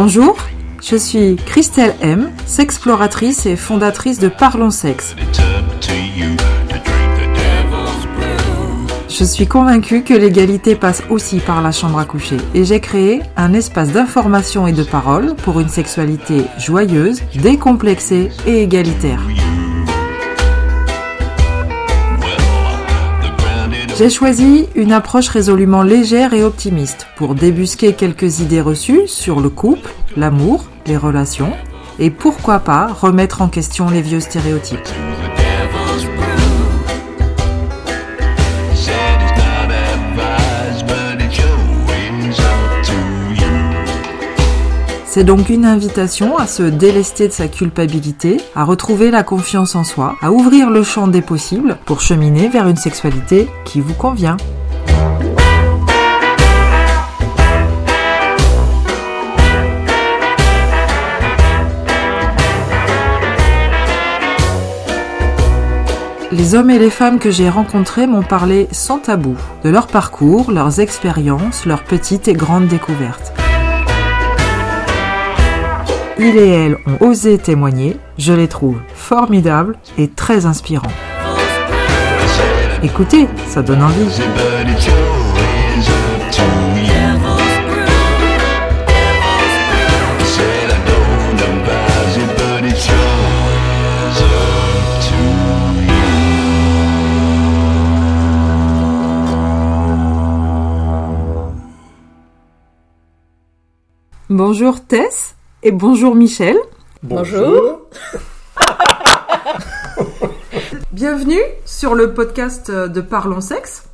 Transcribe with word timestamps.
Bonjour, 0.00 0.36
je 0.80 0.94
suis 0.94 1.34
Christelle 1.34 1.92
M, 2.00 2.30
sexploratrice 2.46 3.46
et 3.46 3.56
fondatrice 3.56 4.20
de 4.20 4.28
Parlons 4.28 4.70
Sexe. 4.70 5.16
Je 9.08 9.24
suis 9.24 9.48
convaincue 9.48 10.04
que 10.04 10.14
l'égalité 10.14 10.76
passe 10.76 11.02
aussi 11.10 11.40
par 11.40 11.62
la 11.62 11.72
chambre 11.72 11.98
à 11.98 12.04
coucher 12.04 12.36
et 12.54 12.64
j'ai 12.64 12.78
créé 12.78 13.22
un 13.36 13.52
espace 13.54 13.90
d'information 13.90 14.68
et 14.68 14.72
de 14.72 14.84
parole 14.84 15.34
pour 15.34 15.58
une 15.58 15.68
sexualité 15.68 16.44
joyeuse, 16.58 17.22
décomplexée 17.34 18.30
et 18.46 18.62
égalitaire. 18.62 19.20
J'ai 23.98 24.10
choisi 24.10 24.68
une 24.76 24.92
approche 24.92 25.26
résolument 25.26 25.82
légère 25.82 26.32
et 26.32 26.44
optimiste 26.44 27.08
pour 27.16 27.34
débusquer 27.34 27.94
quelques 27.94 28.38
idées 28.38 28.60
reçues 28.60 29.08
sur 29.08 29.40
le 29.40 29.48
couple, 29.48 29.92
l'amour, 30.16 30.66
les 30.86 30.96
relations 30.96 31.52
et 31.98 32.10
pourquoi 32.10 32.60
pas 32.60 32.86
remettre 32.86 33.42
en 33.42 33.48
question 33.48 33.90
les 33.90 34.00
vieux 34.00 34.20
stéréotypes. 34.20 34.78
C'est 45.18 45.24
donc 45.24 45.48
une 45.48 45.64
invitation 45.64 46.38
à 46.38 46.46
se 46.46 46.62
délester 46.62 47.26
de 47.26 47.32
sa 47.32 47.48
culpabilité, 47.48 48.36
à 48.54 48.62
retrouver 48.62 49.10
la 49.10 49.24
confiance 49.24 49.74
en 49.74 49.82
soi, 49.82 50.14
à 50.22 50.30
ouvrir 50.30 50.70
le 50.70 50.84
champ 50.84 51.08
des 51.08 51.22
possibles 51.22 51.76
pour 51.86 52.00
cheminer 52.00 52.46
vers 52.48 52.68
une 52.68 52.76
sexualité 52.76 53.48
qui 53.64 53.80
vous 53.80 53.94
convient. 53.94 54.36
Les 66.30 66.54
hommes 66.54 66.70
et 66.70 66.78
les 66.78 66.90
femmes 66.90 67.18
que 67.18 67.32
j'ai 67.32 67.48
rencontrés 67.48 68.06
m'ont 68.06 68.22
parlé 68.22 68.68
sans 68.70 69.00
tabou 69.00 69.34
de 69.64 69.68
leur 69.68 69.88
parcours, 69.88 70.52
leurs 70.52 70.78
expériences, 70.78 71.66
leurs 71.66 71.82
petites 71.82 72.28
et 72.28 72.34
grandes 72.34 72.68
découvertes. 72.68 73.32
Il 76.20 76.36
et 76.36 76.48
elle 76.48 76.78
ont 76.86 77.06
osé 77.06 77.38
témoigner, 77.38 77.96
je 78.18 78.32
les 78.32 78.48
trouve 78.48 78.80
formidables 78.92 79.76
et 79.98 80.08
très 80.08 80.46
inspirants. 80.46 80.90
Écoutez, 82.82 83.28
ça 83.46 83.62
donne 83.62 83.82
envie. 83.82 84.04
Bonjour 104.28 104.84
Tess 104.84 105.37
et 105.62 105.72
bonjour 105.72 106.14
Michel. 106.14 106.56
Bonjour. 107.02 107.80
Bienvenue 110.92 111.40
sur 111.64 111.94
le 111.94 112.14
podcast 112.14 112.70
de 112.70 113.00
Parlons 113.00 113.40
Sexe. 113.40 113.84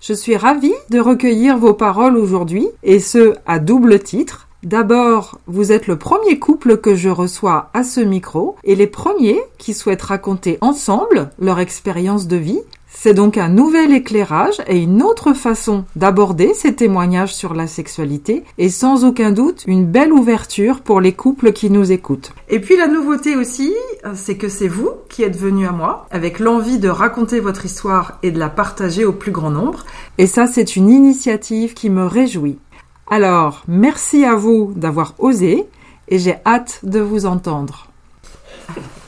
Je 0.00 0.14
suis 0.14 0.36
ravie 0.36 0.74
de 0.90 1.00
recueillir 1.00 1.58
vos 1.58 1.74
paroles 1.74 2.16
aujourd'hui 2.16 2.66
et 2.82 2.98
ce 2.98 3.34
à 3.46 3.58
double 3.58 4.00
titre. 4.00 4.48
D'abord, 4.62 5.38
vous 5.46 5.72
êtes 5.72 5.86
le 5.86 5.98
premier 5.98 6.38
couple 6.38 6.78
que 6.78 6.94
je 6.94 7.08
reçois 7.08 7.70
à 7.74 7.82
ce 7.82 8.00
micro 8.00 8.56
et 8.64 8.74
les 8.74 8.86
premiers 8.86 9.40
qui 9.58 9.74
souhaitent 9.74 10.02
raconter 10.02 10.58
ensemble 10.60 11.30
leur 11.38 11.58
expérience 11.58 12.26
de 12.26 12.36
vie 12.36 12.60
c'est 13.02 13.14
donc 13.14 13.36
un 13.36 13.48
nouvel 13.48 13.92
éclairage 13.92 14.62
et 14.68 14.78
une 14.78 15.02
autre 15.02 15.32
façon 15.32 15.84
d'aborder 15.96 16.54
ces 16.54 16.76
témoignages 16.76 17.34
sur 17.34 17.52
la 17.52 17.66
sexualité 17.66 18.44
et 18.58 18.68
sans 18.68 19.04
aucun 19.04 19.32
doute 19.32 19.64
une 19.66 19.84
belle 19.84 20.12
ouverture 20.12 20.82
pour 20.82 21.00
les 21.00 21.12
couples 21.12 21.52
qui 21.52 21.68
nous 21.68 21.90
écoutent. 21.90 22.32
Et 22.48 22.60
puis 22.60 22.76
la 22.76 22.86
nouveauté 22.86 23.34
aussi, 23.34 23.74
c'est 24.14 24.36
que 24.36 24.48
c'est 24.48 24.68
vous 24.68 24.92
qui 25.08 25.24
êtes 25.24 25.36
venu 25.36 25.66
à 25.66 25.72
moi 25.72 26.06
avec 26.12 26.38
l'envie 26.38 26.78
de 26.78 26.88
raconter 26.88 27.40
votre 27.40 27.64
histoire 27.64 28.20
et 28.22 28.30
de 28.30 28.38
la 28.38 28.48
partager 28.48 29.04
au 29.04 29.12
plus 29.12 29.32
grand 29.32 29.50
nombre. 29.50 29.84
Et 30.18 30.28
ça, 30.28 30.46
c'est 30.46 30.76
une 30.76 30.88
initiative 30.88 31.74
qui 31.74 31.90
me 31.90 32.06
réjouit. 32.06 32.60
Alors, 33.10 33.64
merci 33.66 34.24
à 34.24 34.36
vous 34.36 34.74
d'avoir 34.76 35.14
osé 35.18 35.66
et 36.06 36.20
j'ai 36.20 36.36
hâte 36.46 36.78
de 36.84 37.00
vous 37.00 37.26
entendre. 37.26 37.88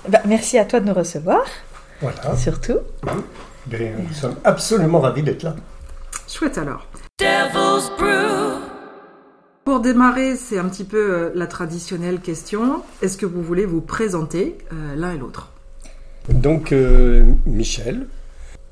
Bah, 0.09 0.19
merci 0.27 0.59
à 0.59 0.65
toi 0.65 0.81
de 0.81 0.89
nous 0.89 0.95
recevoir. 0.95 1.45
Voilà. 2.01 2.37
Surtout. 2.37 2.79
Nous 3.71 4.15
sommes 4.15 4.37
absolument 4.45 5.01
ravis 5.01 5.23
d'être 5.23 5.43
là. 5.43 5.55
Chouette 6.29 6.59
alors. 6.59 6.87
Pour 9.65 9.81
démarrer, 9.81 10.37
c'est 10.37 10.59
un 10.59 10.69
petit 10.69 10.85
peu 10.85 10.99
euh, 10.99 11.31
la 11.35 11.47
traditionnelle 11.47 12.21
question. 12.21 12.83
Est-ce 13.01 13.17
que 13.17 13.25
vous 13.25 13.43
voulez 13.43 13.65
vous 13.65 13.81
présenter 13.81 14.59
euh, 14.73 14.95
l'un 14.95 15.15
et 15.15 15.19
l'autre? 15.19 15.51
Donc, 16.29 16.73
euh, 16.73 17.25
Michel, 17.47 18.07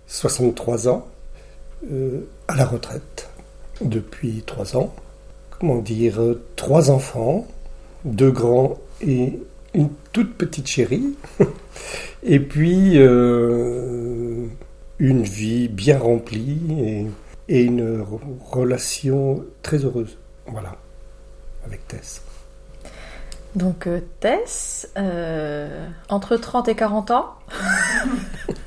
63 0.06 0.88
ans, 0.88 1.08
à 2.46 2.54
la 2.54 2.64
retraite 2.64 3.30
depuis 3.80 4.42
3 4.46 4.76
ans. 4.76 4.94
Comment 5.58 5.78
dire 5.78 6.20
Trois 6.56 6.90
enfants, 6.90 7.46
deux 8.04 8.30
grands 8.30 8.78
et 9.00 9.40
une 9.74 9.88
toute 10.12 10.34
petite 10.34 10.68
chérie. 10.68 11.14
et 12.22 12.38
puis, 12.38 12.98
une 15.02 15.22
vie 15.24 15.66
bien 15.66 15.98
remplie 15.98 17.10
et, 17.48 17.64
une 17.64 18.06
relation 18.50 19.44
très 19.60 19.78
heureuse. 19.78 20.16
Voilà, 20.46 20.76
avec 21.66 21.86
Tess. 21.88 22.22
Donc 23.56 23.88
euh, 23.88 24.00
Tess, 24.20 24.88
euh, 24.96 25.88
entre 26.08 26.36
30 26.36 26.68
et 26.68 26.76
40 26.76 27.10
ans. 27.10 27.34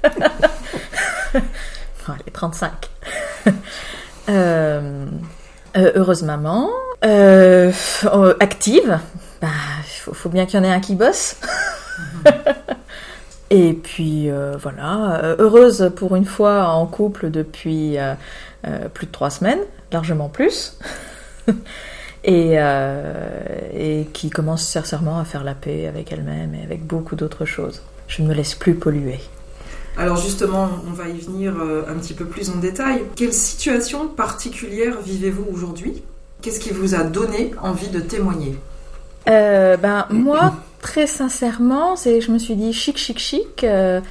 Allez, 1.34 2.32
35. 2.32 2.72
Euh, 4.28 5.06
heureuse 5.76 6.24
maman, 6.24 6.72
active. 7.04 9.00
Bah, 9.40 9.48
il 9.84 10.14
faut, 10.16 10.30
bien 10.30 10.48
qu'il 10.48 10.60
y 10.60 10.64
en 10.64 10.66
ait 10.66 10.72
un 10.72 10.80
qui 10.80 10.96
bosse. 10.96 11.38
Et 13.52 13.74
puis 13.74 14.30
euh, 14.30 14.56
voilà, 14.60 15.24
euh, 15.24 15.36
heureuse 15.38 15.92
pour 15.96 16.16
une 16.16 16.26
fois 16.26 16.70
en 16.70 16.88
couple 16.88 17.30
depuis 17.30 17.98
euh, 17.98 18.16
plus 18.94 19.06
de 19.06 19.12
trois 19.12 19.30
semaines, 19.30 19.60
largement 19.92 20.30
plus, 20.30 20.80
et, 22.24 22.56
et, 23.74 24.08
qui 24.14 24.30
commence 24.32 24.66
sincèrement 24.66 25.20
à 25.20 25.26
faire 25.26 25.44
la 25.44 25.54
paix 25.54 25.86
avec 25.88 26.12
elle-même 26.12 26.56
et 26.56 26.64
avec 26.64 26.86
beaucoup 26.86 27.16
d'autres 27.16 27.46
choses. 27.46 27.84
Je 28.08 28.24
ne 28.24 28.28
me 28.28 28.34
laisse 28.34 28.56
plus 28.56 28.74
polluer. 28.74 29.20
Alors 29.98 30.18
justement, 30.18 30.68
on 30.88 30.92
va 30.92 31.08
y 31.08 31.20
venir 31.20 31.54
un 31.88 31.94
petit 31.94 32.16
peu 32.16 32.26
plus 32.26 32.50
en 32.50 32.58
détail. 32.58 33.04
Quelle 33.16 33.32
situation 33.32 34.08
particulière 34.08 35.00
vivez-vous 35.02 35.46
aujourd'hui? 35.54 36.04
Qu'est-ce 36.42 36.60
qui 36.60 36.72
vous 36.72 36.96
a 36.96 37.04
donné 37.04 37.52
envie 37.62 37.90
de 37.90 38.00
témoigner? 38.00 38.58
Ben, 39.28 40.08
Moi, 40.10 40.54
très 40.86 41.08
sincèrement, 41.08 41.96
c'est, 41.96 42.22
je 42.22 42.32
me 42.32 42.38
suis 42.38 42.56
dit 42.56 42.72
chic, 42.72 42.98
chic, 42.98 43.18
chic. 43.18 43.64
Euh, 43.64 44.02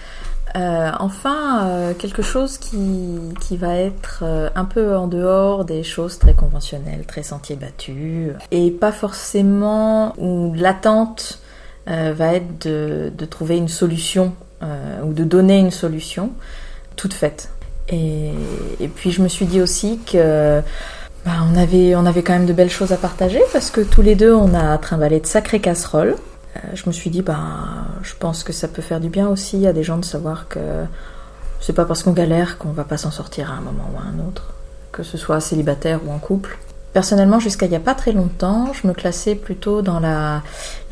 euh, 0.57 0.91
enfin, 0.99 1.67
euh, 1.67 1.95
quelque 1.95 2.21
chose 2.21 2.59
qui, 2.59 3.21
qui 3.41 3.57
va 3.57 3.77
être 3.77 4.25
un 4.57 4.65
peu 4.65 4.97
en 4.97 5.07
dehors 5.07 5.65
des 5.65 5.85
choses 5.85 6.19
très 6.19 6.35
conventionnelles, 6.35 7.05
très 7.07 7.23
sentiers 7.23 7.55
battus, 7.55 8.33
et 8.51 8.73
pas 8.73 8.91
forcément 8.91 10.15
où 10.19 10.53
l'attente 10.55 11.39
va 11.87 12.35
être 12.35 12.67
de, 12.67 13.13
de, 13.17 13.25
trouver 13.25 13.57
une 13.57 13.69
solution 13.69 14.35
ou 14.63 15.13
de 15.13 15.23
donner 15.23 15.59
une 15.59 15.71
solution 15.71 16.33
toute 16.97 17.15
faite. 17.15 17.51
Et, 17.89 18.31
et, 18.81 18.89
puis 18.89 19.13
je 19.13 19.23
me 19.23 19.29
suis 19.29 19.47
dit 19.47 19.61
aussi 19.61 20.01
que 20.11 20.61
bah, 21.25 21.33
on, 21.53 21.57
avait, 21.57 21.95
on 21.95 22.07
avait 22.07 22.23
quand 22.23 22.33
même 22.33 22.47
de 22.47 22.53
belles 22.53 22.71
choses 22.71 22.93
à 22.93 22.97
partager 22.97 23.43
parce 23.53 23.71
que 23.71 23.81
tous 23.81 24.03
les 24.03 24.15
deux 24.15 24.35
on 24.35 24.55
a 24.55 24.77
trimballé 24.79 25.21
de 25.21 25.27
sacrées 25.27 25.61
casseroles. 25.61 26.17
Euh, 26.57 26.61
je 26.75 26.85
me 26.87 26.93
suis 26.93 27.11
dit, 27.11 27.23
bah, 27.23 27.39
je 28.03 28.15
pense 28.19 28.45
que 28.45 28.53
ça 28.53 28.69
peut 28.69 28.83
faire 28.83 29.01
du 29.01 29.09
bien 29.09 29.29
aussi 29.29 29.67
à 29.67 29.73
des 29.73 29.83
gens 29.83 29.99
de 29.99 30.05
savoir 30.05 30.49
que 30.49 30.85
c'est 31.61 31.73
pas 31.73 31.85
parce 31.85 32.03
qu'on 32.03 32.13
galère 32.13 32.59
qu'on 32.59 32.73
va 32.73 32.85
pas 32.85 32.99
s'en 32.99 33.11
sortir 33.11 33.51
à 33.51 33.55
un 33.55 33.61
moment 33.61 33.91
ou 33.95 33.99
à 33.99 34.03
un 34.03 34.27
autre, 34.27 34.55
que 34.93 35.03
ce 35.03 35.17
soit 35.17 35.41
célibataire 35.41 36.01
ou 36.07 36.13
en 36.13 36.19
couple. 36.19 36.59
Personnellement, 36.93 37.41
jusqu'à 37.41 37.67
il 37.67 37.71
n'y 37.71 37.77
a 37.77 37.81
pas 37.81 37.97
très 37.97 38.13
longtemps, 38.13 38.73
je 38.73 38.87
me 38.87 38.93
classais 38.93 39.35
plutôt 39.35 39.83
dans 39.83 39.99
la, 39.99 40.43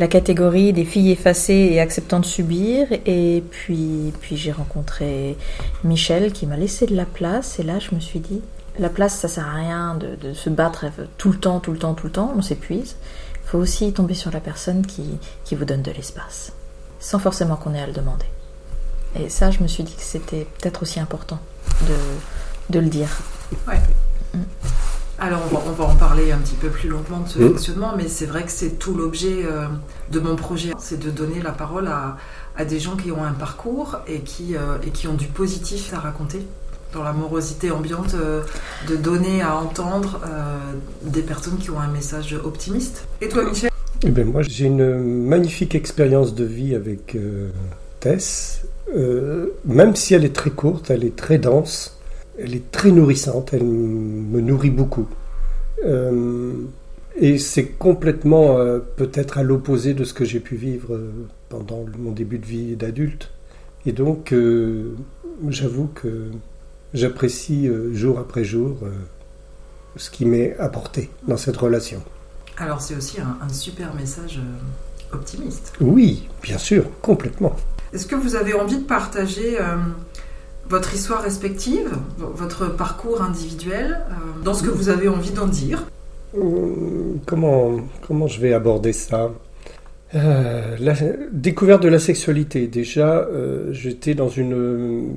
la 0.01 0.09
catégorie 0.09 0.73
des 0.73 0.85
filles 0.85 1.13
effacées 1.13 1.69
et 1.71 1.81
acceptant 1.81 2.19
de 2.19 2.25
subir. 2.25 2.89
Et 3.07 3.45
puis, 3.53 4.13
puis 4.21 4.37
j'ai 4.37 4.51
rencontré 4.51 5.37
Michel 5.85 6.33
qui 6.33 6.47
m'a 6.47 6.57
laissé 6.57 6.87
de 6.87 6.97
la 6.97 7.05
place. 7.05 7.61
Et 7.61 7.63
là, 7.63 7.79
je 7.79 7.95
me 7.95 8.01
suis 8.01 8.19
dit, 8.19 8.41
la 8.81 8.89
place, 8.89 9.15
ça 9.15 9.29
sert 9.29 9.47
à 9.47 9.53
rien 9.53 9.95
de, 9.95 10.17
de 10.17 10.35
se 10.35 10.51
battre 10.51 10.87
tout 11.19 11.31
le 11.31 11.39
temps, 11.39 11.61
tout 11.61 11.71
le 11.71 11.79
temps, 11.79 11.95
tout 11.95 12.07
le 12.07 12.13
temps. 12.13 12.33
On 12.37 12.43
s'épuise 12.43 12.97
faut 13.53 13.59
aussi 13.59 13.93
tomber 13.93 14.15
sur 14.15 14.31
la 14.31 14.41
personne 14.41 14.87
qui, 14.87 15.19
qui 15.45 15.55
vous 15.57 15.67
donne 15.67 15.83
de 15.83 15.91
l'espace, 15.91 16.53
sans 17.01 17.19
forcément 17.19 17.57
qu'on 17.57 17.75
ait 17.75 17.83
à 17.83 17.87
le 17.87 17.93
demander. 17.93 18.25
Et 19.15 19.29
ça, 19.29 19.51
je 19.51 19.61
me 19.61 19.69
suis 19.69 19.85
dit 19.85 19.95
que 19.95 20.01
c'était 20.01 20.47
peut-être 20.59 20.81
aussi 20.81 20.99
important 20.99 21.39
de, 21.83 22.73
de 22.73 22.79
le 22.79 22.89
dire. 22.89 23.11
Ouais. 23.69 23.79
Mm. 24.33 24.39
Alors 25.19 25.41
on 25.45 25.55
va, 25.55 25.63
on 25.67 25.73
va 25.73 25.85
en 25.85 25.97
parler 25.97 26.33
un 26.33 26.39
petit 26.39 26.55
peu 26.55 26.71
plus 26.71 26.89
longuement 26.89 27.21
de 27.21 27.29
ce 27.29 27.39
fonctionnement, 27.39 27.93
mais 27.95 28.09
c'est 28.09 28.25
vrai 28.25 28.43
que 28.43 28.51
c'est 28.51 28.79
tout 28.79 28.95
l'objet 28.95 29.45
euh, 29.45 29.69
de 30.11 30.19
mon 30.19 30.35
projet, 30.35 30.73
c'est 30.79 30.99
de 30.99 31.11
donner 31.11 31.43
la 31.43 31.53
parole 31.53 31.89
à, 31.89 32.17
à 32.57 32.65
des 32.65 32.81
gens 32.81 32.97
qui 32.97 33.13
ont 33.13 33.23
un 33.23 33.35
parcours 33.35 33.99
et 34.07 34.23
qui, 34.23 34.57
euh, 34.57 34.79
et 34.83 34.91
qui 34.91 35.09
ont 35.09 35.15
du 35.15 35.27
positif 35.27 35.93
à 35.93 36.01
raconter. 36.01 36.47
Dans 36.93 37.03
la 37.03 37.15
morosité 37.15 37.71
ambiante, 37.71 38.15
euh, 38.15 38.43
de 38.87 38.97
donner 38.97 39.41
à 39.41 39.57
entendre 39.57 40.21
euh, 40.27 40.59
des 41.03 41.23
personnes 41.23 41.57
qui 41.57 41.71
ont 41.71 41.81
un 41.81 41.89
message 41.89 42.37
optimiste. 42.45 43.07
Et 43.23 43.29
toi, 43.29 43.45
Michel? 43.45 43.71
Eh 44.05 44.11
ben, 44.11 44.31
moi, 44.31 44.43
j'ai 44.43 44.67
une 44.67 44.99
magnifique 45.27 45.75
expérience 45.75 46.35
de 46.35 46.45
vie 46.45 46.75
avec 46.75 47.15
euh, 47.15 47.49
Tess. 48.01 48.63
Même 49.65 49.97
si 49.97 50.13
elle 50.13 50.27
est 50.27 50.35
très 50.35 50.51
courte, 50.51 50.91
elle 50.91 51.03
est 51.05 51.17
très 51.17 51.39
dense, 51.39 51.99
elle 52.39 52.55
est 52.55 52.71
très 52.71 52.91
nourrissante, 52.91 53.55
elle 53.55 53.65
me 53.65 54.41
nourrit 54.43 54.69
beaucoup. 54.69 55.09
Et 57.17 57.39
c'est 57.39 57.69
complètement 57.69 58.59
peut-être 58.97 59.39
à 59.39 59.43
l'opposé 59.43 59.95
de 59.95 60.05
ce 60.05 60.13
que 60.13 60.27
j'ai 60.27 60.41
pu 60.41 60.57
vivre 60.57 61.01
pendant 61.49 61.87
mon 61.99 62.11
début 62.11 62.39
de 62.39 62.45
vie 62.45 62.77
d'adulte. 62.77 63.31
Et 63.87 63.93
donc, 63.93 64.35
j'avoue 65.49 65.89
que 65.95 66.27
j'apprécie 66.95 67.69
euh, 67.69 67.93
jour 67.95 68.19
après 68.19 68.45
jour 68.45 68.77
euh, 68.83 68.91
ce 69.97 70.11
qui 70.11 70.25
m'est 70.27 70.57
apporté 70.59 71.11
dans 71.27 71.37
cette 71.37 71.57
relation. 71.57 72.03
Alors 72.57 72.81
c'est 72.81 72.95
aussi 72.97 73.21
un, 73.21 73.37
un 73.45 73.49
super 73.49 73.95
message 73.95 74.39
euh, 74.39 75.15
optimiste. 75.17 75.73
Oui, 75.81 76.29
bien 76.43 76.59
sûr, 76.59 76.85
complètement. 77.01 77.55
Est-ce 77.93 78.07
que 78.07 78.15
vous 78.17 78.37
avez 78.37 78.55
envie 78.55 78.79
de 78.79 78.85
partager 78.85 79.59
votre 80.67 80.95
histoire 80.95 81.21
respective, 81.23 81.91
votre 82.17 82.69
parcours 82.69 83.21
individuel, 83.21 84.01
dans 84.43 84.55
ce 84.55 84.63
que 84.63 84.71
vous 84.71 84.89
avez 84.89 85.09
envie 85.09 85.33
d'en 85.33 85.47
dire? 85.47 85.85
Hum, 86.35 87.19
Comment, 87.27 87.77
comment 88.07 88.27
je 88.29 88.41
vais 88.41 88.55
aborder 88.55 88.95
ça? 88.95 89.31
Euh, 90.15 90.77
La 90.79 90.95
découverte 91.33 91.83
de 91.83 91.89
la 91.89 91.99
sexualité. 91.99 92.67
Déjà, 92.67 93.19
euh, 93.19 93.73
j'étais 93.73 94.15
dans 94.15 94.29
une, 94.29 95.17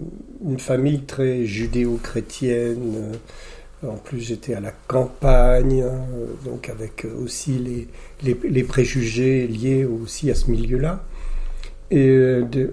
famille 0.57 1.01
très 1.01 1.45
judéo-chrétienne. 1.45 2.95
Euh, 2.95 3.87
En 3.87 3.97
plus, 3.97 4.21
j'étais 4.21 4.55
à 4.55 4.61
la 4.61 4.71
campagne, 4.87 5.83
hein, 5.83 6.05
donc 6.43 6.69
avec 6.69 7.05
aussi 7.23 7.87
les, 8.23 8.63
préjugés 8.63 9.47
liés 9.47 9.85
aussi 9.85 10.31
à 10.31 10.35
ce 10.35 10.49
milieu-là. 10.49 11.03
Et 11.91 12.17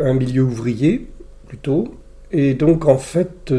un 0.00 0.14
milieu 0.14 0.42
ouvrier, 0.42 1.08
plutôt. 1.48 1.98
Et 2.30 2.54
donc, 2.54 2.86
en 2.86 2.96
fait, 2.96 3.52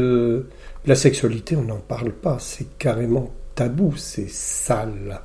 la 0.86 0.94
sexualité, 0.96 1.54
on 1.54 1.62
n'en 1.62 1.78
parle 1.78 2.12
pas. 2.12 2.38
C'est 2.40 2.76
carrément 2.78 3.30
tabou, 3.54 3.94
c'est 3.96 4.28
sale. 4.28 5.20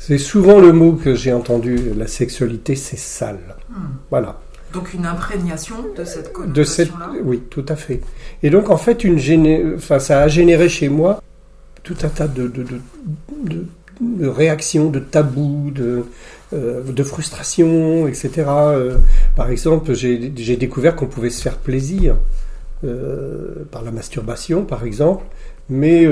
C'est 0.00 0.16
souvent 0.16 0.58
le 0.58 0.72
mot 0.72 0.94
que 0.94 1.14
j'ai 1.14 1.30
entendu, 1.30 1.78
la 1.94 2.06
sexualité, 2.06 2.74
c'est 2.74 2.98
sale. 2.98 3.56
Hmm. 3.68 3.98
Voilà. 4.08 4.40
Donc 4.72 4.94
une 4.94 5.04
imprégnation 5.04 5.76
de 5.94 6.04
cette 6.04 6.32
De 6.52 6.64
cette, 6.64 6.90
connotation-là 6.90 7.20
oui, 7.22 7.42
tout 7.50 7.66
à 7.68 7.76
fait. 7.76 8.00
Et 8.42 8.48
donc, 8.48 8.70
en 8.70 8.78
fait, 8.78 9.04
une 9.04 9.18
géné... 9.18 9.62
enfin, 9.76 9.98
ça 9.98 10.22
a 10.22 10.28
généré 10.28 10.70
chez 10.70 10.88
moi 10.88 11.22
tout 11.82 11.96
un 12.02 12.08
tas 12.08 12.28
de, 12.28 12.46
de, 12.48 12.64
de, 14.00 14.26
réactions, 14.26 14.88
de 14.88 15.00
tabous, 15.00 15.70
de, 15.70 16.06
euh, 16.54 16.82
de 16.82 17.02
frustrations, 17.02 18.08
etc. 18.08 18.30
Euh, 18.48 18.96
par 19.36 19.50
exemple, 19.50 19.92
j'ai 19.92 20.32
j'ai 20.34 20.56
découvert 20.56 20.96
qu'on 20.96 21.06
pouvait 21.08 21.30
se 21.30 21.42
faire 21.42 21.58
plaisir 21.58 22.16
euh, 22.84 23.66
par 23.70 23.82
la 23.82 23.90
masturbation, 23.90 24.64
par 24.64 24.84
exemple, 24.84 25.24
mais, 25.68 26.06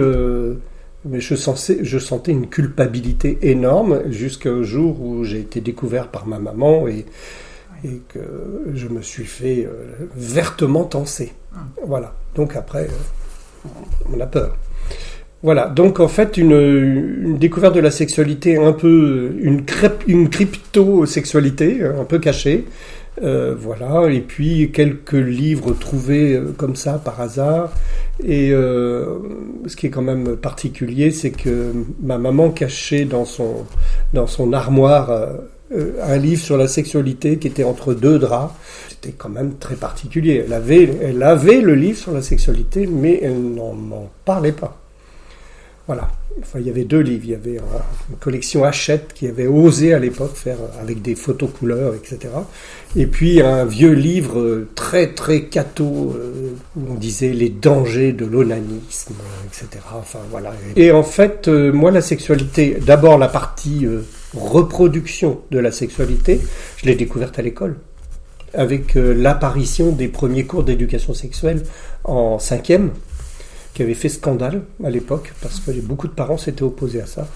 mais 1.04 1.20
je, 1.20 1.34
sensais, 1.34 1.78
je 1.82 1.98
sentais 1.98 2.32
une 2.32 2.48
culpabilité 2.48 3.38
énorme 3.42 4.10
jusqu'au 4.10 4.62
jour 4.62 5.00
où 5.00 5.24
j'ai 5.24 5.40
été 5.40 5.60
découvert 5.60 6.08
par 6.08 6.26
ma 6.26 6.38
maman 6.38 6.88
et, 6.88 7.06
et 7.84 8.00
que 8.08 8.18
je 8.74 8.88
me 8.88 9.02
suis 9.02 9.24
fait 9.24 9.66
euh, 9.66 10.08
vertement 10.16 10.84
tenser. 10.84 11.32
Voilà. 11.86 12.14
Donc 12.34 12.56
après, 12.56 12.84
euh, 12.84 13.68
on 14.12 14.20
a 14.20 14.26
peur. 14.26 14.56
Voilà. 15.42 15.68
Donc 15.68 16.00
en 16.00 16.08
fait, 16.08 16.36
une, 16.36 17.36
découverte 17.38 17.74
de 17.74 17.80
la 17.80 17.92
sexualité 17.92 18.56
un 18.56 18.72
peu, 18.72 19.36
une, 19.40 19.64
une 20.08 20.28
crypto-sexualité 20.28 21.84
un 21.84 22.04
peu 22.04 22.18
cachée. 22.18 22.64
Euh, 23.22 23.54
voilà. 23.58 24.10
Et 24.10 24.20
puis 24.20 24.70
quelques 24.72 25.12
livres 25.12 25.72
trouvés 25.72 26.34
euh, 26.34 26.52
comme 26.56 26.76
ça 26.76 27.00
par 27.02 27.20
hasard. 27.20 27.72
Et 28.24 28.52
euh, 28.52 29.18
ce 29.66 29.76
qui 29.76 29.86
est 29.86 29.90
quand 29.90 30.02
même 30.02 30.36
particulier, 30.36 31.10
c'est 31.10 31.30
que 31.30 31.72
ma 32.02 32.18
maman 32.18 32.50
cachait 32.50 33.04
dans 33.04 33.24
son, 33.24 33.64
dans 34.12 34.26
son 34.26 34.52
armoire 34.52 35.10
euh, 35.70 35.92
un 36.02 36.16
livre 36.16 36.40
sur 36.40 36.56
la 36.56 36.66
sexualité 36.66 37.38
qui 37.38 37.46
était 37.46 37.64
entre 37.64 37.92
deux 37.92 38.18
draps. 38.18 38.54
C'était 38.88 39.12
quand 39.12 39.28
même 39.28 39.56
très 39.58 39.76
particulier. 39.76 40.42
Elle 40.46 40.52
avait, 40.52 40.88
elle 41.02 41.22
avait 41.22 41.60
le 41.60 41.74
livre 41.74 41.98
sur 41.98 42.12
la 42.12 42.22
sexualité, 42.22 42.86
mais 42.86 43.20
elle 43.22 43.54
n'en 43.54 43.76
parlait 44.24 44.52
pas. 44.52 44.78
Voilà. 45.88 46.08
Enfin, 46.40 46.60
il 46.60 46.66
y 46.66 46.70
avait 46.70 46.84
deux 46.84 47.00
livres. 47.00 47.24
Il 47.24 47.30
y 47.30 47.34
avait 47.34 47.58
euh, 47.58 47.78
une 48.10 48.16
collection 48.16 48.62
Hachette 48.62 49.14
qui 49.14 49.26
avait 49.26 49.46
osé 49.46 49.94
à 49.94 49.98
l'époque 49.98 50.36
faire 50.36 50.58
avec 50.80 51.02
des 51.02 51.14
photos 51.16 51.50
couleurs, 51.50 51.94
etc. 51.94 52.34
Et 52.94 53.06
puis 53.06 53.40
un 53.40 53.64
vieux 53.64 53.92
livre 53.92 54.38
euh, 54.38 54.68
très 54.74 55.14
très 55.14 55.44
catho 55.44 56.14
euh, 56.14 56.52
où 56.76 56.92
on 56.92 56.94
disait 56.94 57.32
les 57.32 57.48
dangers 57.48 58.12
de 58.12 58.26
l'onanisme, 58.26 59.14
euh, 59.18 59.46
etc. 59.46 59.82
Enfin 59.98 60.20
voilà. 60.30 60.52
Et 60.76 60.92
en 60.92 61.02
fait, 61.02 61.48
euh, 61.48 61.72
moi 61.72 61.90
la 61.90 62.02
sexualité, 62.02 62.76
d'abord 62.84 63.16
la 63.16 63.28
partie 63.28 63.86
euh, 63.86 64.02
reproduction 64.34 65.40
de 65.50 65.58
la 65.58 65.72
sexualité, 65.72 66.40
je 66.76 66.86
l'ai 66.86 66.94
découverte 66.96 67.38
à 67.38 67.42
l'école 67.42 67.76
avec 68.54 68.96
euh, 68.96 69.14
l'apparition 69.14 69.92
des 69.92 70.08
premiers 70.08 70.44
cours 70.44 70.64
d'éducation 70.64 71.14
sexuelle 71.14 71.62
en 72.04 72.38
cinquième, 72.38 72.90
qui 73.78 73.84
avait 73.84 73.94
fait 73.94 74.08
scandale 74.08 74.62
à 74.82 74.90
l'époque, 74.90 75.32
parce 75.40 75.60
que 75.60 75.70
beaucoup 75.70 76.08
de 76.08 76.12
parents 76.12 76.36
s'étaient 76.36 76.64
opposés 76.64 77.00
à 77.00 77.06
ça. 77.06 77.28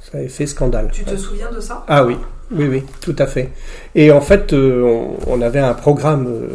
Ça 0.00 0.18
avait 0.18 0.26
fait 0.26 0.48
scandale. 0.48 0.90
Tu 0.92 1.04
te 1.04 1.14
souviens 1.16 1.52
de 1.52 1.60
ça? 1.60 1.84
Ah 1.86 2.04
oui, 2.04 2.16
oui, 2.50 2.66
oui, 2.66 2.82
tout 3.00 3.14
à 3.16 3.28
fait. 3.28 3.50
Et 3.94 4.10
en 4.10 4.20
fait, 4.20 4.52
euh, 4.52 4.82
on, 4.82 5.16
on 5.28 5.40
avait 5.40 5.60
un 5.60 5.72
programme 5.72 6.26
euh, 6.26 6.48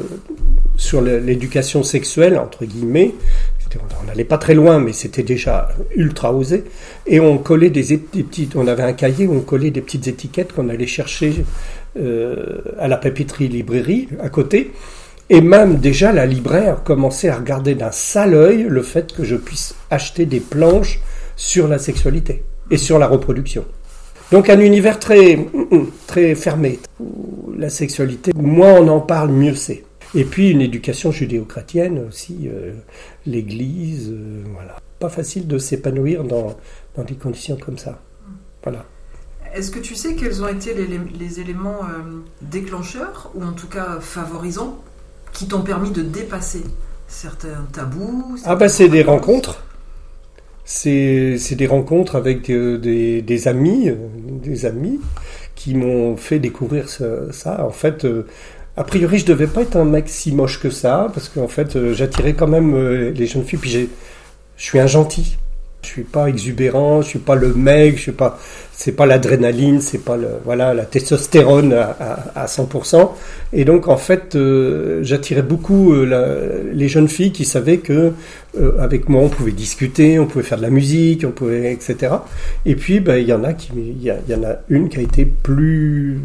sur 0.76 1.00
l'éducation 1.00 1.84
sexuelle, 1.84 2.38
entre 2.38 2.66
guillemets. 2.66 3.16
On 4.02 4.08
n'allait 4.08 4.26
pas 4.26 4.38
très 4.38 4.56
loin, 4.56 4.80
mais 4.80 4.92
c'était 4.92 5.24
déjà 5.24 5.70
ultra 5.96 6.34
osé. 6.34 6.66
Et 7.08 7.22
on 7.22 7.38
collait 7.38 7.70
des, 7.70 7.98
petites, 7.98 8.58
on 8.58 8.68
avait 8.68 8.84
un 8.84 8.94
cahier 8.94 9.26
où 9.26 9.36
on 9.36 9.42
collait 9.42 9.72
des 9.72 9.80
petites 9.80 10.10
étiquettes 10.10 10.52
qu'on 10.52 10.68
allait 10.68 10.86
chercher 10.86 11.46
euh, 11.98 12.58
à 12.78 12.90
la 12.90 12.98
papeterie 12.98 13.48
librairie 13.48 14.10
à 14.22 14.28
côté. 14.28 14.74
Et 15.32 15.42
même 15.42 15.78
déjà 15.78 16.12
la 16.12 16.26
libraire 16.26 16.84
commençait 16.84 17.30
à 17.30 17.38
regarder 17.38 17.76
d'un 17.76 17.92
sale 17.92 18.34
œil 18.34 18.66
le 18.68 18.82
fait 18.82 19.14
que 19.14 19.24
je 19.24 19.36
puisse 19.36 19.76
acheter 19.92 20.26
des 20.26 20.40
planches 20.40 21.02
sur 21.36 21.68
la 21.68 21.78
sexualité 21.78 22.44
et 22.72 22.78
sur 22.78 22.98
la 22.98 23.08
reproduction. 23.08 23.66
Donc 24.32 24.50
un 24.50 24.60
univers 24.60 25.00
très, 25.00 25.48
très 26.08 26.36
fermé, 26.36 26.80
la 27.58 27.70
sexualité, 27.70 28.32
moins 28.36 28.74
on 28.74 28.88
en 28.88 29.02
parle, 29.02 29.32
mieux 29.32 29.56
c'est. 29.56 29.84
Et 30.16 30.24
puis 30.24 30.50
une 30.50 30.62
éducation 30.62 31.12
judéo-chrétienne 31.12 32.06
aussi, 32.08 32.48
euh, 32.48 32.74
l'Église, 33.28 34.10
euh, 34.12 34.44
voilà. 34.54 34.78
Pas 35.00 35.10
facile 35.10 35.48
de 35.48 35.58
s'épanouir 35.60 36.24
dans, 36.24 36.58
dans 36.96 37.04
des 37.04 37.14
conditions 37.14 37.58
comme 37.58 37.78
ça. 37.78 38.02
Voilà. 38.64 38.86
Est-ce 39.54 39.72
que 39.72 39.80
tu 39.80 39.96
sais 39.96 40.16
quels 40.16 40.44
ont 40.44 40.48
été 40.48 40.74
les 41.20 41.40
éléments 41.40 41.82
euh, 41.84 42.22
déclencheurs, 42.42 43.32
ou 43.36 43.44
en 43.44 43.54
tout 43.54 43.68
cas 43.68 44.00
favorisants, 44.00 44.80
qui 45.34 45.48
t'ont 45.48 45.62
permis 45.62 45.92
de 45.92 46.02
dépasser 46.02 46.64
certains 47.08 47.66
tabous 47.74 48.38
Ah 48.46 48.56
bah 48.56 48.70
c'est 48.70 48.90
des 48.90 49.04
rencontres. 49.04 49.64
C'est 50.66 51.56
des 51.56 51.66
rencontres 51.68 52.16
avec 52.16 52.50
euh, 52.52 52.78
des, 52.78 53.22
des 53.24 53.48
amis, 53.48 53.90
euh, 53.90 53.96
des 54.44 54.66
amis 54.68 55.00
qui 55.56 55.74
m'ont 55.74 56.16
fait 56.16 56.38
découvrir 56.40 56.90
ce- 56.90 57.32
ça. 57.32 57.66
En 57.66 57.72
fait, 57.72 58.06
euh, 58.06 58.28
a 58.78 58.84
priori, 58.84 59.18
je 59.18 59.26
devais 59.26 59.48
pas 59.48 59.62
être 59.64 59.76
un 59.78 59.84
mec 59.86 60.08
si 60.08 60.32
moche 60.32 60.62
que 60.62 60.70
ça, 60.70 61.10
parce 61.14 61.28
qu'en 61.28 61.48
fait, 61.48 61.76
euh, 61.76 61.94
j'attirais 61.94 62.34
quand 62.34 62.48
même 62.48 62.76
euh, 62.76 63.12
les 63.12 63.26
jeunes 63.26 63.44
filles. 63.44 63.58
Puis 63.60 63.70
j'ai- 63.72 63.90
je 64.58 64.64
suis 64.64 64.80
un 64.80 64.86
gentil. 64.88 65.38
Je 65.82 65.88
suis 65.88 66.04
pas 66.04 66.28
exubérant, 66.28 67.02
je 67.02 67.08
suis 67.08 67.20
pas 67.20 67.36
le 67.36 67.54
mec, 67.54 67.96
je 67.96 68.02
suis 68.02 68.12
pas, 68.12 68.38
c'est 68.74 68.92
pas 68.92 69.06
l'adrénaline, 69.06 69.80
c'est 69.80 70.04
pas 70.04 70.18
le, 70.18 70.28
voilà, 70.44 70.74
la 70.74 70.86
testostérone 70.86 71.74
à, 71.74 72.32
à, 72.36 72.46
100%. 72.48 73.12
Et 73.54 73.64
donc 73.64 73.88
en 73.88 73.96
fait, 73.96 74.36
euh, 74.36 75.00
j'attirais 75.04 75.42
beaucoup 75.42 75.94
euh, 75.94 76.70
les 76.74 76.90
jeunes 76.90 77.08
filles 77.08 77.32
qui 77.32 77.46
savaient 77.46 77.78
que 77.78 78.12
euh, 78.60 78.80
avec 78.80 79.08
moi 79.08 79.22
on 79.22 79.30
pouvait 79.30 79.54
discuter, 79.54 80.20
on 80.20 80.28
pouvait 80.28 80.44
faire 80.44 80.58
de 80.58 80.64
la 80.64 80.70
musique, 80.70 81.24
on 81.26 81.32
pouvait, 81.32 81.72
etc. 81.72 82.14
Et 82.66 82.76
puis 82.76 83.00
ben, 83.00 83.16
il 83.16 83.28
y 83.28 83.34
en 83.34 83.46
a 83.46 83.54
qui, 83.54 83.72
il 83.76 84.04
y, 84.04 84.08
y, 84.08 84.36
en 84.36 84.44
a 84.44 84.58
une 84.68 84.90
qui 84.90 85.00
a 85.00 85.02
été 85.02 85.26
plus 85.26 86.20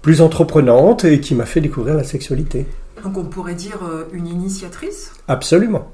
plus 0.00 0.22
entreprenante 0.22 1.04
et 1.04 1.20
qui 1.20 1.34
m'a 1.34 1.44
fait 1.44 1.60
découvrir 1.60 1.94
la 1.94 2.04
sexualité. 2.04 2.66
Donc 3.04 3.18
on 3.18 3.24
pourrait 3.24 3.54
dire 3.54 3.80
une 4.12 4.26
initiatrice? 4.26 5.12
Absolument. 5.28 5.92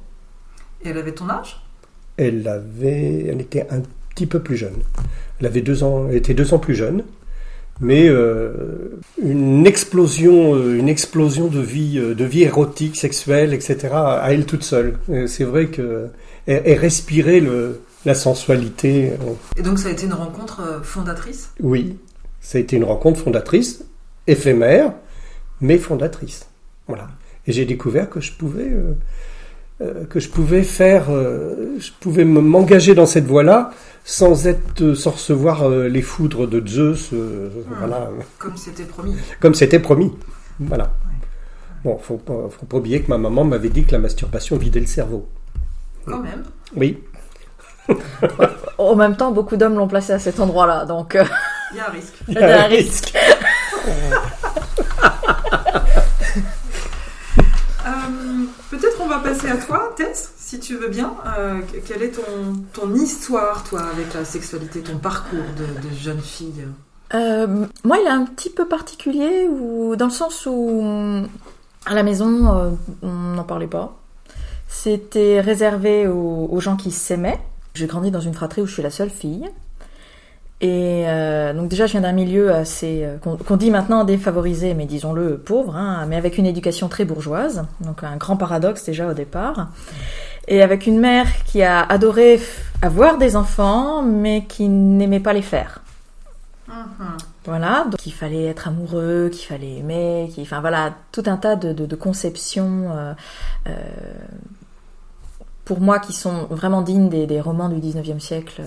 Et 0.84 0.90
elle 0.90 0.98
avait 0.98 1.12
ton 1.12 1.28
âge? 1.28 1.63
Elle 2.16 2.46
avait, 2.48 3.26
elle 3.28 3.40
était 3.40 3.66
un 3.70 3.82
petit 4.10 4.26
peu 4.26 4.40
plus 4.40 4.56
jeune. 4.56 4.76
Elle 5.40 5.46
avait 5.46 5.62
deux 5.62 5.82
ans, 5.82 6.06
elle 6.08 6.16
était 6.16 6.34
deux 6.34 6.54
ans 6.54 6.58
plus 6.58 6.74
jeune, 6.74 7.02
mais 7.80 8.08
euh, 8.08 9.00
une 9.20 9.66
explosion, 9.66 10.54
euh, 10.54 10.78
une 10.78 10.88
explosion 10.88 11.48
de 11.48 11.60
vie, 11.60 11.98
euh, 11.98 12.14
de 12.14 12.24
vie 12.24 12.42
érotique, 12.42 12.96
sexuelle, 12.96 13.52
etc. 13.52 13.88
à 13.92 14.32
elle 14.32 14.46
toute 14.46 14.62
seule. 14.62 14.98
C'est 15.26 15.44
vrai 15.44 15.66
que 15.66 16.08
elle, 16.46 16.78
respirait 16.78 17.40
le, 17.40 17.80
la 18.04 18.14
sensualité. 18.14 19.12
Et 19.56 19.62
donc 19.62 19.78
ça 19.78 19.88
a 19.88 19.92
été 19.92 20.06
une 20.06 20.12
rencontre 20.12 20.80
fondatrice? 20.84 21.50
Oui, 21.60 21.96
ça 22.40 22.58
a 22.58 22.60
été 22.60 22.76
une 22.76 22.84
rencontre 22.84 23.20
fondatrice, 23.20 23.84
éphémère, 24.26 24.92
mais 25.60 25.78
fondatrice. 25.78 26.46
Voilà. 26.86 27.08
Et 27.46 27.52
j'ai 27.52 27.64
découvert 27.64 28.08
que 28.08 28.20
je 28.20 28.32
pouvais 28.32 28.68
euh, 28.70 28.92
que 29.80 30.20
je 30.20 30.28
pouvais 30.28 30.62
faire, 30.62 31.06
euh, 31.10 31.76
je 31.78 31.90
pouvais 32.00 32.24
m'engager 32.24 32.94
dans 32.94 33.06
cette 33.06 33.26
voie-là 33.26 33.70
sans 34.04 34.46
être, 34.46 34.94
sans 34.94 35.10
recevoir 35.12 35.62
euh, 35.64 35.88
les 35.88 36.02
foudres 36.02 36.46
de 36.46 36.64
Zeus, 36.66 37.12
hmm. 37.12 37.50
voilà. 37.78 38.10
Comme 38.38 38.56
c'était 38.56 38.84
promis. 38.84 39.16
Comme 39.40 39.54
c'était 39.54 39.80
promis, 39.80 40.12
voilà. 40.60 40.92
Bon, 41.82 41.98
faut 41.98 42.16
pas, 42.16 42.48
faut 42.50 42.66
pas 42.66 42.76
oublier 42.76 43.02
que 43.02 43.10
ma 43.10 43.18
maman 43.18 43.44
m'avait 43.44 43.68
dit 43.68 43.84
que 43.84 43.92
la 43.92 43.98
masturbation 43.98 44.56
vidait 44.56 44.80
le 44.80 44.86
cerveau. 44.86 45.28
Quand 46.06 46.20
même. 46.20 46.44
Oui. 46.76 47.02
en 48.78 48.94
même 48.94 49.16
temps, 49.16 49.32
beaucoup 49.32 49.56
d'hommes 49.56 49.76
l'ont 49.76 49.88
placé 49.88 50.12
à 50.12 50.18
cet 50.18 50.38
endroit-là, 50.38 50.86
donc. 50.86 51.18
Il 51.72 51.76
y 51.76 51.80
a 51.80 51.88
un 51.88 51.90
risque. 51.90 52.14
Il 52.28 52.34
y 52.34 52.38
a 52.38 52.64
un 52.64 52.68
risque. 52.68 53.14
Peut-être 58.74 59.00
on 59.00 59.06
va 59.06 59.18
passer 59.18 59.48
à 59.48 59.56
toi, 59.56 59.92
Tess, 59.96 60.32
si 60.36 60.58
tu 60.58 60.76
veux 60.76 60.88
bien. 60.88 61.14
Euh, 61.38 61.60
quelle 61.86 62.02
est 62.02 62.10
ton, 62.10 62.54
ton 62.72 62.92
histoire, 62.94 63.62
toi, 63.62 63.82
avec 63.82 64.12
la 64.14 64.24
sexualité, 64.24 64.80
ton 64.80 64.98
parcours 64.98 65.44
de, 65.56 65.96
jeune 65.96 66.20
fille? 66.20 66.66
Euh, 67.14 67.66
Moi, 67.84 67.98
il 68.00 68.06
est 68.06 68.10
un 68.10 68.24
petit 68.24 68.50
peu 68.50 68.66
particulier, 68.66 69.46
ou, 69.48 69.94
dans 69.94 70.06
le 70.06 70.10
sens 70.10 70.46
où 70.50 70.82
à 71.86 71.94
la 71.94 72.02
maison, 72.02 72.56
euh, 72.56 72.70
on 73.02 73.12
n'en 73.12 73.44
parlait 73.44 73.68
pas. 73.68 73.96
C'était 74.68 75.40
réservé 75.40 76.08
aux, 76.08 76.48
aux 76.50 76.60
gens 76.60 76.76
qui 76.76 76.90
s'aimaient. 76.90 77.40
J'ai 77.74 77.86
grandi 77.86 78.10
dans 78.10 78.20
une 78.20 78.34
fratrie 78.34 78.62
où 78.62 78.66
je 78.66 78.72
suis 78.72 78.82
la 78.82 78.90
seule 78.90 79.10
fille. 79.10 79.48
Et 80.64 81.04
euh, 81.06 81.52
donc 81.52 81.68
déjà, 81.68 81.84
je 81.84 81.92
viens 81.92 82.00
d'un 82.00 82.12
milieu 82.12 82.50
assez 82.50 83.02
euh, 83.04 83.18
qu'on 83.18 83.56
dit 83.58 83.70
maintenant 83.70 84.02
défavorisé, 84.02 84.72
mais 84.72 84.86
disons-le 84.86 85.36
pauvre, 85.36 85.76
hein, 85.76 86.06
mais 86.08 86.16
avec 86.16 86.38
une 86.38 86.46
éducation 86.46 86.88
très 86.88 87.04
bourgeoise, 87.04 87.66
donc 87.80 88.02
un 88.02 88.16
grand 88.16 88.38
paradoxe 88.38 88.82
déjà 88.82 89.06
au 89.06 89.12
départ, 89.12 89.68
et 90.48 90.62
avec 90.62 90.86
une 90.86 90.98
mère 90.98 91.26
qui 91.44 91.62
a 91.62 91.82
adoré 91.82 92.40
avoir 92.80 93.18
des 93.18 93.36
enfants, 93.36 94.00
mais 94.00 94.46
qui 94.46 94.70
n'aimait 94.70 95.20
pas 95.20 95.34
les 95.34 95.42
faire. 95.42 95.82
Mm-hmm. 96.70 97.18
Voilà, 97.44 97.84
donc 97.90 98.06
il 98.06 98.14
fallait 98.14 98.46
être 98.46 98.66
amoureux, 98.66 99.28
qu'il 99.30 99.46
fallait 99.46 99.76
aimer, 99.76 100.30
qu'il, 100.32 100.44
enfin 100.44 100.62
voilà, 100.62 100.94
tout 101.12 101.24
un 101.26 101.36
tas 101.36 101.56
de, 101.56 101.74
de, 101.74 101.84
de 101.84 101.96
conceptions. 101.96 102.90
Euh, 102.90 103.12
euh 103.66 103.72
pour 105.66 105.80
moi 105.80 105.98
qui 105.98 106.12
sont 106.12 106.44
vraiment 106.50 106.82
dignes 106.82 107.08
des, 107.08 107.26
des 107.26 107.40
romans 107.40 107.70
du 107.70 107.76
19e 107.76 108.20
siècle 108.20 108.60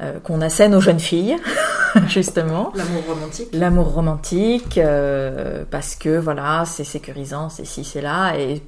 euh, 0.00 0.18
qu'on 0.20 0.40
assène 0.40 0.74
aux 0.74 0.80
jeunes 0.80 1.00
filles, 1.00 1.36
justement. 2.08 2.72
L'amour 2.74 3.04
romantique. 3.06 3.48
L'amour 3.52 3.92
romantique, 3.92 4.78
euh, 4.78 5.64
parce 5.70 5.94
que 5.94 6.18
voilà, 6.18 6.64
c'est 6.66 6.84
sécurisant, 6.84 7.48
c'est 7.48 7.64
ci, 7.64 7.84
c'est 7.84 8.00
là, 8.00 8.36
et 8.36 8.62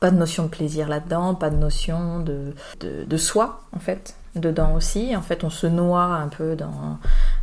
pas 0.00 0.10
de 0.10 0.16
notion 0.16 0.44
de 0.44 0.48
plaisir 0.48 0.88
là-dedans, 0.88 1.34
pas 1.34 1.50
de 1.50 1.56
notion 1.56 2.20
de, 2.20 2.54
de, 2.80 3.04
de, 3.04 3.16
soi, 3.16 3.62
en 3.74 3.78
fait, 3.78 4.14
dedans 4.34 4.74
aussi. 4.74 5.16
En 5.16 5.22
fait, 5.22 5.44
on 5.44 5.50
se 5.50 5.66
noie 5.66 6.02
un 6.02 6.28
peu 6.28 6.56
dans, 6.56 6.98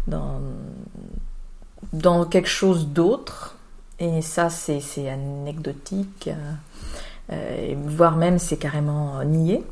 dans, 0.08 0.42
dans 1.94 2.26
quelque 2.26 2.50
chose 2.50 2.88
d'autre, 2.88 3.56
et 4.00 4.22
ça, 4.22 4.50
c'est 4.50 5.10
anecdotique. 5.10 6.30
Euh, 7.32 7.74
voire 7.86 8.18
même 8.18 8.38
c'est 8.38 8.58
carrément 8.58 9.24
nié. 9.24 9.64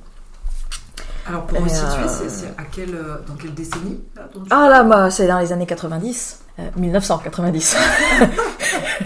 Alors 1.27 1.45
pour 1.45 1.63
resituer, 1.63 2.03
euh, 2.03 2.29
c'est 2.29 2.53
à 2.57 2.63
quelle, 2.69 2.95
euh, 2.95 3.17
dans 3.27 3.35
quelle 3.35 3.53
décennie 3.53 4.03
Ah 4.49 4.67
là, 4.69 4.83
bah, 4.83 5.09
c'est 5.09 5.27
dans 5.27 5.39
les 5.39 5.53
années 5.53 5.65
90, 5.65 6.41
1990. 6.75 7.77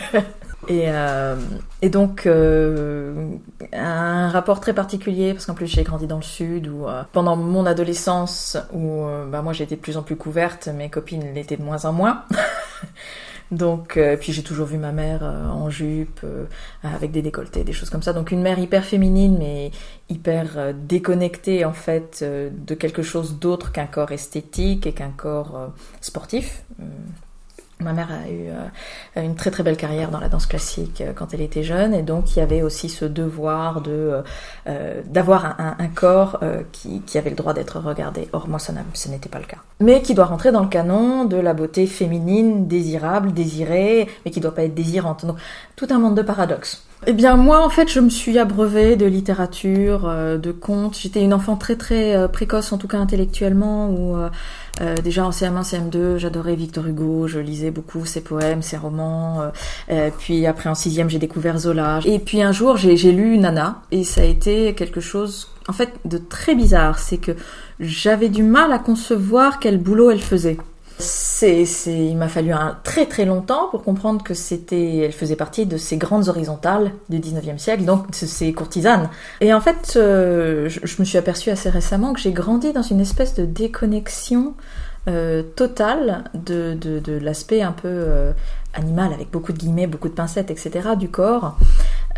et, 0.68 0.88
et, 1.82 1.90
donc 1.90 2.28
un 2.28 4.30
rapport 4.30 4.60
très 4.60 4.74
particulier 4.74 5.34
parce 5.34 5.46
qu'en 5.46 5.54
plus 5.54 5.68
j'ai 5.68 5.84
grandi 5.84 6.08
dans 6.08 6.18
le 6.18 6.24
sud 6.24 6.68
où 6.68 6.86
pendant 7.14 7.36
mon 7.36 7.66
adolescence 7.66 8.58
où 8.74 9.06
bah, 9.32 9.42
moi 9.42 9.54
j'étais 9.54 9.76
de 9.76 9.82
plus 9.82 9.96
en 9.96 10.02
plus 10.02 10.16
couverte, 10.16 10.68
mes 10.68 10.90
copines 10.90 11.34
l'étaient 11.34 11.58
de 11.58 11.64
moins 11.64 11.86
en 11.86 11.94
moins. 11.94 12.24
Donc, 13.52 13.96
euh, 13.96 14.18
puis 14.18 14.34
j'ai 14.34 14.44
toujours 14.44 14.68
vu 14.68 14.78
ma 14.78 14.92
mère 14.92 15.24
euh, 15.24 15.48
en 15.48 15.70
jupe, 15.70 16.20
euh, 16.24 16.46
avec 16.84 17.12
des 17.12 17.22
décolletés, 17.22 17.64
des 17.64 17.74
choses 17.74 17.90
comme 17.90 18.02
ça. 18.02 18.14
Donc 18.14 18.32
une 18.32 18.42
mère 18.42 18.60
hyper 18.60 18.84
féminine, 18.84 19.38
mais 19.40 19.72
hyper 20.10 20.74
déconnectée 20.74 21.66
en 21.66 21.74
fait 21.74 22.24
de 22.24 22.76
quelque 22.76 23.02
chose 23.02 23.40
d'autre 23.40 23.72
qu'un 23.72 23.88
corps 23.88 24.12
esthétique 24.12 24.88
et 24.88 24.94
qu'un 24.94 25.12
corps 25.12 25.72
sportif. 26.02 26.64
Ma 27.80 27.94
mère 27.94 28.10
a 28.12 28.28
eu 28.28 28.48
euh, 28.48 29.24
une 29.24 29.36
très 29.36 29.52
très 29.52 29.62
belle 29.62 29.78
carrière 29.78 30.10
dans 30.10 30.20
la 30.20 30.30
danse 30.30 30.48
classique 30.48 31.02
euh, 31.02 31.14
quand 31.14 31.36
elle 31.36 31.42
était 31.42 31.62
jeune 31.62 31.94
et 31.94 32.02
donc 32.02 32.36
il 32.36 32.40
y 32.40 32.42
avait 32.42 32.64
aussi 32.64 32.90
ce 32.90 33.06
devoir 33.06 33.82
de 33.82 34.24
euh, 34.66 35.02
d'avoir 35.06 35.60
un, 35.60 35.88
corps 35.88 36.40
qui, 36.72 37.02
qui, 37.02 37.18
avait 37.18 37.30
le 37.30 37.36
droit 37.36 37.54
d'être 37.54 37.80
regardé. 37.80 38.30
Or 38.34 38.48
moi 38.48 38.58
ça 38.58 38.74
ce 38.94 39.10
n'était 39.10 39.30
pas 39.30 39.38
le 39.38 39.46
cas. 39.46 39.58
Mais 39.80 40.02
qui 40.02 40.16
doit 40.16 40.26
rentrer 40.26 40.52
dans 40.52 40.62
le 40.62 40.68
canon 40.68 41.26
de 41.26 41.38
la 41.38 41.54
beauté 41.54 41.86
féminine, 41.86 42.68
désirable, 42.68 43.32
désirée, 43.32 44.08
mais 44.26 44.32
qui 44.32 44.40
doit 44.40 44.56
pas 44.56 44.64
être 44.64 44.76
désirante. 44.76 45.26
Donc 45.26 45.38
tout 45.76 45.88
un 45.92 46.00
monde 46.00 46.16
de 46.16 46.24
paradoxes. 46.24 46.84
Eh 47.06 47.14
bien 47.14 47.36
moi 47.36 47.64
en 47.64 47.70
fait 47.70 47.90
je 47.90 48.00
me 48.00 48.10
suis 48.10 48.40
abreuvée 48.40 48.96
de 48.96 49.06
littérature, 49.06 50.12
de 50.12 50.52
contes. 50.52 50.98
J'étais 50.98 51.22
une 51.22 51.34
enfant 51.34 51.56
très 51.56 51.76
très 51.76 52.28
précoce 52.30 52.72
en 52.74 52.80
tout 52.80 52.88
cas 52.88 52.98
intellectuellement 52.98 53.90
où 53.90 54.16
euh, 54.82 54.96
déjà 54.98 55.26
en 55.26 55.32
CM1, 55.32 55.64
CM2, 55.64 56.18
j'adorais 56.18 56.56
Victor 56.56 56.86
Hugo, 56.86 57.28
je 57.28 57.40
lisais 57.40 57.72
beaucoup 57.72 58.06
ses 58.06 58.22
poèmes, 58.22 58.62
ses 58.62 58.78
romans. 58.78 59.42
Euh, 59.42 59.50
euh, 59.90 60.10
puis 60.18 60.46
après 60.46 60.70
en 60.70 60.76
sixième, 60.76 61.10
j'ai 61.10 61.20
découvert 61.20 61.58
Zola. 61.58 62.00
Et 62.06 62.20
puis 62.20 62.42
un 62.42 62.52
jour, 62.52 62.78
j'ai 62.78 63.12
lu 63.12 63.38
Nana 63.38 63.82
et 63.92 64.04
ça 64.04 64.22
a 64.22 64.26
été 64.26 64.74
quelque 64.76 65.02
chose, 65.02 65.50
en 65.68 65.74
fait, 65.74 65.94
de 66.06 66.18
très 66.18 66.56
bizarre. 66.56 67.00
C'est 67.00 67.18
que 67.18 67.32
j'avais 67.80 68.30
du 68.30 68.44
mal 68.44 68.72
à 68.72 68.80
concevoir 68.80 69.60
quel 69.60 69.78
boulot 69.78 70.12
elle 70.12 70.22
faisait. 70.22 70.58
C'est, 71.00 71.64
il 71.86 72.18
m'a 72.18 72.28
fallu 72.28 72.52
un 72.52 72.76
très 72.84 73.06
très 73.06 73.26
longtemps 73.26 73.68
pour 73.70 73.84
comprendre 73.84 74.24
que 74.24 74.34
c'était, 74.34 74.98
elle 74.98 75.12
faisait 75.12 75.36
partie 75.36 75.68
de 75.68 75.78
ces 75.78 75.98
grandes 75.98 76.28
horizontales 76.28 76.92
du 77.10 77.20
19e 77.20 77.60
siècle, 77.60 77.86
donc 77.86 78.06
ces 78.14 78.52
courtisanes. 78.52 79.10
Et 79.40 79.54
en 79.54 79.62
fait, 79.62 79.94
euh, 79.96 80.68
je, 80.70 81.00
me 81.00 81.06
suis 81.06 81.20
aperçue 81.20 81.52
assez 81.52 81.70
récemment 81.70 82.14
que 82.14 82.20
j'ai 82.20 82.32
grandi 82.32 82.74
dans 82.74 82.82
une 82.82 83.00
espèce 83.00 83.36
de 83.36 83.46
déconnexion 83.46 84.56
euh, 85.08 85.44
totale 85.44 86.24
de, 86.34 86.74
de, 86.74 86.98
de 87.00 87.14
l'aspect 87.14 87.62
un 87.62 87.74
peu 87.74 87.88
euh, 87.88 88.32
animal, 88.74 89.14
avec 89.14 89.30
beaucoup 89.30 89.54
de 89.54 89.58
guillemets, 89.58 89.88
beaucoup 89.88 90.10
de 90.10 90.14
pincettes, 90.14 90.50
etc., 90.50 90.90
du 90.98 91.10
corps, 91.10 91.58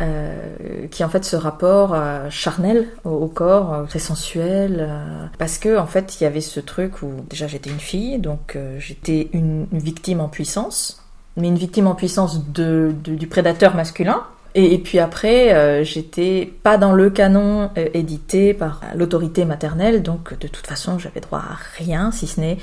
euh, 0.02 0.86
qui 0.90 1.04
en 1.04 1.10
fait 1.10 1.26
ce 1.26 1.36
rapport 1.36 1.92
euh, 1.92 2.30
charnel 2.30 2.88
au, 3.04 3.26
corps, 3.26 3.74
euh, 3.74 3.84
très 3.84 3.98
sensuel, 3.98 4.88
parce 5.36 5.58
que 5.58 5.76
en 5.76 5.86
fait 5.86 6.18
il 6.18 6.24
y 6.24 6.26
avait 6.26 6.40
ce 6.40 6.58
truc 6.58 7.02
où 7.02 7.08
déjà 7.28 7.46
j'étais 7.46 7.68
une 7.68 7.80
fille, 7.80 8.18
donc 8.18 8.56
j'étais 8.78 9.28
une, 9.34 9.66
victime 9.72 10.20
en 10.20 10.28
puissance, 10.28 11.04
mais 11.36 11.48
une 11.48 11.58
victime 11.58 11.86
en 11.86 11.94
puissance 11.94 12.42
du 12.46 13.26
prédateur 13.28 13.74
masculin. 13.74 14.22
Et, 14.56 14.78
puis 14.78 14.98
après, 14.98 15.84
j'étais 15.84 16.52
pas 16.64 16.76
dans 16.76 16.92
le 16.92 17.08
canon 17.10 17.70
édité 17.76 18.52
par 18.52 18.80
l'autorité 18.96 19.44
maternelle, 19.44 20.02
donc 20.02 20.36
de 20.38 20.48
toute 20.48 20.66
façon, 20.66 20.98
j'avais 20.98 21.20
droit 21.20 21.38
à 21.38 21.56
rien, 21.78 22.10
si 22.10 22.26
ce 22.26 22.40
n'est 22.40 22.58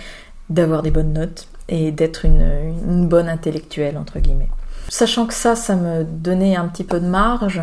d'avoir 0.50 0.82
des 0.82 0.91
bonnes 0.91 1.13
notes 1.13 1.48
et 1.70 1.91
d'être 1.91 2.25
une 2.25 3.08
bonne 3.08 3.29
intellectuelle, 3.29 3.98
entre 3.98 4.20
guillemets. 4.20 4.50
Sachant 4.89 5.25
que 5.25 5.34
ça, 5.34 5.56
ça 5.56 5.75
me 5.75 6.03
donnait 6.03 6.56
un 6.56 6.67
petit 6.67 6.84
peu 6.84 7.00
de 7.00 7.08
marge, 7.08 7.62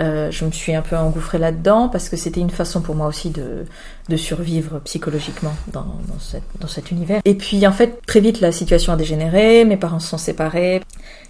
euh, 0.00 0.30
je 0.32 0.44
me 0.44 0.50
suis 0.50 0.74
un 0.74 0.82
peu 0.82 0.96
engouffrée 0.96 1.38
là-dedans 1.38 1.88
parce 1.88 2.08
que 2.08 2.16
c'était 2.16 2.40
une 2.40 2.50
façon 2.50 2.80
pour 2.80 2.96
moi 2.96 3.06
aussi 3.06 3.30
de, 3.30 3.64
de 4.08 4.16
survivre 4.16 4.80
psychologiquement 4.80 5.54
dans, 5.72 5.82
dans, 5.82 6.18
cette, 6.18 6.42
dans 6.58 6.66
cet 6.66 6.90
univers. 6.90 7.20
Et 7.24 7.34
puis 7.34 7.64
en 7.66 7.72
fait, 7.72 8.00
très 8.06 8.20
vite, 8.20 8.40
la 8.40 8.50
situation 8.50 8.92
a 8.92 8.96
dégénéré, 8.96 9.64
mes 9.64 9.76
parents 9.76 10.00
se 10.00 10.08
sont 10.08 10.18
séparés, 10.18 10.82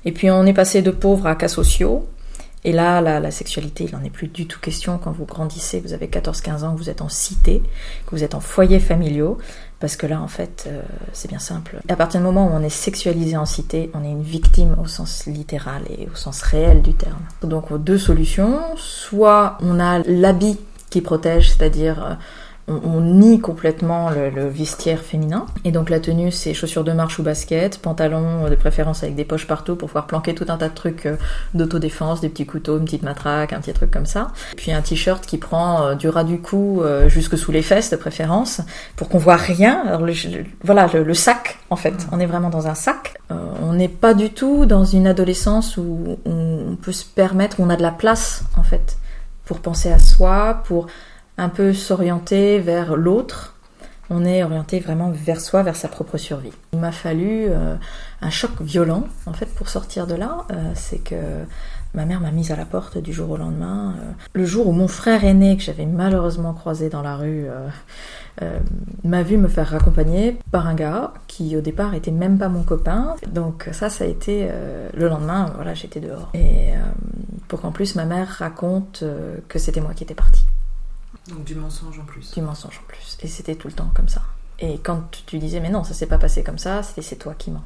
et 0.04 0.12
puis 0.12 0.30
on 0.30 0.46
est 0.46 0.54
passé 0.54 0.80
de 0.80 0.90
pauvres 0.90 1.26
à 1.26 1.34
cas 1.34 1.48
sociaux. 1.48 2.08
Et 2.66 2.72
là, 2.72 3.02
la, 3.02 3.20
la 3.20 3.30
sexualité, 3.30 3.84
il 3.84 3.94
n'en 3.94 4.02
est 4.02 4.10
plus 4.10 4.28
du 4.28 4.46
tout 4.46 4.58
question 4.58 4.96
quand 4.96 5.12
vous 5.12 5.26
grandissez, 5.26 5.80
vous 5.80 5.92
avez 5.92 6.06
14-15 6.06 6.64
ans, 6.64 6.74
vous 6.74 6.88
êtes 6.88 7.02
en 7.02 7.10
cité, 7.10 7.62
que 8.06 8.12
vous 8.12 8.24
êtes 8.24 8.34
en 8.34 8.40
foyer 8.40 8.80
familiaux. 8.80 9.36
Parce 9.80 9.96
que 9.96 10.06
là, 10.06 10.20
en 10.20 10.28
fait, 10.28 10.64
euh, 10.66 10.80
c'est 11.12 11.28
bien 11.28 11.38
simple. 11.38 11.80
À 11.88 11.96
partir 11.96 12.20
du 12.20 12.26
moment 12.26 12.46
où 12.46 12.50
on 12.50 12.62
est 12.62 12.68
sexualisé 12.68 13.36
en 13.36 13.44
cité, 13.44 13.90
on 13.94 14.02
est 14.02 14.10
une 14.10 14.22
victime 14.22 14.76
au 14.82 14.86
sens 14.86 15.26
littéral 15.26 15.82
et 15.90 16.08
au 16.10 16.16
sens 16.16 16.42
réel 16.42 16.80
du 16.80 16.94
terme. 16.94 17.20
Donc, 17.42 17.72
deux 17.76 17.98
solutions. 17.98 18.60
Soit 18.76 19.58
on 19.60 19.80
a 19.80 19.98
l'habit 20.00 20.58
qui 20.90 21.00
protège, 21.00 21.50
c'est-à-dire 21.50 22.04
euh, 22.04 22.14
on, 22.66 22.80
on, 22.84 23.00
nie 23.00 23.40
complètement 23.40 24.10
le, 24.10 24.30
le, 24.30 24.48
vestiaire 24.48 25.00
féminin. 25.00 25.46
Et 25.64 25.72
donc 25.72 25.90
la 25.90 26.00
tenue, 26.00 26.32
c'est 26.32 26.54
chaussures 26.54 26.84
de 26.84 26.92
marche 26.92 27.18
ou 27.18 27.22
basket, 27.22 27.78
pantalon 27.78 28.48
de 28.48 28.54
préférence 28.54 29.02
avec 29.02 29.14
des 29.14 29.24
poches 29.24 29.46
partout 29.46 29.76
pour 29.76 29.88
pouvoir 29.88 30.06
planquer 30.06 30.34
tout 30.34 30.46
un 30.48 30.56
tas 30.56 30.68
de 30.68 30.74
trucs 30.74 31.06
euh, 31.06 31.16
d'autodéfense, 31.52 32.20
des 32.20 32.28
petits 32.28 32.46
couteaux, 32.46 32.78
une 32.78 32.84
petite 32.84 33.02
matraque, 33.02 33.52
un 33.52 33.60
petit 33.60 33.74
truc 33.74 33.90
comme 33.90 34.06
ça. 34.06 34.28
Puis 34.56 34.72
un 34.72 34.80
t-shirt 34.80 35.26
qui 35.26 35.36
prend 35.36 35.82
euh, 35.82 35.94
du 35.94 36.08
ras 36.08 36.24
du 36.24 36.40
cou 36.40 36.80
euh, 36.82 37.08
jusque 37.08 37.36
sous 37.36 37.52
les 37.52 37.62
fesses 37.62 37.90
de 37.90 37.96
préférence 37.96 38.60
pour 38.96 39.08
qu'on 39.08 39.18
voit 39.18 39.36
rien. 39.36 39.82
Alors 39.86 40.02
le, 40.02 40.14
voilà 40.62 40.88
le, 40.92 41.02
le, 41.02 41.14
sac 41.14 41.58
en 41.70 41.76
fait. 41.76 42.06
On 42.12 42.20
est 42.20 42.26
vraiment 42.26 42.50
dans 42.50 42.66
un 42.66 42.74
sac. 42.74 43.18
on 43.30 43.74
n'est 43.74 43.88
pas 43.88 44.14
du 44.14 44.30
tout 44.30 44.64
dans 44.64 44.84
une 44.84 45.06
adolescence 45.06 45.76
où 45.76 46.18
on 46.24 46.76
peut 46.80 46.92
se 46.92 47.04
permettre, 47.04 47.60
où 47.60 47.64
on 47.64 47.70
a 47.70 47.76
de 47.76 47.82
la 47.82 47.90
place 47.90 48.44
en 48.56 48.62
fait 48.62 48.96
pour 49.44 49.60
penser 49.60 49.92
à 49.92 49.98
soi, 49.98 50.62
pour 50.64 50.86
un 51.38 51.48
peu 51.48 51.72
s'orienter 51.72 52.58
vers 52.58 52.96
l'autre. 52.96 53.54
On 54.10 54.24
est 54.24 54.44
orienté 54.44 54.80
vraiment 54.80 55.10
vers 55.10 55.40
soi, 55.40 55.62
vers 55.62 55.76
sa 55.76 55.88
propre 55.88 56.18
survie. 56.18 56.52
Il 56.74 56.78
m'a 56.78 56.92
fallu 56.92 57.46
euh, 57.48 57.74
un 58.20 58.30
choc 58.30 58.50
violent, 58.60 59.04
en 59.26 59.32
fait, 59.32 59.46
pour 59.46 59.68
sortir 59.68 60.06
de 60.06 60.14
là. 60.14 60.44
Euh, 60.52 60.72
c'est 60.74 60.98
que 60.98 61.16
ma 61.94 62.04
mère 62.04 62.20
m'a 62.20 62.30
mise 62.30 62.52
à 62.52 62.56
la 62.56 62.66
porte 62.66 62.98
du 62.98 63.14
jour 63.14 63.30
au 63.30 63.36
lendemain. 63.38 63.94
Euh, 63.96 64.10
le 64.34 64.44
jour 64.44 64.68
où 64.68 64.72
mon 64.72 64.88
frère 64.88 65.24
aîné, 65.24 65.56
que 65.56 65.62
j'avais 65.62 65.86
malheureusement 65.86 66.52
croisé 66.52 66.90
dans 66.90 67.00
la 67.00 67.16
rue, 67.16 67.46
m'a 69.04 69.22
vu 69.22 69.38
me 69.38 69.48
faire 69.48 69.70
raccompagner 69.70 70.36
par 70.50 70.66
un 70.66 70.74
gars 70.74 71.14
qui, 71.26 71.56
au 71.56 71.62
départ, 71.62 71.94
était 71.94 72.10
même 72.10 72.36
pas 72.36 72.50
mon 72.50 72.62
copain. 72.62 73.16
Donc 73.32 73.70
ça, 73.72 73.88
ça 73.88 74.04
a 74.04 74.06
été 74.06 74.50
le 74.92 75.08
lendemain. 75.08 75.50
Voilà, 75.54 75.72
j'étais 75.72 76.00
dehors. 76.00 76.30
Et 76.34 76.72
pour 77.48 77.62
qu'en 77.62 77.70
plus 77.70 77.94
ma 77.94 78.04
mère 78.04 78.28
raconte 78.28 79.02
que 79.48 79.58
c'était 79.58 79.80
moi 79.80 79.92
qui 79.94 80.04
étais 80.04 80.14
partie. 80.14 80.44
Donc 81.28 81.44
du 81.44 81.54
mensonge 81.54 81.98
en 81.98 82.04
plus. 82.04 82.32
Du 82.32 82.42
mensonge 82.42 82.80
en 82.82 82.86
plus. 82.86 83.16
Et 83.22 83.28
c'était 83.28 83.54
tout 83.54 83.68
le 83.68 83.74
temps 83.74 83.90
comme 83.94 84.08
ça. 84.08 84.22
Et 84.58 84.78
quand 84.78 85.02
tu 85.26 85.38
disais 85.38 85.60
mais 85.60 85.70
non, 85.70 85.84
ça 85.84 85.94
s'est 85.94 86.06
pas 86.06 86.18
passé 86.18 86.42
comme 86.42 86.58
ça, 86.58 86.82
c'était 86.82 87.02
c'est 87.02 87.16
toi 87.16 87.34
qui 87.36 87.50
mens. 87.50 87.64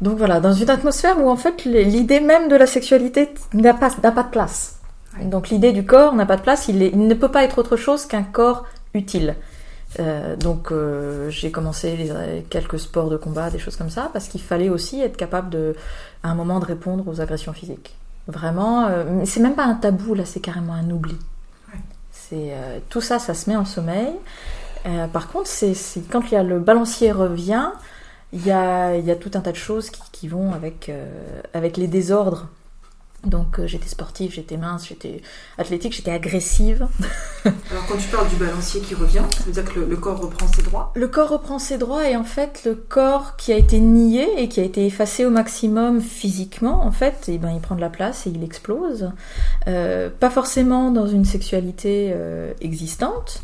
Donc 0.00 0.18
voilà, 0.18 0.40
dans 0.40 0.52
une 0.52 0.70
atmosphère 0.70 1.20
où 1.20 1.28
en 1.28 1.36
fait 1.36 1.64
l'idée 1.64 2.20
même 2.20 2.48
de 2.48 2.56
la 2.56 2.66
sexualité 2.66 3.32
n'a 3.52 3.74
pas, 3.74 3.90
pas 3.90 4.22
de 4.22 4.30
place. 4.30 4.78
Donc 5.22 5.50
l'idée 5.50 5.72
du 5.72 5.84
corps 5.84 6.14
n'a 6.14 6.26
pas 6.26 6.36
de 6.36 6.42
place, 6.42 6.68
il, 6.68 6.82
est, 6.82 6.88
il, 6.88 7.06
ne 7.06 7.14
peut 7.14 7.30
pas 7.30 7.44
être 7.44 7.58
autre 7.58 7.76
chose 7.76 8.06
qu'un 8.06 8.22
corps 8.22 8.64
utile. 8.94 9.36
Euh, 10.00 10.36
donc 10.36 10.72
euh, 10.72 11.28
j'ai 11.28 11.50
commencé 11.50 11.96
les, 11.96 12.42
quelques 12.48 12.78
sports 12.78 13.10
de 13.10 13.16
combat, 13.16 13.50
des 13.50 13.58
choses 13.58 13.76
comme 13.76 13.90
ça, 13.90 14.08
parce 14.12 14.28
qu'il 14.28 14.40
fallait 14.40 14.70
aussi 14.70 15.00
être 15.02 15.16
capable 15.16 15.50
de, 15.50 15.76
à 16.22 16.30
un 16.30 16.34
moment 16.34 16.60
de 16.60 16.64
répondre 16.64 17.06
aux 17.06 17.20
agressions 17.20 17.52
physiques. 17.52 17.94
Vraiment, 18.26 18.86
euh, 18.86 19.04
c'est 19.24 19.40
même 19.40 19.54
pas 19.54 19.64
un 19.64 19.74
tabou 19.74 20.14
là, 20.14 20.24
c'est 20.24 20.40
carrément 20.40 20.72
un 20.72 20.90
oubli. 20.90 21.16
Euh, 22.32 22.78
tout 22.88 23.00
ça, 23.00 23.18
ça 23.18 23.34
se 23.34 23.48
met 23.48 23.56
en 23.56 23.64
sommeil. 23.64 24.12
Euh, 24.86 25.06
par 25.06 25.28
contre, 25.28 25.46
c'est 25.46 25.74
quand 26.10 26.22
il 26.30 26.34
y 26.34 26.36
a 26.36 26.42
le 26.42 26.58
balancier 26.58 27.12
revient, 27.12 27.70
il 28.32 28.44
y 28.46 28.50
a, 28.50 29.16
tout 29.20 29.30
un 29.34 29.40
tas 29.40 29.52
de 29.52 29.56
choses 29.56 29.90
qui, 29.90 30.28
vont 30.28 30.52
euh, 30.88 31.40
avec 31.54 31.76
les 31.76 31.86
désordres. 31.86 32.48
Donc 33.24 33.60
euh, 33.60 33.66
j'étais 33.66 33.88
sportive, 33.88 34.32
j'étais 34.32 34.56
mince, 34.56 34.88
j'étais 34.88 35.22
athlétique, 35.56 35.92
j'étais 35.92 36.10
agressive. 36.10 36.88
Alors 37.44 37.86
quand 37.88 37.96
tu 37.96 38.08
parles 38.08 38.28
du 38.28 38.36
balancier 38.36 38.80
qui 38.80 38.94
revient, 38.94 39.22
ça 39.30 39.44
veut 39.44 39.52
dire 39.52 39.64
que 39.64 39.78
le, 39.78 39.86
le, 39.86 39.96
corps 39.96 40.20
reprend 40.20 40.48
ses 40.48 40.62
droits? 40.62 40.92
Le 40.96 41.06
corps 41.06 41.28
reprend 41.28 41.58
ses 41.60 41.78
droits 41.78 42.08
et 42.08 42.16
en 42.16 42.24
fait 42.24 42.62
le 42.64 42.74
corps 42.74 43.36
qui 43.36 43.52
a 43.52 43.56
été 43.56 43.78
nié 43.78 44.26
et 44.38 44.48
qui 44.48 44.58
a 44.58 44.64
été 44.64 44.84
effacé 44.86 45.24
au 45.24 45.30
maximum 45.30 46.00
physiquement, 46.00 46.84
en 46.84 46.90
fait, 46.90 47.28
et 47.28 47.34
eh 47.34 47.38
ben, 47.38 47.50
il 47.50 47.60
prend 47.60 47.76
de 47.76 47.80
la 47.80 47.90
place 47.90 48.26
et 48.26 48.30
il 48.30 48.42
explose. 48.42 49.12
Euh, 49.68 50.10
pas 50.10 50.30
forcément 50.30 50.90
dans 50.90 51.06
une 51.06 51.24
sexualité 51.24 52.10
euh, 52.12 52.52
existante, 52.60 53.42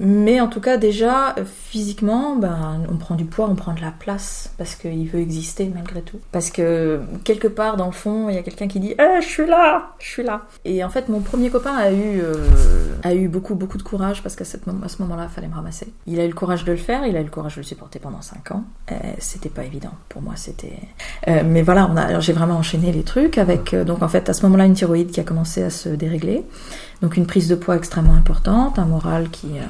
mais 0.00 0.40
en 0.40 0.46
tout 0.46 0.60
cas, 0.60 0.76
déjà, 0.76 1.34
physiquement, 1.44 2.36
ben, 2.36 2.82
on 2.88 2.96
prend 2.96 3.16
du 3.16 3.24
poids, 3.24 3.48
on 3.50 3.56
prend 3.56 3.72
de 3.72 3.80
la 3.80 3.90
place, 3.90 4.52
parce 4.56 4.76
qu'il 4.76 5.08
veut 5.08 5.18
exister 5.18 5.70
malgré 5.74 6.02
tout. 6.02 6.20
Parce 6.30 6.50
que 6.50 7.00
quelque 7.24 7.48
part, 7.48 7.76
dans 7.76 7.86
le 7.86 7.92
fond, 7.92 8.28
il 8.28 8.36
y 8.36 8.38
a 8.38 8.42
quelqu'un 8.42 8.68
qui 8.68 8.78
dit 8.78 8.94
eh, 8.98 9.20
Je 9.20 9.26
suis 9.26 9.46
là 9.46 9.90
Je 9.98 10.06
suis 10.06 10.22
là!» 10.22 10.42
Et 10.64 10.84
en 10.84 10.88
fait, 10.88 11.08
mon 11.08 11.20
premier 11.20 11.50
copain 11.50 11.74
a 11.74 11.90
eu, 11.90 12.20
euh, 12.20 12.34
a 13.02 13.12
eu 13.12 13.26
beaucoup, 13.26 13.56
beaucoup 13.56 13.76
de 13.76 13.82
courage, 13.82 14.22
parce 14.22 14.36
qu'à 14.36 14.44
ce 14.44 14.56
moment-là, 14.66 15.26
il 15.28 15.34
fallait 15.34 15.48
me 15.48 15.54
ramasser. 15.54 15.92
Il 16.06 16.20
a 16.20 16.24
eu 16.24 16.28
le 16.28 16.34
courage 16.34 16.64
de 16.64 16.70
le 16.70 16.78
faire, 16.78 17.04
il 17.04 17.16
a 17.16 17.20
eu 17.20 17.24
le 17.24 17.30
courage 17.30 17.56
de 17.56 17.60
le 17.60 17.66
supporter 17.66 17.98
pendant 17.98 18.22
5 18.22 18.52
ans. 18.52 18.64
C'était 19.18 19.48
pas 19.48 19.64
évident. 19.64 19.92
Pour 20.08 20.22
moi, 20.22 20.34
c'était... 20.36 20.78
Euh, 21.26 21.42
mais 21.44 21.62
voilà, 21.62 22.20
j'ai 22.20 22.32
vraiment 22.32 22.56
enchaîné 22.56 22.92
les 22.92 23.02
trucs 23.02 23.36
avec, 23.38 23.74
euh, 23.74 23.84
donc 23.84 24.02
en 24.02 24.08
fait, 24.08 24.28
à 24.28 24.32
ce 24.32 24.42
moment-là, 24.44 24.66
une 24.66 24.74
thyroïde 24.74 25.10
qui 25.10 25.20
a 25.20 25.24
commencé 25.24 25.62
à 25.62 25.70
se 25.70 25.88
dérégler. 25.88 26.44
Donc 27.02 27.16
une 27.16 27.26
prise 27.26 27.48
de 27.48 27.54
poids 27.54 27.76
extrêmement 27.76 28.14
importante, 28.14 28.78
un 28.78 28.84
moral 28.84 29.28
qui, 29.30 29.58
euh, 29.58 29.62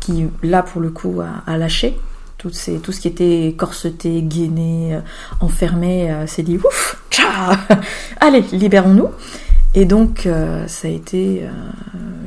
qui 0.00 0.26
là 0.42 0.62
pour 0.62 0.80
le 0.80 0.90
coup 0.90 1.20
a, 1.20 1.50
a 1.50 1.56
lâché. 1.56 1.98
Tout, 2.38 2.50
ces, 2.50 2.78
tout 2.78 2.90
ce 2.90 3.00
qui 3.00 3.06
était 3.06 3.54
corseté, 3.56 4.20
gainé, 4.22 4.96
euh, 4.96 5.00
enfermé, 5.38 6.10
euh, 6.10 6.26
s'est 6.26 6.42
dit 6.42 6.56
ouf, 6.56 7.00
tcha, 7.08 7.56
allez, 8.20 8.40
libérons-nous. 8.50 9.10
Et 9.74 9.84
donc 9.84 10.26
euh, 10.26 10.66
ça 10.66 10.88
a 10.88 10.90
été 10.90 11.48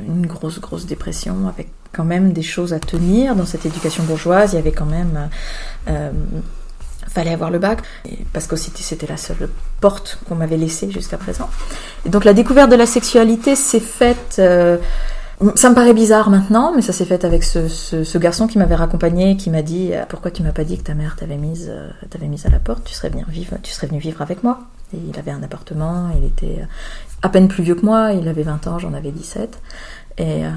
une 0.08 0.26
grosse 0.26 0.58
grosse 0.58 0.86
dépression 0.86 1.48
avec 1.48 1.68
quand 1.92 2.04
même 2.04 2.32
des 2.32 2.42
choses 2.42 2.72
à 2.72 2.80
tenir 2.80 3.36
dans 3.36 3.44
cette 3.44 3.66
éducation 3.66 4.04
bourgeoise. 4.04 4.54
Il 4.54 4.56
y 4.56 4.58
avait 4.58 4.72
quand 4.72 4.86
même 4.86 5.28
fallait 7.16 7.32
avoir 7.32 7.50
le 7.50 7.58
bac, 7.58 7.78
parce 8.34 8.46
qu'aussi 8.46 8.70
c'était 8.74 9.06
la 9.06 9.16
seule 9.16 9.48
porte 9.80 10.18
qu'on 10.28 10.34
m'avait 10.34 10.58
laissée 10.58 10.90
jusqu'à 10.90 11.16
présent. 11.16 11.48
Et 12.04 12.10
donc 12.10 12.24
la 12.24 12.34
découverte 12.34 12.70
de 12.70 12.76
la 12.76 12.86
sexualité 12.86 13.56
s'est 13.56 13.80
faite... 13.80 14.36
Euh, 14.38 14.76
ça 15.54 15.68
me 15.68 15.74
paraît 15.74 15.92
bizarre 15.92 16.30
maintenant, 16.30 16.72
mais 16.74 16.80
ça 16.80 16.94
s'est 16.94 17.04
fait 17.04 17.22
avec 17.22 17.44
ce, 17.44 17.68
ce, 17.68 18.18
garçon 18.18 18.46
qui 18.46 18.56
m'avait 18.56 18.74
raccompagné, 18.74 19.36
qui 19.36 19.50
m'a 19.50 19.60
dit 19.60 19.92
pourquoi 20.08 20.30
tu 20.30 20.42
m'as 20.42 20.52
pas 20.52 20.64
dit 20.64 20.78
que 20.78 20.84
ta 20.84 20.94
mère 20.94 21.14
t'avait 21.14 21.36
mise, 21.36 21.66
euh, 21.68 21.90
t'avait 22.08 22.26
mise 22.26 22.46
à 22.46 22.48
la 22.48 22.58
porte, 22.58 22.84
tu 22.84 22.94
serais 22.94 23.10
bien 23.10 23.26
vivre, 23.28 23.54
tu 23.62 23.70
serais 23.70 23.86
venu 23.86 23.98
vivre 23.98 24.22
avec 24.22 24.42
moi. 24.42 24.60
Il 24.94 25.18
avait 25.18 25.32
un 25.32 25.42
appartement, 25.42 26.08
il 26.18 26.24
était 26.24 26.64
à 27.20 27.28
peine 27.28 27.48
plus 27.48 27.62
vieux 27.62 27.74
que 27.74 27.84
moi, 27.84 28.12
il 28.12 28.26
avait 28.28 28.44
20 28.44 28.66
ans, 28.66 28.78
j'en 28.78 28.94
avais 28.94 29.10
17. 29.10 29.58
Et 30.18 30.46
euh, 30.46 30.50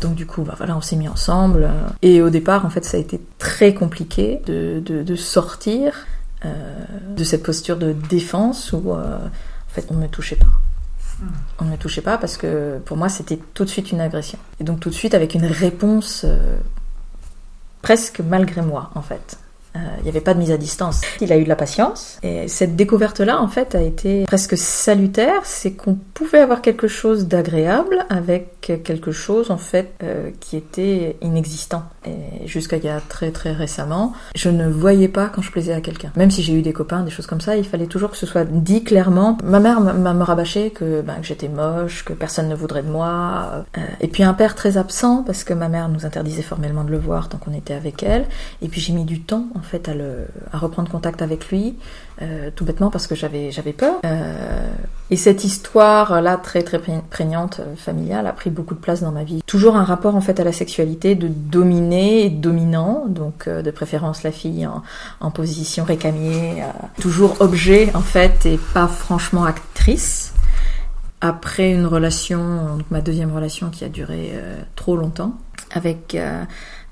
donc 0.00 0.14
du 0.14 0.26
coup, 0.26 0.42
bah, 0.42 0.54
voilà, 0.56 0.76
on 0.76 0.80
s'est 0.80 0.96
mis 0.96 1.08
ensemble. 1.08 1.68
Et 2.02 2.22
au 2.22 2.30
départ, 2.30 2.64
en 2.64 2.70
fait, 2.70 2.84
ça 2.84 2.96
a 2.96 3.00
été 3.00 3.20
très 3.38 3.74
compliqué 3.74 4.40
de, 4.46 4.80
de, 4.84 5.02
de 5.02 5.16
sortir 5.16 6.06
euh, 6.44 6.84
de 7.16 7.24
cette 7.24 7.42
posture 7.42 7.78
de 7.78 7.92
défense 7.92 8.72
où, 8.72 8.92
euh, 8.92 9.16
en 9.16 9.70
fait, 9.70 9.86
on 9.90 9.94
ne 9.94 10.02
me 10.02 10.08
touchait 10.08 10.36
pas. 10.36 10.46
On 11.58 11.64
ne 11.64 11.70
me 11.70 11.76
touchait 11.76 12.02
pas 12.02 12.18
parce 12.18 12.36
que 12.36 12.78
pour 12.84 12.98
moi, 12.98 13.08
c'était 13.08 13.38
tout 13.54 13.64
de 13.64 13.70
suite 13.70 13.90
une 13.90 14.02
agression. 14.02 14.38
Et 14.60 14.64
donc 14.64 14.80
tout 14.80 14.90
de 14.90 14.94
suite 14.94 15.14
avec 15.14 15.34
une 15.34 15.46
réponse 15.46 16.24
euh, 16.24 16.58
presque 17.80 18.20
malgré 18.20 18.60
moi, 18.60 18.90
en 18.94 19.00
fait 19.00 19.38
il 19.98 20.04
n'y 20.04 20.08
avait 20.08 20.20
pas 20.20 20.34
de 20.34 20.38
mise 20.38 20.50
à 20.50 20.56
distance. 20.56 21.00
Il 21.20 21.32
a 21.32 21.38
eu 21.38 21.44
de 21.44 21.48
la 21.48 21.56
patience. 21.56 22.18
Et 22.22 22.48
cette 22.48 22.76
découverte-là, 22.76 23.40
en 23.40 23.48
fait, 23.48 23.74
a 23.74 23.82
été 23.82 24.24
presque 24.24 24.56
salutaire. 24.56 25.40
C'est 25.44 25.72
qu'on 25.72 25.94
pouvait 26.14 26.40
avoir 26.40 26.62
quelque 26.62 26.88
chose 26.88 27.26
d'agréable 27.26 28.04
avec 28.08 28.60
quelque 28.60 29.12
chose, 29.12 29.50
en 29.50 29.58
fait, 29.58 29.92
euh, 30.02 30.30
qui 30.40 30.56
était 30.56 31.16
inexistant. 31.22 31.84
Et 32.04 32.46
jusqu'à 32.46 32.76
il 32.76 32.84
y 32.84 32.88
a 32.88 33.00
très 33.00 33.30
très 33.30 33.52
récemment, 33.52 34.12
je 34.34 34.48
ne 34.48 34.68
voyais 34.68 35.08
pas 35.08 35.26
quand 35.26 35.42
je 35.42 35.50
plaisais 35.50 35.72
à 35.72 35.80
quelqu'un. 35.80 36.10
Même 36.16 36.30
si 36.30 36.42
j'ai 36.42 36.52
eu 36.52 36.62
des 36.62 36.72
copains, 36.72 37.02
des 37.02 37.10
choses 37.10 37.26
comme 37.26 37.40
ça, 37.40 37.56
il 37.56 37.64
fallait 37.64 37.86
toujours 37.86 38.10
que 38.10 38.16
ce 38.16 38.26
soit 38.26 38.44
dit 38.44 38.84
clairement. 38.84 39.38
Ma 39.44 39.60
mère 39.60 39.80
m'a 39.80 40.14
me 40.14 40.22
rabâché 40.22 40.70
que, 40.70 41.00
ben, 41.00 41.16
que 41.20 41.26
j'étais 41.26 41.48
moche, 41.48 42.04
que 42.04 42.12
personne 42.12 42.48
ne 42.48 42.54
voudrait 42.54 42.82
de 42.82 42.90
moi. 42.90 43.64
Euh, 43.78 43.80
et 44.00 44.08
puis 44.08 44.22
un 44.22 44.34
père 44.34 44.54
très 44.54 44.76
absent, 44.76 45.22
parce 45.24 45.44
que 45.44 45.54
ma 45.54 45.68
mère 45.68 45.88
nous 45.88 46.04
interdisait 46.06 46.42
formellement 46.42 46.84
de 46.84 46.90
le 46.90 46.98
voir 46.98 47.28
tant 47.28 47.38
qu'on 47.38 47.52
était 47.52 47.74
avec 47.74 48.02
elle. 48.02 48.24
Et 48.62 48.68
puis 48.68 48.80
j'ai 48.80 48.92
mis 48.92 49.04
du 49.04 49.20
temps, 49.20 49.46
fait 49.66 49.90
à, 50.52 50.58
reprendre 50.58 50.90
contact 50.90 51.20
avec 51.22 51.50
lui, 51.50 51.76
euh, 52.22 52.50
tout 52.54 52.64
bêtement 52.64 52.90
parce 52.90 53.06
que 53.06 53.14
j'avais 53.14 53.50
j'avais 53.50 53.72
peur. 53.72 54.00
Euh, 54.04 54.70
et 55.10 55.16
cette 55.16 55.44
histoire 55.44 56.22
là 56.22 56.36
très 56.36 56.62
très 56.62 56.80
prégnante 57.10 57.60
euh, 57.60 57.76
familiale 57.76 58.26
a 58.26 58.32
pris 58.32 58.50
beaucoup 58.50 58.74
de 58.74 58.80
place 58.80 59.02
dans 59.02 59.12
ma 59.12 59.24
vie. 59.24 59.42
Toujours 59.46 59.76
un 59.76 59.84
rapport 59.84 60.16
en 60.16 60.20
fait 60.20 60.40
à 60.40 60.44
la 60.44 60.52
sexualité 60.52 61.14
de 61.14 61.28
dominé 61.28 62.24
et 62.24 62.30
dominant, 62.30 63.04
donc 63.08 63.48
de 63.48 63.70
préférence 63.70 64.22
la 64.22 64.32
fille 64.32 64.66
en, 64.66 65.30
position 65.30 65.84
récamier, 65.84 66.62
toujours 67.00 67.36
objet 67.40 67.90
en 67.94 68.00
fait 68.00 68.46
et 68.46 68.58
pas 68.72 68.86
franchement 68.86 69.44
actrice. 69.44 70.32
Après 71.20 71.72
une 71.72 71.86
relation, 71.86 72.78
ma 72.90 73.00
deuxième 73.00 73.34
relation 73.34 73.70
qui 73.70 73.84
a 73.84 73.88
duré 73.88 74.32
trop 74.76 74.96
longtemps, 74.96 75.34
avec 75.74 76.16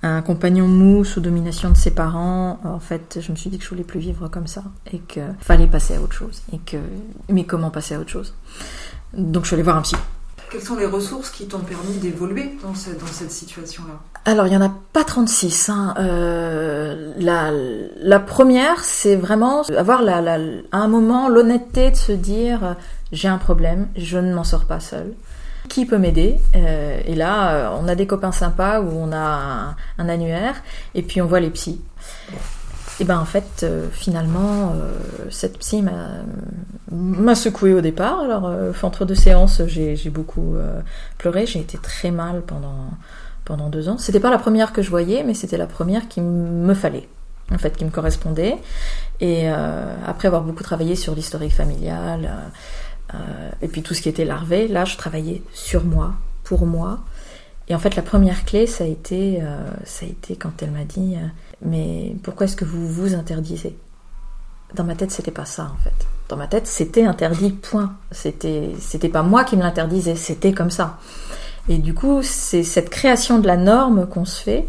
un 0.04 0.20
compagnon 0.20 0.68
mou 0.68 1.04
sous 1.04 1.20
domination 1.20 1.70
de 1.70 1.76
ses 1.76 1.90
parents, 1.90 2.60
en 2.62 2.78
fait, 2.78 3.18
je 3.20 3.32
me 3.32 3.36
suis 3.36 3.48
dit 3.48 3.58
que 3.58 3.64
je 3.64 3.70
voulais 3.70 3.84
plus 3.84 4.00
vivre 4.00 4.28
comme 4.28 4.46
ça 4.46 4.62
et 4.92 4.98
qu'il 4.98 5.34
fallait 5.40 5.66
passer 5.66 5.96
à 5.96 6.00
autre 6.02 6.12
chose. 6.12 6.42
Et 6.52 6.58
que, 6.58 6.76
mais 7.30 7.44
comment 7.44 7.70
passer 7.70 7.94
à 7.94 8.00
autre 8.00 8.10
chose? 8.10 8.34
Donc 9.16 9.44
je 9.44 9.48
suis 9.48 9.54
allée 9.54 9.62
voir 9.62 9.76
un 9.76 9.82
psy. 9.82 9.96
Quelles 10.50 10.62
sont 10.62 10.76
les 10.76 10.86
ressources 10.86 11.30
qui 11.30 11.46
t'ont 11.46 11.60
permis 11.60 11.96
d'évoluer 11.96 12.54
dans, 12.62 12.74
cette 12.74 13.32
situation-là? 13.32 13.94
Alors, 14.24 14.46
il 14.46 14.50
n'y 14.50 14.56
en 14.56 14.62
a 14.62 14.72
pas 14.92 15.02
36. 15.02 15.70
Hein. 15.70 15.94
Euh, 15.98 17.12
la, 17.18 17.50
la, 17.96 18.20
première, 18.20 18.84
c'est 18.84 19.16
vraiment 19.16 19.62
avoir 19.62 20.02
la, 20.02 20.38
à 20.70 20.78
un 20.78 20.86
moment 20.86 21.28
l'honnêteté 21.28 21.90
de 21.90 21.96
se 21.96 22.12
dire 22.12 22.76
j'ai 23.10 23.28
un 23.28 23.38
problème, 23.38 23.88
je 23.96 24.18
ne 24.18 24.34
m'en 24.34 24.44
sors 24.44 24.66
pas 24.66 24.80
seule 24.80 25.14
qui 25.74 25.86
peut 25.86 25.98
m'aider 25.98 26.36
euh, 26.54 27.00
Et 27.04 27.16
là, 27.16 27.50
euh, 27.50 27.78
on 27.80 27.88
a 27.88 27.96
des 27.96 28.06
copains 28.06 28.30
sympas 28.30 28.80
où 28.80 28.90
on 28.96 29.10
a 29.10 29.74
un, 29.98 30.08
annuaire 30.08 30.54
et 30.94 31.02
puis 31.02 31.20
on 31.20 31.26
voit 31.26 31.40
les 31.40 31.50
psys. 31.50 31.80
Et 33.00 33.04
ben 33.04 33.18
en 33.18 33.24
fait, 33.24 33.64
euh, 33.64 33.88
finalement, 33.90 34.72
cette 35.30 35.58
psy 35.58 35.84
m'a 36.92 37.34
secoué 37.34 37.74
au 37.74 37.80
départ. 37.80 38.20
Alors, 38.20 38.48
entre 38.84 39.04
deux 39.04 39.16
séances, 39.16 39.62
j'ai 39.66 40.10
beaucoup 40.10 40.54
pleuré. 41.18 41.44
J'ai 41.44 41.58
été 41.58 41.76
très 41.76 42.12
mal 42.12 42.42
pendant 42.42 42.90
pendant 43.44 43.68
deux 43.68 43.88
ans. 43.88 43.98
C'était 43.98 44.20
pas 44.20 44.30
la 44.30 44.38
première 44.38 44.72
que 44.72 44.80
je 44.80 44.90
voyais, 44.90 45.24
mais 45.24 45.34
c'était 45.34 45.58
la 45.58 45.66
première 45.66 46.06
qui 46.08 46.20
me 46.20 46.72
fallait, 46.72 47.08
en 47.52 47.58
fait, 47.58 47.76
qui 47.76 47.84
me 47.84 47.90
correspondait. 47.90 48.56
Et 49.20 49.48
après 49.48 50.28
avoir 50.28 50.42
beaucoup 50.42 50.62
travaillé 50.62 50.94
sur 50.94 51.16
l'historique 51.16 51.52
familial 51.52 52.30
euh, 52.30 52.48
et 53.62 53.68
puis 53.68 53.82
tout 53.82 53.94
ce 53.94 54.02
qui 54.02 54.08
était 54.08 54.24
larvé, 54.24 54.66
là 54.68 54.84
je 54.84 54.96
travaillais 54.96 55.42
sur 55.52 55.84
moi, 55.84 56.14
pour 56.42 56.66
moi. 56.66 57.00
Et 57.68 57.74
en 57.74 57.78
fait 57.78 57.96
la 57.96 58.02
première 58.02 58.44
clé 58.44 58.66
ça 58.66 58.84
a 58.84 58.86
été, 58.86 59.38
euh, 59.42 59.56
ça 59.84 60.04
a 60.04 60.08
été 60.08 60.36
quand 60.36 60.62
elle 60.62 60.70
m'a 60.70 60.84
dit 60.84 61.16
euh, 61.16 61.26
mais 61.64 62.14
pourquoi 62.22 62.44
est-ce 62.46 62.56
que 62.56 62.64
vous 62.64 62.86
vous 62.86 63.14
interdisez 63.14 63.76
Dans 64.74 64.84
ma 64.84 64.94
tête 64.94 65.10
c'était 65.10 65.30
pas 65.30 65.46
ça 65.46 65.70
en 65.74 65.82
fait. 65.82 66.06
Dans 66.28 66.36
ma 66.36 66.46
tête 66.46 66.66
c'était 66.66 67.04
interdit 67.04 67.50
point. 67.50 67.96
C'était 68.10 68.72
c'était 68.80 69.08
pas 69.08 69.22
moi 69.22 69.44
qui 69.44 69.56
me 69.56 69.62
l'interdisais, 69.62 70.16
c'était 70.16 70.52
comme 70.52 70.70
ça. 70.70 70.98
Et 71.68 71.78
du 71.78 71.94
coup 71.94 72.20
c'est 72.22 72.64
cette 72.64 72.90
création 72.90 73.38
de 73.38 73.46
la 73.46 73.56
norme 73.56 74.06
qu'on 74.06 74.26
se 74.26 74.42
fait 74.42 74.66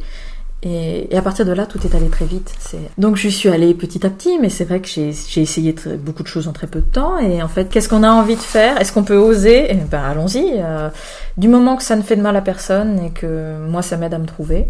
et, 0.63 1.15
à 1.15 1.21
partir 1.21 1.45
de 1.45 1.51
là, 1.51 1.65
tout 1.65 1.79
est 1.85 1.95
allé 1.95 2.07
très 2.09 2.25
vite. 2.25 2.53
Donc 2.97 3.17
je 3.17 3.27
suis 3.27 3.49
allée 3.49 3.73
petit 3.73 4.05
à 4.05 4.09
petit, 4.09 4.39
mais 4.39 4.49
c'est 4.49 4.65
vrai 4.65 4.79
que 4.79 4.87
j'ai 4.87 5.09
essayé 5.41 5.75
beaucoup 5.99 6.23
de 6.23 6.27
choses 6.27 6.47
en 6.47 6.53
très 6.53 6.67
peu 6.67 6.79
de 6.79 6.85
temps. 6.85 7.19
Et 7.19 7.43
en 7.43 7.47
fait, 7.47 7.69
qu'est-ce 7.69 7.87
qu'on 7.87 8.03
a 8.03 8.09
envie 8.09 8.35
de 8.35 8.41
faire? 8.41 8.79
Est-ce 8.81 8.91
qu'on 8.91 9.03
peut 9.03 9.17
oser? 9.17 9.67
Eh 9.69 9.75
Ben 9.75 10.01
allons-y. 10.01 10.53
Euh, 10.55 10.89
du 11.37 11.47
moment 11.47 11.75
que 11.75 11.83
ça 11.83 11.95
ne 11.95 12.01
fait 12.01 12.15
de 12.15 12.21
mal 12.21 12.35
à 12.35 12.41
personne 12.41 12.99
et 13.05 13.09
que 13.11 13.57
moi, 13.67 13.81
ça 13.81 13.97
m'aide 13.97 14.13
à 14.13 14.19
me 14.19 14.25
trouver. 14.25 14.67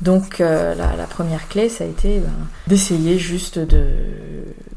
Donc 0.00 0.40
euh, 0.40 0.74
la, 0.74 1.04
première 1.06 1.48
clé, 1.48 1.68
ça 1.68 1.84
a 1.84 1.86
été 1.86 2.18
ben, 2.18 2.30
d'essayer 2.66 3.16
juste 3.16 3.58
de, 3.58 3.86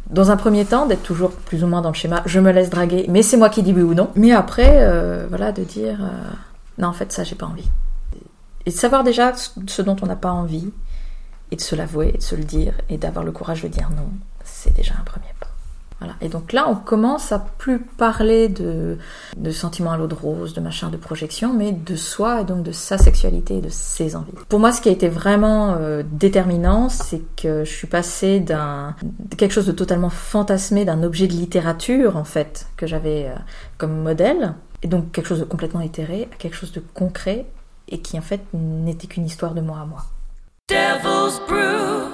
dans 0.10 0.32
un 0.32 0.38
premier 0.38 0.64
temps, 0.64 0.86
d'être 0.86 1.04
toujours 1.04 1.32
plus 1.32 1.64
ou 1.64 1.68
moins 1.68 1.82
dans 1.82 1.90
le 1.90 1.96
schéma. 1.96 2.24
Je 2.26 2.40
me 2.40 2.52
laisse 2.52 2.70
draguer, 2.70 3.06
mais 3.10 3.22
c'est 3.22 3.38
moi 3.38 3.50
qui 3.50 3.62
dis 3.62 3.74
oui 3.74 3.82
ou 3.82 3.94
non. 3.94 4.10
Mais 4.16 4.32
après, 4.32 4.78
euh, 4.78 5.26
voilà, 5.30 5.52
de 5.52 5.64
dire 5.64 6.00
non, 6.78 6.88
en 6.88 6.94
fait, 6.94 7.12
ça, 7.12 7.24
j'ai 7.24 7.36
pas 7.36 7.48
envie. 7.48 7.68
Et 8.68 8.70
de 8.70 8.76
savoir 8.76 9.06
déjà 9.06 9.32
ce 9.34 9.82
dont 9.82 9.96
on 10.02 10.08
n'a 10.08 10.18
pas 10.18 10.30
envie, 10.30 10.74
et 11.52 11.56
de 11.56 11.62
se 11.62 11.74
l'avouer, 11.74 12.12
et 12.14 12.18
de 12.18 12.22
se 12.22 12.36
le 12.36 12.44
dire, 12.44 12.74
et 12.90 12.98
d'avoir 12.98 13.24
le 13.24 13.32
courage 13.32 13.64
de 13.64 13.70
dire 13.70 13.90
non, 13.96 14.10
c'est 14.44 14.76
déjà 14.76 14.94
un 15.00 15.06
premier 15.06 15.34
pas. 15.40 15.48
Voilà. 16.00 16.16
Et 16.20 16.28
donc 16.28 16.52
là, 16.52 16.66
on 16.68 16.76
commence 16.76 17.32
à 17.32 17.40
plus 17.40 17.80
parler 17.80 18.50
de, 18.50 18.98
de 19.38 19.52
sentiments 19.52 19.94
à 19.94 19.98
l'eau 19.98 20.08
de 20.08 20.14
rose, 20.14 20.54
de 20.54 20.60
machin, 20.60 20.90
de 20.90 20.98
projection, 20.98 21.54
mais 21.54 21.72
de 21.72 21.96
soi 21.96 22.42
et 22.42 22.44
donc 22.44 22.64
de 22.64 22.74
sa 22.74 22.98
sexualité 22.98 23.60
et 23.60 23.62
de 23.62 23.70
ses 23.70 24.18
envies. 24.18 24.34
Pour 24.50 24.60
moi, 24.60 24.74
ce 24.74 24.82
qui 24.82 24.90
a 24.90 24.92
été 24.92 25.08
vraiment 25.08 25.76
euh, 25.76 26.04
déterminant, 26.12 26.90
c'est 26.90 27.22
que 27.38 27.64
je 27.64 27.72
suis 27.72 27.88
passée 27.88 28.42
d'un 28.42 28.98
quelque 29.38 29.54
chose 29.54 29.66
de 29.66 29.72
totalement 29.72 30.10
fantasmé, 30.10 30.84
d'un 30.84 31.04
objet 31.04 31.28
de 31.28 31.34
littérature 31.34 32.18
en 32.18 32.26
fait 32.26 32.68
que 32.76 32.86
j'avais 32.86 33.28
euh, 33.28 33.40
comme 33.78 33.98
modèle, 33.98 34.56
et 34.84 34.88
donc 34.88 35.14
quelque 35.14 35.28
chose 35.28 35.40
de 35.40 35.46
complètement 35.46 35.82
éthéré, 35.82 36.28
à 36.34 36.36
quelque 36.36 36.58
chose 36.58 36.74
de 36.74 36.84
concret 36.94 37.46
et 37.89 38.00
qui 38.00 38.17
en 38.17 38.21
fait 38.21 38.41
n'était 38.54 39.08
qu'une 39.08 39.26
histoire 39.26 39.54
de 39.54 39.62
moi 39.62 39.80
à 39.82 39.86
moi. 39.86 40.06
Devil's 40.69 41.39
Brew. 41.47 42.12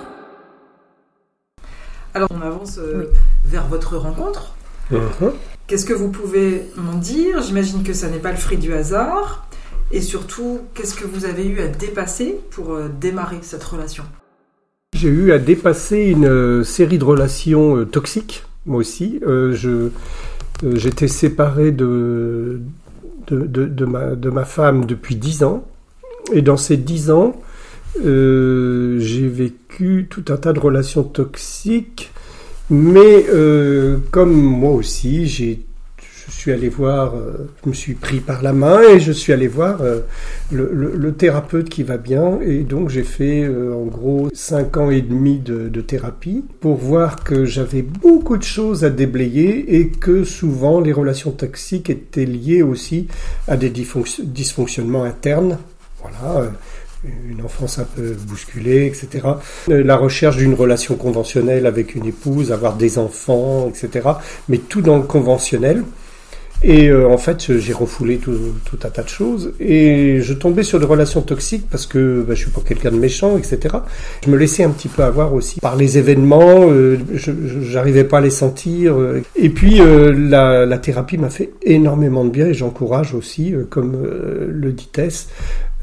Alors 2.13 2.29
on 2.31 2.41
avance 2.41 2.77
euh, 2.77 3.11
vers 3.43 3.67
votre 3.67 3.97
rencontre. 3.97 4.53
Uh-huh. 4.91 5.31
Qu'est-ce 5.65 5.85
que 5.85 5.93
vous 5.93 6.09
pouvez 6.09 6.67
m'en 6.75 6.93
dire? 6.93 7.41
J'imagine 7.41 7.83
que 7.83 7.93
ça 7.93 8.09
n'est 8.09 8.19
pas 8.19 8.31
le 8.31 8.37
fruit 8.37 8.57
du 8.57 8.73
hasard. 8.73 9.47
Et 9.91 10.01
surtout, 10.01 10.61
qu'est-ce 10.73 10.95
que 10.95 11.05
vous 11.05 11.25
avez 11.25 11.45
eu 11.45 11.59
à 11.61 11.67
dépasser 11.67 12.39
pour 12.51 12.73
euh, 12.73 12.89
démarrer 12.89 13.39
cette 13.41 13.63
relation? 13.63 14.03
J'ai 14.95 15.09
eu 15.09 15.31
à 15.31 15.39
dépasser 15.39 15.97
une 15.97 16.27
euh, 16.27 16.63
série 16.63 16.99
de 16.99 17.03
relations 17.03 17.83
toxiques, 17.85 18.43
moi 18.67 18.77
aussi. 18.77 19.19
je, 19.23 19.89
j'étais 20.75 21.07
séparé 21.07 21.71
de, 21.71 22.61
de, 23.29 23.85
ma, 23.85 24.15
de 24.15 24.29
ma 24.29 24.45
femme 24.45 24.85
depuis 24.85 25.15
dix 25.15 25.43
ans. 25.43 25.63
Et 26.33 26.41
dans 26.41 26.57
ces 26.57 26.77
dix 26.77 27.11
ans, 27.11 27.35
euh, 28.05 28.99
j'ai 28.99 29.27
vécu 29.27 30.07
tout 30.09 30.25
un 30.29 30.37
tas 30.37 30.53
de 30.53 30.59
relations 30.59 31.03
toxiques. 31.03 32.11
Mais 32.69 33.25
euh, 33.29 33.97
comme 34.11 34.33
moi 34.33 34.71
aussi, 34.71 35.27
j'ai 35.27 35.65
je 36.25 36.31
suis 36.31 36.51
allé 36.51 36.69
voir, 36.69 37.15
euh, 37.15 37.49
je 37.63 37.69
me 37.69 37.73
suis 37.73 37.93
pris 37.93 38.19
par 38.19 38.41
la 38.41 38.53
main 38.53 38.81
et 38.81 38.99
je 38.99 39.11
suis 39.11 39.33
allé 39.33 39.47
voir 39.47 39.81
le, 40.51 41.11
thérapeute 41.11 41.69
qui 41.69 41.83
va 41.83 41.97
bien. 41.97 42.39
Et 42.41 42.59
donc 42.59 42.89
j'ai 42.89 43.03
fait 43.03 43.47
en 43.47 43.85
gros 43.85 44.29
cinq 44.33 44.77
ans 44.77 44.89
et 44.89 45.01
demi 45.01 45.39
de, 45.39 45.69
de 45.69 45.81
thérapie 45.81 46.43
pour 46.59 46.77
voir 46.77 47.23
que 47.23 47.45
j'avais 47.45 47.81
beaucoup 47.81 48.37
de 48.37 48.43
choses 48.43 48.83
à 48.83 48.89
déblayer 48.89 49.79
et 49.79 49.89
que 49.89 50.23
souvent 50.23 50.79
les 50.79 50.93
relations 50.93 51.31
toxiques 51.31 51.89
étaient 51.89 52.25
liées 52.25 52.63
aussi 52.63 53.07
à 53.47 53.57
des 53.57 53.69
dysfonctionnements 53.69 55.03
internes 55.03 55.57
voilà, 56.03 56.41
euh, 56.41 56.49
une 57.29 57.43
enfance 57.43 57.79
un 57.79 57.85
peu 57.85 58.13
bousculée, 58.27 58.85
etc. 58.85 59.27
Euh, 59.69 59.83
la 59.83 59.97
recherche 59.97 60.37
d'une 60.37 60.53
relation 60.53 60.95
conventionnelle 60.95 61.65
avec 61.65 61.95
une 61.95 62.05
épouse, 62.05 62.51
avoir 62.51 62.75
des 62.75 62.97
enfants, 62.97 63.69
etc. 63.69 64.09
Mais 64.49 64.57
tout 64.57 64.81
dans 64.81 64.97
le 64.97 65.03
conventionnel. 65.03 65.83
Et 66.63 66.87
euh, 66.87 67.09
en 67.09 67.17
fait, 67.17 67.57
j'ai 67.57 67.73
refoulé 67.73 68.17
tout, 68.17 68.33
un 68.83 68.89
tas 68.89 69.03
de 69.03 69.09
choses. 69.09 69.53
Et 69.59 70.19
je 70.21 70.33
tombais 70.33 70.63
sur 70.63 70.79
des 70.79 70.85
relations 70.85 71.21
toxiques 71.21 71.65
parce 71.69 71.85
que 71.85 72.23
bah, 72.27 72.35
je 72.35 72.41
suis 72.41 72.51
pas 72.51 72.61
quelqu'un 72.65 72.91
de 72.91 72.97
méchant, 72.97 73.37
etc. 73.37 73.75
Je 74.25 74.29
me 74.29 74.37
laissais 74.37 74.63
un 74.63 74.69
petit 74.69 74.87
peu 74.87 75.03
avoir 75.03 75.33
aussi 75.33 75.59
par 75.59 75.75
les 75.75 75.97
événements. 75.97 76.69
je 76.69 77.73
n'arrivais 77.73 78.05
pas 78.05 78.19
à 78.19 78.21
les 78.21 78.29
sentir. 78.29 78.95
Et 79.35 79.49
puis, 79.49 79.79
la, 79.79 80.65
la, 80.65 80.77
thérapie 80.77 81.17
m'a 81.17 81.29
fait 81.29 81.51
énormément 81.63 82.23
de 82.25 82.29
bien 82.29 82.47
et 82.47 82.53
j'encourage 82.53 83.13
aussi, 83.13 83.53
comme 83.69 83.97
le 84.49 84.71
dit 84.71 84.89
Tess, 84.91 85.27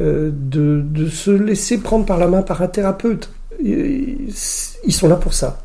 euh, 0.00 0.30
de, 0.32 1.08
se 1.08 1.30
laisser 1.30 1.76
prendre 1.76 2.06
par 2.06 2.16
la 2.16 2.26
main 2.26 2.40
par 2.40 2.62
un 2.62 2.68
thérapeute. 2.68 3.30
Ils 3.62 4.32
sont 4.32 5.08
là 5.08 5.16
pour 5.16 5.34
ça. 5.34 5.60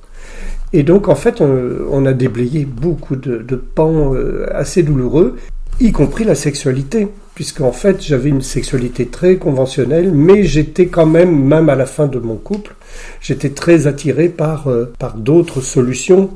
Et 0.76 0.84
donc, 0.84 1.08
en 1.08 1.16
fait, 1.16 1.40
on, 1.40 2.06
a 2.06 2.12
déblayé 2.12 2.66
beaucoup 2.66 3.16
de, 3.16 3.56
pans 3.56 4.14
euh, 4.14 4.46
assez 4.54 4.84
douloureux, 4.84 5.38
y 5.80 5.94
compris 5.94 6.26
la 6.26 6.36
sexualité, 6.36 7.08
puisqu'en 7.34 7.72
fait, 7.72 8.04
j'avais 8.04 8.28
une 8.28 8.42
sexualité 8.42 9.06
très 9.06 9.38
conventionnelle, 9.38 10.12
mais 10.12 10.44
j'étais 10.44 10.88
quand 10.88 11.06
même, 11.06 11.46
même 11.46 11.70
à 11.70 11.76
la 11.76 11.86
fin 11.86 12.08
de 12.08 12.20
mon 12.20 12.36
couple, 12.36 12.76
j'étais 13.22 13.52
très 13.52 13.88
attiré 13.88 14.28
par, 14.28 14.68
euh, 14.68 14.92
par 15.00 15.16
d'autres 15.16 15.62
solutions 15.62 16.30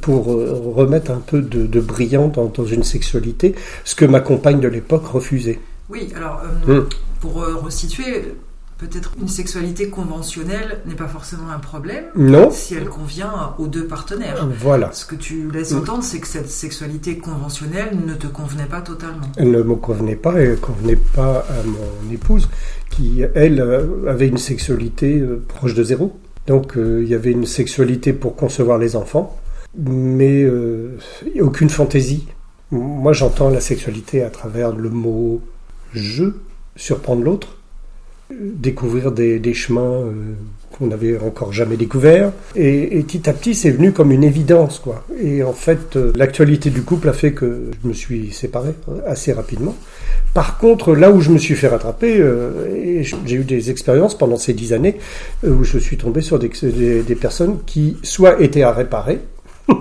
pour 0.00 0.24
remettre 0.26 1.10
un 1.10 1.22
peu 1.24 1.42
de, 1.42 1.80
brillant 1.80 2.28
dans, 2.28 2.64
une 2.64 2.82
sexualité, 2.82 3.54
ce 3.84 3.94
que 3.94 4.06
ma 4.06 4.20
compagne 4.20 4.58
de 4.58 4.68
l'époque 4.68 5.06
refusait. 5.06 5.60
Oui, 5.90 6.08
alors 6.16 6.40
euh, 6.68 6.82
hmm. 6.82 6.88
pour 7.20 7.42
euh, 7.42 7.56
resituer, 7.56 8.22
peut-être 8.80 9.12
une 9.20 9.28
sexualité 9.28 9.90
conventionnelle 9.90 10.80
n'est 10.86 10.94
pas 10.94 11.06
forcément 11.06 11.50
un 11.50 11.58
problème 11.58 12.04
non. 12.16 12.50
si 12.50 12.74
elle 12.74 12.88
convient 12.88 13.54
aux 13.58 13.66
deux 13.66 13.86
partenaires. 13.86 14.48
Voilà. 14.58 14.90
Ce 14.92 15.04
que 15.04 15.16
tu 15.16 15.50
laisses 15.50 15.72
entendre, 15.72 16.02
c'est 16.02 16.18
que 16.18 16.26
cette 16.26 16.48
sexualité 16.48 17.18
conventionnelle 17.18 17.90
ne 18.06 18.14
te 18.14 18.26
convenait 18.26 18.64
pas 18.64 18.80
totalement. 18.80 19.26
Elle 19.36 19.50
ne 19.50 19.62
me 19.62 19.74
convenait 19.74 20.16
pas 20.16 20.40
et 20.40 20.44
elle 20.44 20.60
convenait 20.60 20.96
pas 20.96 21.46
à 21.48 21.62
mon 21.66 22.12
épouse 22.12 22.48
qui, 22.88 23.22
elle, 23.34 23.60
euh, 23.60 24.08
avait 24.08 24.28
une 24.28 24.38
sexualité 24.38 25.22
proche 25.48 25.74
de 25.74 25.84
zéro. 25.84 26.18
Donc 26.46 26.76
euh, 26.76 27.02
il 27.04 27.08
y 27.08 27.14
avait 27.14 27.30
une 27.32 27.46
sexualité 27.46 28.12
pour 28.12 28.34
concevoir 28.34 28.78
les 28.78 28.96
enfants, 28.96 29.38
mais 29.76 30.42
euh, 30.42 30.98
aucune 31.40 31.68
fantaisie. 31.68 32.26
Moi 32.70 33.12
j'entends 33.12 33.50
la 33.50 33.60
sexualité 33.60 34.22
à 34.22 34.30
travers 34.30 34.74
le 34.74 34.90
mot 34.90 35.42
jeu, 35.92 36.40
surprendre 36.76 37.22
l'autre, 37.22 37.48
euh, 37.48 37.59
découvrir 38.38 39.12
des, 39.12 39.38
des 39.38 39.54
chemins 39.54 40.02
euh, 40.02 40.12
qu'on 40.78 40.86
n'avait 40.86 41.18
encore 41.18 41.52
jamais 41.52 41.76
découverts. 41.76 42.32
Et, 42.56 42.98
et 42.98 43.02
petit 43.02 43.28
à 43.28 43.32
petit 43.32 43.54
c'est 43.54 43.70
venu 43.70 43.92
comme 43.92 44.12
une 44.12 44.24
évidence. 44.24 44.78
quoi. 44.78 45.04
Et 45.20 45.42
en 45.42 45.52
fait 45.52 45.96
euh, 45.96 46.12
l'actualité 46.16 46.70
du 46.70 46.82
couple 46.82 47.08
a 47.08 47.12
fait 47.12 47.32
que 47.32 47.70
je 47.82 47.88
me 47.88 47.92
suis 47.92 48.32
séparé 48.32 48.70
euh, 48.88 49.00
assez 49.06 49.32
rapidement. 49.32 49.74
Par 50.32 50.58
contre, 50.58 50.94
là 50.94 51.10
où 51.10 51.20
je 51.20 51.30
me 51.30 51.38
suis 51.38 51.56
fait 51.56 51.66
rattraper, 51.66 52.18
euh, 52.20 53.02
j'ai 53.02 53.36
eu 53.36 53.42
des 53.44 53.70
expériences 53.70 54.16
pendant 54.16 54.36
ces 54.36 54.52
dix 54.52 54.72
années 54.72 54.96
euh, 55.44 55.50
où 55.50 55.64
je 55.64 55.76
suis 55.78 55.96
tombé 55.96 56.20
sur 56.20 56.38
des, 56.38 56.48
des- 56.62 57.02
des 57.02 57.14
personnes 57.16 57.58
qui 57.66 57.96
soit 58.04 58.40
étaient 58.40 58.62
à 58.62 58.70
réparer, 58.72 59.18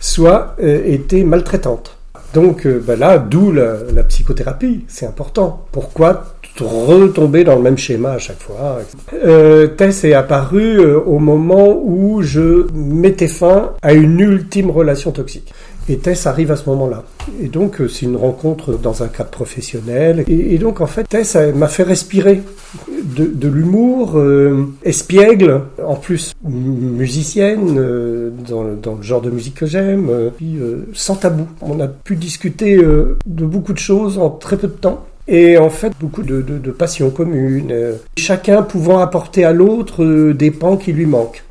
soit 0.00 0.56
euh, 0.62 0.82
étaient 0.86 1.24
maltraitantes. 1.24 1.95
Donc 2.36 2.66
euh, 2.66 2.82
bah 2.86 2.96
là, 2.96 3.16
d'où 3.16 3.50
la, 3.50 4.02
psychothérapie, 4.02 4.84
c'est 4.88 5.06
important. 5.06 5.64
Pourquoi 5.72 6.34
retomber 6.60 7.44
dans 7.44 7.56
le 7.56 7.62
même 7.62 7.78
schéma 7.78 8.12
à 8.12 8.18
chaque 8.18 8.40
fois 8.40 8.80
euh, 9.24 9.66
Tess 9.68 10.04
est 10.04 10.12
apparu 10.12 10.78
euh, 10.78 10.98
au 11.00 11.18
moment 11.18 11.80
où 11.82 12.20
je 12.20 12.66
mettais 12.74 13.28
fin 13.28 13.72
à 13.80 13.94
une 13.94 14.20
ultime 14.20 14.70
relation 14.70 15.12
toxique. 15.12 15.50
Et 15.88 15.98
Tess 15.98 16.26
arrive 16.26 16.50
à 16.50 16.56
ce 16.56 16.68
moment-là. 16.70 17.04
Et 17.40 17.48
donc, 17.48 17.80
euh, 17.80 17.88
c'est 17.88 18.06
une 18.06 18.16
rencontre 18.16 18.76
dans 18.76 19.02
un 19.02 19.08
cadre 19.08 19.30
professionnel. 19.30 20.24
Et, 20.26 20.58
donc, 20.58 20.80
en 20.80 20.86
fait, 20.86 21.04
Tess 21.04 21.36
m'a 21.54 21.68
fait 21.68 21.84
respirer 21.84 22.42
de, 22.88 23.24
de 23.24 23.48
l'humour, 23.48 24.18
euh, 24.18 24.66
espiègle, 24.84 25.62
en 25.84 25.94
plus 25.94 26.32
musicienne, 26.44 27.76
euh, 27.78 28.30
dans, 28.48 28.64
le, 28.64 28.76
dans 28.76 28.96
le 28.96 29.02
genre 29.02 29.20
de 29.20 29.30
musique 29.30 29.54
que 29.54 29.66
j'aime, 29.66 30.08
euh, 30.10 30.30
puis 30.36 30.56
euh, 30.58 30.88
sans 30.92 31.14
tabou. 31.14 31.46
On 31.62 31.78
a 31.80 31.86
pu 31.88 32.16
discuter 32.16 32.76
euh, 32.76 33.16
de 33.26 33.44
beaucoup 33.44 33.72
de 33.72 33.78
choses 33.78 34.18
en 34.18 34.30
très 34.30 34.56
peu 34.56 34.66
de 34.66 34.72
temps. 34.72 35.04
Et 35.28 35.58
en 35.58 35.70
fait, 35.70 35.92
beaucoup 36.00 36.22
de, 36.22 36.40
de, 36.40 36.58
de 36.58 36.70
passions 36.70 37.10
communes, 37.10 37.74
chacun 38.16 38.62
pouvant 38.62 38.98
apporter 38.98 39.44
à 39.44 39.52
l'autre 39.52 40.04
des 40.32 40.52
pans 40.52 40.76
qui 40.76 40.92
lui 40.92 41.06
manquent. 41.06 41.42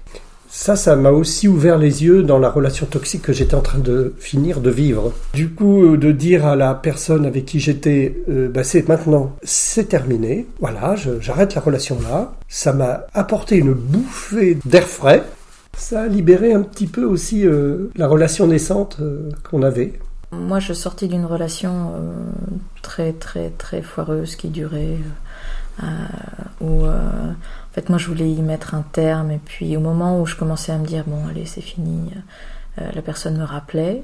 Ça, 0.58 0.78
ça 0.78 0.96
m'a 0.96 1.12
aussi 1.12 1.50
ouvert 1.50 1.78
les 1.78 2.06
yeux 2.06 2.24
dans 2.24 2.40
la 2.40 2.50
relation 2.50 2.86
toxique 2.86 3.24
que 3.24 3.34
j'étais 3.34 3.56
en 3.56 3.62
train 3.62 3.78
de 3.78 4.14
finir 4.18 4.62
de 4.62 4.70
vivre. 4.70 5.12
Du 5.34 5.50
coup, 5.50 5.84
euh, 5.84 5.98
de 5.98 6.14
dire 6.14 6.46
à 6.46 6.56
la 6.56 6.74
personne 6.74 7.26
avec 7.26 7.46
qui 7.46 7.60
j'étais, 7.60 8.24
euh, 8.30 8.48
bah, 8.48 8.64
c'est 8.64 8.88
maintenant, 8.88 9.36
c'est 9.44 9.90
terminé. 9.90 10.48
Voilà, 10.62 10.96
j'arrête 11.20 11.56
la 11.56 11.62
relation 11.62 11.98
là. 12.02 12.36
Ça 12.48 12.72
m'a 12.72 13.02
apporté 13.14 13.58
une 13.58 13.74
bouffée 13.74 14.58
d'air 14.64 14.88
frais. 14.88 15.24
Ça 15.78 16.04
a 16.04 16.08
libéré 16.08 16.54
un 16.54 16.62
petit 16.62 16.88
peu 16.88 17.04
aussi 17.04 17.46
euh, 17.46 17.92
la 17.98 18.08
relation 18.08 18.48
naissante 18.48 19.02
qu'on 19.44 19.62
avait. 19.62 20.00
Moi, 20.32 20.62
je 20.62 20.72
sortais 20.72 21.08
d'une 21.08 21.26
relation 21.26 21.92
très, 22.82 23.12
très, 23.12 23.50
très 23.50 23.82
foireuse 23.82 24.38
qui 24.38 24.48
durait. 24.48 25.00
où, 26.62 26.86
en 27.76 27.82
fait, 27.82 27.90
moi, 27.90 27.98
je 27.98 28.08
voulais 28.08 28.32
y 28.32 28.42
mettre 28.42 28.74
un 28.74 28.84
terme. 28.84 29.32
Et 29.32 29.38
puis, 29.38 29.76
au 29.76 29.82
moment 29.82 30.22
où 30.22 30.26
je 30.26 30.38
commençais 30.38 30.72
à 30.72 30.78
me 30.78 30.86
dire, 30.86 31.04
bon, 31.06 31.28
allez, 31.28 31.46
c'est 31.46 31.60
fini, 31.60 32.10
euh, 32.80 32.90
la 32.94 33.02
personne 33.02 33.38
me 33.38 33.44
rappelait. 33.44 34.02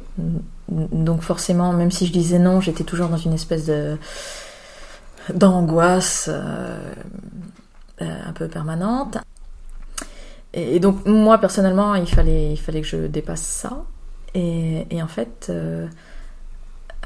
Donc, 0.67 1.21
forcément, 1.21 1.71
même 1.71 1.89
si 1.89 2.05
je 2.05 2.11
disais 2.11 2.37
non, 2.37 2.59
j'étais 2.59 2.83
toujours 2.83 3.07
dans 3.07 3.15
une 3.17 3.31
espèce 3.31 3.67
de 3.67 3.97
d'angoisse 5.33 6.29
euh, 6.29 6.77
euh, 8.01 8.19
un 8.27 8.33
peu 8.33 8.49
permanente. 8.49 9.19
Et, 10.53 10.81
donc, 10.81 11.05
moi, 11.05 11.37
personnellement, 11.37 11.95
il 11.95 12.09
fallait, 12.09 12.51
il 12.51 12.57
fallait 12.57 12.81
que 12.81 12.87
je 12.87 13.07
dépasse 13.07 13.39
ça. 13.39 13.85
Et 14.33 15.01
en 15.01 15.07
fait, 15.07 15.49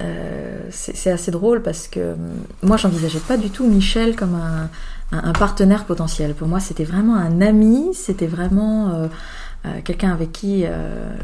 euh, 0.02 0.60
c'est 0.72 1.10
assez 1.10 1.32
drôle 1.32 1.62
parce 1.62 1.88
que 1.88 2.00
euh, 2.00 2.16
moi, 2.62 2.76
j'envisageais 2.76 3.20
pas 3.20 3.38
du 3.38 3.50
tout 3.50 3.66
Michel 3.66 4.16
comme 4.16 4.36
un, 4.36 4.70
partenaire 5.34 5.86
potentiel. 5.86 6.34
Pour 6.34 6.48
moi, 6.48 6.60
c'était 6.60 6.84
vraiment 6.84 7.16
un 7.16 7.40
ami, 7.40 7.94
c'était 7.94 8.28
vraiment 8.28 8.90
euh, 8.90 9.08
quelqu'un 9.84 10.12
avec 10.12 10.34
qui 10.34 10.66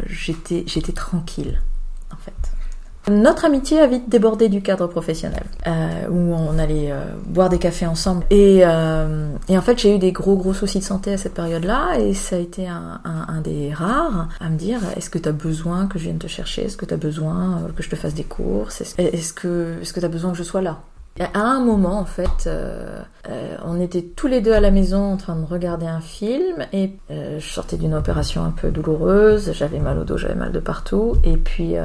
j'étais 0.08 0.94
tranquille, 0.94 1.62
en 2.12 2.18
fait. 2.18 2.51
Notre 3.10 3.46
amitié 3.46 3.80
a 3.80 3.88
vite 3.88 4.10
débordé 4.10 4.48
du 4.48 4.62
cadre 4.62 4.86
professionnel, 4.86 5.44
euh, 5.66 6.08
où 6.10 6.36
on 6.36 6.60
allait 6.60 6.92
euh, 6.92 7.04
boire 7.26 7.50
des 7.50 7.58
cafés 7.58 7.88
ensemble. 7.88 8.24
Et, 8.30 8.62
euh, 8.64 9.34
et 9.50 9.58
en 9.58 9.62
fait, 9.62 9.80
j'ai 9.80 9.96
eu 9.96 9.98
des 9.98 10.12
gros 10.12 10.36
gros 10.36 10.54
soucis 10.54 10.78
de 10.80 10.84
santé 10.84 11.12
à 11.12 11.18
cette 11.18 11.34
période-là, 11.34 12.00
et 12.00 12.14
ça 12.14 12.36
a 12.36 12.40
été 12.40 12.68
un, 12.68 13.00
des 13.44 13.74
rares 13.74 14.30
à 14.40 14.50
me 14.50 14.56
dire 14.56 14.80
est-ce 14.96 15.10
que 15.10 15.18
tu 15.18 15.28
as 15.28 15.32
besoin 15.32 15.88
que 15.88 15.98
je 15.98 16.04
vienne 16.04 16.20
te 16.20 16.28
chercher? 16.28 16.66
Est-ce 16.66 16.78
que 16.78 16.86
tu 16.86 16.94
as 16.94 16.98
besoin 16.98 17.64
euh, 17.64 17.72
que 17.76 17.82
je 17.82 17.90
te 17.90 17.96
fasse 17.96 18.14
des 18.14 18.24
courses? 18.24 18.82
Est-ce 18.82 19.02
est-ce 19.02 19.34
que 19.34 20.00
tu 20.00 20.06
as 20.06 20.10
besoin 20.10 20.32
que 20.32 20.38
je 20.38 20.44
sois 20.44 20.62
là? 20.62 20.78
À 21.34 21.42
un 21.42 21.60
moment, 21.60 22.00
en 22.00 22.06
fait, 22.06 22.50
on 23.66 23.82
était 23.82 24.04
tous 24.04 24.28
les 24.28 24.42
deux 24.42 24.54
à 24.54 24.62
la 24.62 24.72
maison 24.72 25.14
en 25.14 25.18
train 25.18 25.36
de 25.36 25.46
regarder 25.46 25.86
un 25.86 26.00
film, 26.00 26.66
et 26.72 26.94
je 27.10 27.46
sortais 27.46 27.78
d'une 27.78 27.94
opération 27.96 28.44
un 28.44 28.52
peu 28.52 28.70
douloureuse, 28.70 29.52
j'avais 29.54 29.80
mal 29.80 29.98
au 29.98 30.04
dos, 30.04 30.18
j'avais 30.18 30.36
mal 30.36 30.52
de 30.52 30.60
partout, 30.60 31.16
et 31.24 31.38
puis. 31.38 31.76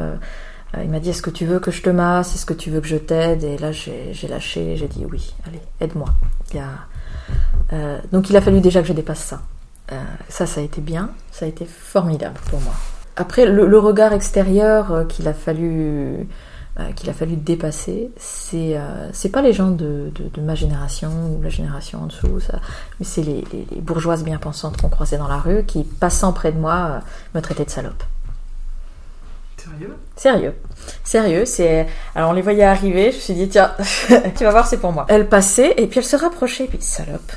Euh, 0.74 0.82
il 0.84 0.90
m'a 0.90 1.00
dit 1.00 1.10
Est-ce 1.10 1.22
que 1.22 1.30
tu 1.30 1.46
veux 1.46 1.58
que 1.60 1.70
je 1.70 1.82
te 1.82 1.90
masse? 1.90 2.34
Est-ce 2.34 2.46
que 2.46 2.54
tu 2.54 2.70
veux 2.70 2.80
que 2.80 2.88
je 2.88 2.96
t'aide? 2.96 3.44
Et 3.44 3.58
là, 3.58 3.72
j'ai 3.72 4.12
lâché, 4.28 4.76
j'ai 4.76 4.88
dit 4.88 5.04
Oui, 5.10 5.34
allez, 5.46 5.60
aide-moi. 5.80 6.08
A... 6.54 7.72
euh, 7.74 7.98
donc, 8.12 8.30
il 8.30 8.36
a 8.36 8.40
fallu 8.40 8.60
déjà 8.60 8.80
que 8.82 8.88
je 8.88 8.92
dépasse 8.92 9.20
ça. 9.20 9.42
Euh, 9.92 10.02
ça, 10.28 10.46
ça 10.46 10.60
a 10.60 10.64
été 10.64 10.80
bien, 10.80 11.10
ça 11.30 11.44
a 11.44 11.48
été 11.48 11.64
formidable 11.64 12.38
pour 12.50 12.60
moi. 12.60 12.72
Après, 13.16 13.46
le, 13.46 13.66
le 13.66 13.78
regard 13.78 14.12
extérieur 14.12 15.06
qu'il 15.08 15.26
a 15.28 15.34
fallu 15.34 16.26
qu'il 16.94 17.08
a 17.08 17.14
fallu 17.14 17.36
dépasser, 17.36 18.10
c'est 18.18 18.76
euh, 18.76 19.10
pas 19.32 19.40
les 19.40 19.54
gens 19.54 19.70
de, 19.70 20.10
de, 20.14 20.28
de 20.28 20.40
ma 20.42 20.54
génération 20.54 21.08
ou 21.34 21.40
la 21.40 21.48
génération 21.48 22.02
en 22.02 22.06
dessous, 22.06 22.38
ça, 22.40 22.60
mais 23.00 23.06
c'est 23.06 23.22
les, 23.22 23.42
les- 23.50 23.66
les 23.70 23.80
bourgeoises 23.80 24.22
bien 24.22 24.36
pensantes 24.36 24.76
qu'on 24.78 24.90
croisait 24.90 25.16
dans 25.16 25.26
la 25.26 25.38
rue 25.38 25.64
qui, 25.64 25.84
passant 25.84 26.34
près 26.34 26.52
de 26.52 26.58
moi, 26.58 27.00
me 27.34 27.40
traitaient 27.40 27.64
de 27.64 27.70
salope. 27.70 28.04
Sérieux? 29.78 29.94
Sérieux. 30.16 30.54
Sérieux, 31.04 31.44
c'est. 31.44 31.86
Alors 32.14 32.30
on 32.30 32.32
les 32.32 32.42
voyait 32.42 32.64
arriver, 32.64 33.10
je 33.10 33.16
me 33.16 33.20
suis 33.20 33.34
dit, 33.34 33.48
tiens, 33.48 33.72
tu 34.36 34.44
vas 34.44 34.50
voir, 34.50 34.66
c'est 34.66 34.78
pour 34.78 34.92
moi. 34.92 35.04
Elle 35.08 35.28
passait, 35.28 35.74
et 35.76 35.86
puis 35.86 35.98
elle 36.00 36.04
se 36.06 36.16
rapprochait, 36.16 36.64
et 36.64 36.68
puis 36.68 36.78
salope. 36.80 37.32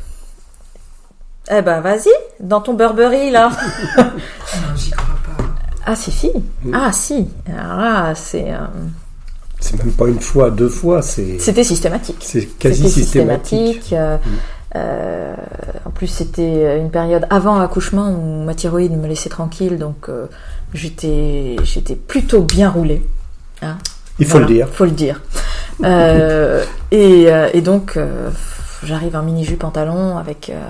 Eh 1.52 1.62
ben 1.64 1.82
vas-y, 1.82 2.10
dans 2.40 2.62
ton 2.62 2.74
Burberry 2.74 3.32
là. 3.32 3.50
Non, 3.98 4.76
j'y 4.76 4.92
crois 4.92 5.16
pas. 5.38 5.44
ah 5.86 5.96
si, 5.96 6.12
si. 6.12 6.32
Ah 6.74 6.92
si. 6.92 7.28
Alors 7.48 7.78
là, 7.78 8.16
c'est. 8.16 8.52
euh, 8.54 8.58
C'est 9.60 9.78
même 9.84 9.92
pas 9.94 10.08
une 10.08 10.20
fois, 10.22 10.52
deux 10.52 10.70
fois, 10.70 11.02
c'est 11.02 11.40
C'était 11.40 11.64
systématique. 11.64 12.18
c'est 12.22 12.46
quasi 12.46 12.84
C'était 12.88 13.02
systématique. 13.02 13.94
euh, 13.94 14.18
euh, 14.76 15.34
en 15.86 15.90
plus, 15.90 16.06
c'était 16.08 16.78
une 16.80 16.92
période 16.92 17.26
avant 17.32 17.58
l'accouchement 17.58 18.10
où 18.12 18.44
ma 18.44 18.54
thyroïde 18.54 18.96
me 18.96 19.08
laissait 19.08 19.30
tranquille, 19.30 19.80
donc 19.80 20.08
euh, 20.10 20.28
j'étais 20.74 21.56
j'étais 21.64 21.96
plutôt 21.96 22.42
bien 22.42 22.70
roulée. 22.70 23.02
Il 24.20 24.26
faut 24.26 24.32
Voilà, 24.34 24.48
le 24.48 24.54
dire. 24.54 24.68
Faut 24.70 24.86
le 24.86 24.92
dire. 24.92 25.22
Euh, 25.84 26.64
et, 26.92 27.32
euh, 27.32 27.50
et 27.54 27.62
donc, 27.62 27.96
euh, 27.98 28.30
j'arrive 28.84 29.16
en 29.16 29.24
mini-jupe 29.24 29.60
pantalon 29.60 30.18
avec, 30.18 30.50
euh, 30.50 30.62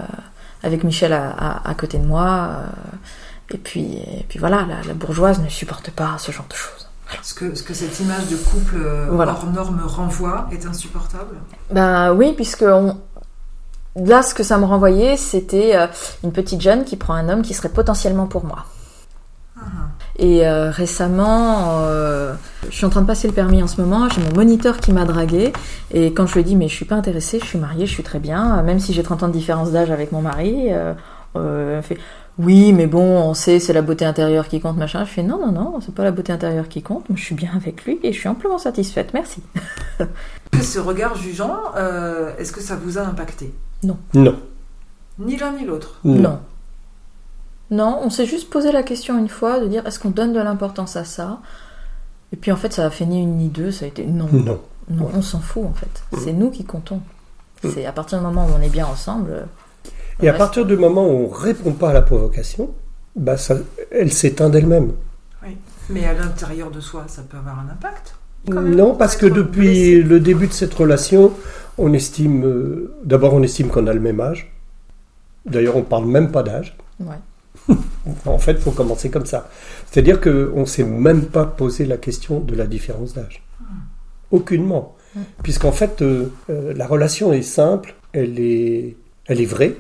avec 0.63 0.83
Michel 0.83 1.13
à, 1.13 1.29
à, 1.31 1.69
à 1.69 1.73
côté 1.73 1.97
de 1.97 2.05
moi. 2.05 2.49
euh, 2.51 3.55
et, 3.55 3.57
puis, 3.57 3.95
et 3.97 4.25
puis 4.29 4.37
voilà, 4.39 4.65
la, 4.67 4.87
la 4.87 4.93
bourgeoise 4.93 5.39
ne 5.39 5.49
supporte 5.49 5.89
pas 5.91 6.15
ce 6.19 6.31
genre 6.31 6.45
de 6.49 6.55
choses. 6.55 6.87
Ce 7.23 7.33
que, 7.33 7.55
ce 7.55 7.63
que 7.63 7.73
cette 7.73 7.99
image 7.99 8.27
de 8.27 8.35
couple 8.35 8.77
Voilà. 9.09 9.31
hors 9.31 9.47
norme 9.47 9.81
renvoie 9.83 10.47
est 10.51 10.67
insupportable? 10.67 11.37
Ben 11.71 12.13
oui, 12.13 12.33
puisque 12.35 12.61
on... 12.61 12.97
là, 13.95 14.21
ce 14.21 14.35
que 14.35 14.43
ça 14.43 14.59
me 14.59 14.65
renvoyait, 14.65 15.17
c'était 15.17 15.75
une 16.23 16.31
petite 16.31 16.61
jeune 16.61 16.85
qui 16.85 16.97
prend 16.97 17.15
un 17.15 17.27
homme 17.29 17.41
qui 17.41 17.55
serait 17.55 17.69
potentiellement 17.69 18.27
pour 18.27 18.45
moi. 18.45 18.65
Ah. 19.59 19.89
Et 20.17 20.47
euh, 20.47 20.69
récemment, 20.69 21.79
euh, 21.81 22.33
je 22.69 22.75
suis 22.75 22.85
en 22.85 22.89
train 22.89 23.01
de 23.01 23.07
passer 23.07 23.27
le 23.27 23.33
permis 23.33 23.63
en 23.63 23.67
ce 23.67 23.81
moment, 23.81 24.09
j'ai 24.09 24.21
mon 24.21 24.35
moniteur 24.35 24.77
qui 24.77 24.91
m'a 24.91 25.05
dragué, 25.05 25.53
et 25.91 26.13
quand 26.13 26.27
je 26.27 26.33
lui 26.33 26.41
ai 26.41 26.43
dit 26.43 26.55
mais 26.55 26.67
je 26.67 26.75
suis 26.75 26.85
pas 26.85 26.95
intéressée, 26.95 27.39
je 27.39 27.45
suis 27.45 27.59
mariée, 27.59 27.85
je 27.85 27.91
suis 27.91 28.03
très 28.03 28.19
bien, 28.19 28.61
même 28.63 28.79
si 28.79 28.93
j'ai 28.93 29.03
30 29.03 29.23
ans 29.23 29.27
de 29.27 29.33
différence 29.33 29.71
d'âge 29.71 29.91
avec 29.91 30.11
mon 30.11 30.21
mari, 30.21 30.67
euh, 30.69 30.93
euh, 31.35 31.77
elle 31.77 31.83
fait 31.83 31.97
oui 32.37 32.73
mais 32.73 32.87
bon 32.87 33.03
on 33.03 33.33
sait 33.33 33.59
c'est 33.59 33.73
la 33.73 33.81
beauté 33.81 34.03
intérieure 34.03 34.47
qui 34.47 34.59
compte 34.59 34.77
machin, 34.77 35.05
je 35.05 35.11
fais 35.11 35.23
non 35.23 35.37
non 35.39 35.51
non 35.51 35.79
c'est 35.81 35.93
pas 35.93 36.03
la 36.03 36.11
beauté 36.11 36.33
intérieure 36.33 36.67
qui 36.67 36.81
compte, 36.81 37.07
moi 37.09 37.17
je 37.17 37.23
suis 37.23 37.35
bien 37.35 37.51
avec 37.55 37.85
lui 37.85 37.99
et 38.01 38.11
je 38.11 38.19
suis 38.19 38.29
amplement 38.29 38.57
satisfaite, 38.57 39.11
merci. 39.13 39.41
Ce 40.61 40.79
regard 40.79 41.15
jugeant, 41.15 41.57
euh, 41.77 42.31
est-ce 42.37 42.51
que 42.51 42.61
ça 42.61 42.75
vous 42.75 42.97
a 42.97 43.01
impacté? 43.01 43.53
Non. 43.83 43.97
Ni 45.19 45.37
l'un 45.37 45.51
ni 45.53 45.65
l'autre? 45.65 45.99
Non. 46.03 46.39
Non, 47.71 47.99
on 48.03 48.09
s'est 48.09 48.25
juste 48.25 48.49
posé 48.49 48.71
la 48.71 48.83
question 48.83 49.17
une 49.19 49.29
fois 49.29 49.59
de 49.59 49.67
dire 49.67 49.85
est-ce 49.85 49.99
qu'on 49.99 50.09
donne 50.09 50.33
de 50.33 50.39
l'importance 50.39 50.95
à 50.95 51.03
ça? 51.03 51.39
Et 52.33 52.35
puis 52.35 52.51
en 52.51 52.55
fait, 52.55 52.73
ça 52.73 52.85
a 52.85 52.89
fait 52.89 53.05
ni 53.05 53.21
une 53.21 53.37
ni 53.37 53.47
deux, 53.47 53.71
ça 53.71 53.85
a 53.85 53.87
été 53.87 54.05
non. 54.05 54.27
Non. 54.31 54.59
Non, 54.89 55.09
on 55.13 55.21
s'en 55.21 55.39
fout 55.39 55.65
en 55.65 55.73
fait. 55.73 56.03
C'est 56.19 56.33
nous 56.33 56.49
qui 56.49 56.63
comptons. 56.63 57.01
C'est 57.61 57.85
à 57.85 57.91
partir 57.91 58.17
du 58.19 58.23
moment 58.25 58.45
où 58.47 58.49
on 58.57 58.61
est 58.61 58.69
bien 58.69 58.87
ensemble. 58.87 59.31
euh, 59.31 59.43
Et 60.21 60.29
à 60.29 60.33
partir 60.33 60.65
du 60.65 60.77
moment 60.77 61.05
où 61.05 61.25
on 61.25 61.27
répond 61.27 61.73
pas 61.73 61.89
à 61.91 61.93
la 61.93 62.01
provocation, 62.01 62.71
bah 63.15 63.37
ça, 63.37 63.55
elle 63.91 64.11
s'éteint 64.11 64.49
d'elle-même. 64.49 64.93
Oui. 65.43 65.57
Mais 65.89 66.05
à 66.05 66.13
l'intérieur 66.13 66.71
de 66.71 66.79
soi, 66.79 67.03
ça 67.07 67.21
peut 67.21 67.37
avoir 67.37 67.59
un 67.59 67.69
impact. 67.71 68.15
Non, 68.47 68.91
on 68.91 68.95
parce 68.95 69.15
que 69.17 69.25
depuis 69.25 69.95
blessé. 69.97 70.01
le 70.03 70.19
début 70.19 70.47
de 70.47 70.53
cette 70.53 70.73
relation, 70.73 71.33
on 71.77 71.93
estime, 71.93 72.45
euh, 72.45 72.95
d'abord 73.03 73.33
on 73.33 73.43
estime 73.43 73.67
qu'on 73.67 73.85
a 73.85 73.93
le 73.93 73.99
même 73.99 74.19
âge. 74.21 74.51
D'ailleurs, 75.45 75.75
on 75.75 75.83
parle 75.83 76.05
même 76.05 76.31
pas 76.31 76.41
d'âge. 76.41 76.77
Ouais. 76.99 77.15
En 78.25 78.39
fait, 78.39 78.53
il 78.53 78.59
faut 78.59 78.71
commencer 78.71 79.09
comme 79.09 79.25
ça. 79.25 79.49
C'est-à-dire 79.89 80.19
qu'on 80.21 80.61
ne 80.61 80.65
s'est 80.65 80.83
même 80.83 81.25
pas 81.25 81.45
posé 81.45 81.85
la 81.85 81.97
question 81.97 82.39
de 82.39 82.55
la 82.55 82.67
différence 82.67 83.13
d'âge. 83.13 83.43
Aucunement. 84.31 84.95
Mm. 85.15 85.19
Puisqu'en 85.43 85.71
fait, 85.71 86.01
euh, 86.01 86.31
euh, 86.49 86.73
la 86.75 86.87
relation 86.87 87.33
est 87.33 87.41
simple, 87.41 87.95
elle 88.13 88.39
est, 88.39 88.95
elle 89.25 89.41
est 89.41 89.45
vraie. 89.45 89.75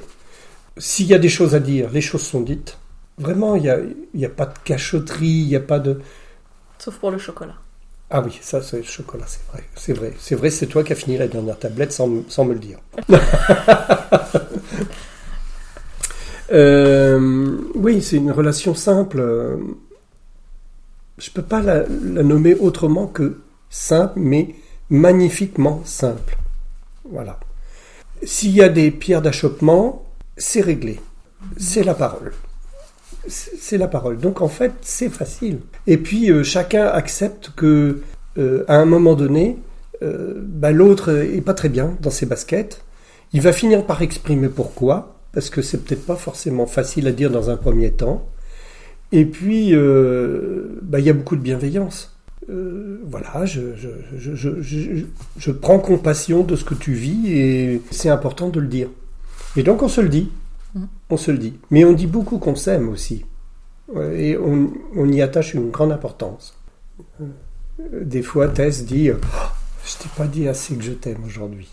S'il 0.77 1.07
y 1.07 1.13
a 1.13 1.19
des 1.19 1.29
choses 1.29 1.55
à 1.55 1.59
dire, 1.59 1.89
les 1.91 2.01
choses 2.01 2.23
sont 2.23 2.41
dites. 2.41 2.77
Vraiment, 3.17 3.55
il 3.55 3.63
n'y 3.63 3.69
a, 3.69 3.79
y 4.15 4.25
a 4.25 4.29
pas 4.29 4.45
de 4.45 4.57
cachotterie, 4.63 5.27
il 5.27 5.47
n'y 5.47 5.55
a 5.55 5.59
pas 5.59 5.79
de... 5.79 5.99
Sauf 6.77 6.97
pour 6.97 7.11
le 7.11 7.17
chocolat. 7.17 7.55
Ah 8.11 8.21
oui, 8.25 8.39
ça 8.41 8.61
c'est 8.61 8.77
le 8.77 8.83
chocolat, 8.83 9.25
c'est 9.27 9.45
vrai. 9.51 9.63
C'est 9.75 9.93
vrai, 9.93 10.13
c'est 10.17 10.35
vrai, 10.35 10.49
c'est 10.49 10.65
toi 10.65 10.83
qui 10.83 10.93
as 10.93 10.95
fini 10.95 11.17
la 11.17 11.27
dernière 11.27 11.59
tablette 11.59 11.91
sans, 11.91 12.09
sans 12.27 12.45
me 12.45 12.53
le 12.53 12.59
dire. 12.59 12.79
Euh, 16.51 17.57
oui, 17.75 18.01
c'est 18.01 18.17
une 18.17 18.31
relation 18.31 18.73
simple. 18.75 19.23
Je 21.17 21.29
peux 21.31 21.41
pas 21.41 21.61
la, 21.61 21.85
nommer 21.87 22.55
autrement 22.55 23.07
que 23.07 23.41
simple, 23.69 24.13
mais 24.19 24.55
magnifiquement 24.89 25.81
simple. 25.85 26.37
Voilà. 27.11 27.39
S'il 28.23 28.51
y 28.51 28.61
a 28.61 28.69
des 28.69 28.91
pierres 28.91 29.21
d'achoppement, 29.21 30.05
c'est 30.37 30.61
réglé. 30.61 30.99
C'est 31.57 31.83
la 31.83 31.93
parole. 31.93 32.33
C'est 33.27 33.59
c'est 33.59 33.77
la 33.77 33.87
parole. 33.87 34.17
Donc 34.19 34.41
en 34.41 34.47
fait, 34.47 34.73
c'est 34.81 35.09
facile. 35.09 35.59
Et 35.87 35.97
puis 35.97 36.31
euh, 36.31 36.43
chacun 36.43 36.87
accepte 36.87 37.51
que 37.55 38.01
euh, 38.37 38.65
à 38.67 38.77
un 38.77 38.85
moment 38.85 39.13
donné, 39.13 39.57
euh, 40.01 40.33
bah, 40.37 40.71
l'autre 40.71 41.09
est 41.11 41.41
pas 41.41 41.53
très 41.53 41.69
bien 41.69 41.95
dans 42.01 42.09
ses 42.09 42.25
baskets. 42.25 42.81
Il 43.33 43.41
va 43.41 43.53
finir 43.53 43.85
par 43.85 44.01
exprimer 44.01 44.49
pourquoi, 44.49 45.18
parce 45.33 45.49
que 45.49 45.61
c'est 45.61 45.83
peut-être 45.83 46.05
pas 46.05 46.15
forcément 46.15 46.65
facile 46.65 47.07
à 47.07 47.11
dire 47.11 47.29
dans 47.31 47.49
un 47.49 47.57
premier 47.57 47.91
temps. 47.91 48.27
Et 49.11 49.25
puis, 49.25 49.73
euh, 49.73 50.79
bah, 50.81 50.99
il 50.99 51.05
y 51.05 51.09
a 51.09 51.13
beaucoup 51.13 51.35
de 51.35 51.41
bienveillance. 51.41 52.15
Euh, 52.49 53.01
voilà, 53.07 53.45
je, 53.45 53.75
je, 53.75 53.89
je, 54.35 55.05
je, 55.37 55.51
prends 55.51 55.77
compassion 55.79 56.43
de 56.43 56.55
ce 56.55 56.63
que 56.63 56.73
tu 56.73 56.93
vis 56.93 57.31
et 57.31 57.81
c'est 57.91 58.09
important 58.09 58.49
de 58.49 58.59
le 58.59 58.67
dire. 58.67 58.87
Et 59.55 59.61
donc 59.63 59.83
on 59.83 59.87
se 59.87 60.01
le 60.01 60.09
dit, 60.09 60.29
Mhm. 60.75 60.87
on 61.09 61.17
se 61.17 61.31
le 61.31 61.37
dit. 61.39 61.53
Mais 61.71 61.83
on 61.85 61.93
dit 61.93 62.05
beaucoup 62.07 62.37
qu'on 62.37 62.55
s'aime 62.55 62.89
aussi. 62.89 63.25
Et 64.13 64.37
on, 64.37 64.71
on 64.95 65.11
y 65.11 65.21
attache 65.21 65.55
une 65.55 65.71
grande 65.71 65.91
importance. 65.91 66.55
Euh, 67.19 67.25
Des 68.03 68.21
fois, 68.21 68.47
Tess 68.47 68.85
dit 68.85 69.09
Oh, 69.11 69.15
Je 69.85 69.97
t'ai 70.03 70.09
pas 70.15 70.27
dit 70.27 70.47
assez 70.47 70.75
que 70.75 70.83
je 70.83 70.91
t'aime 70.91 71.23
aujourd'hui. 71.25 71.67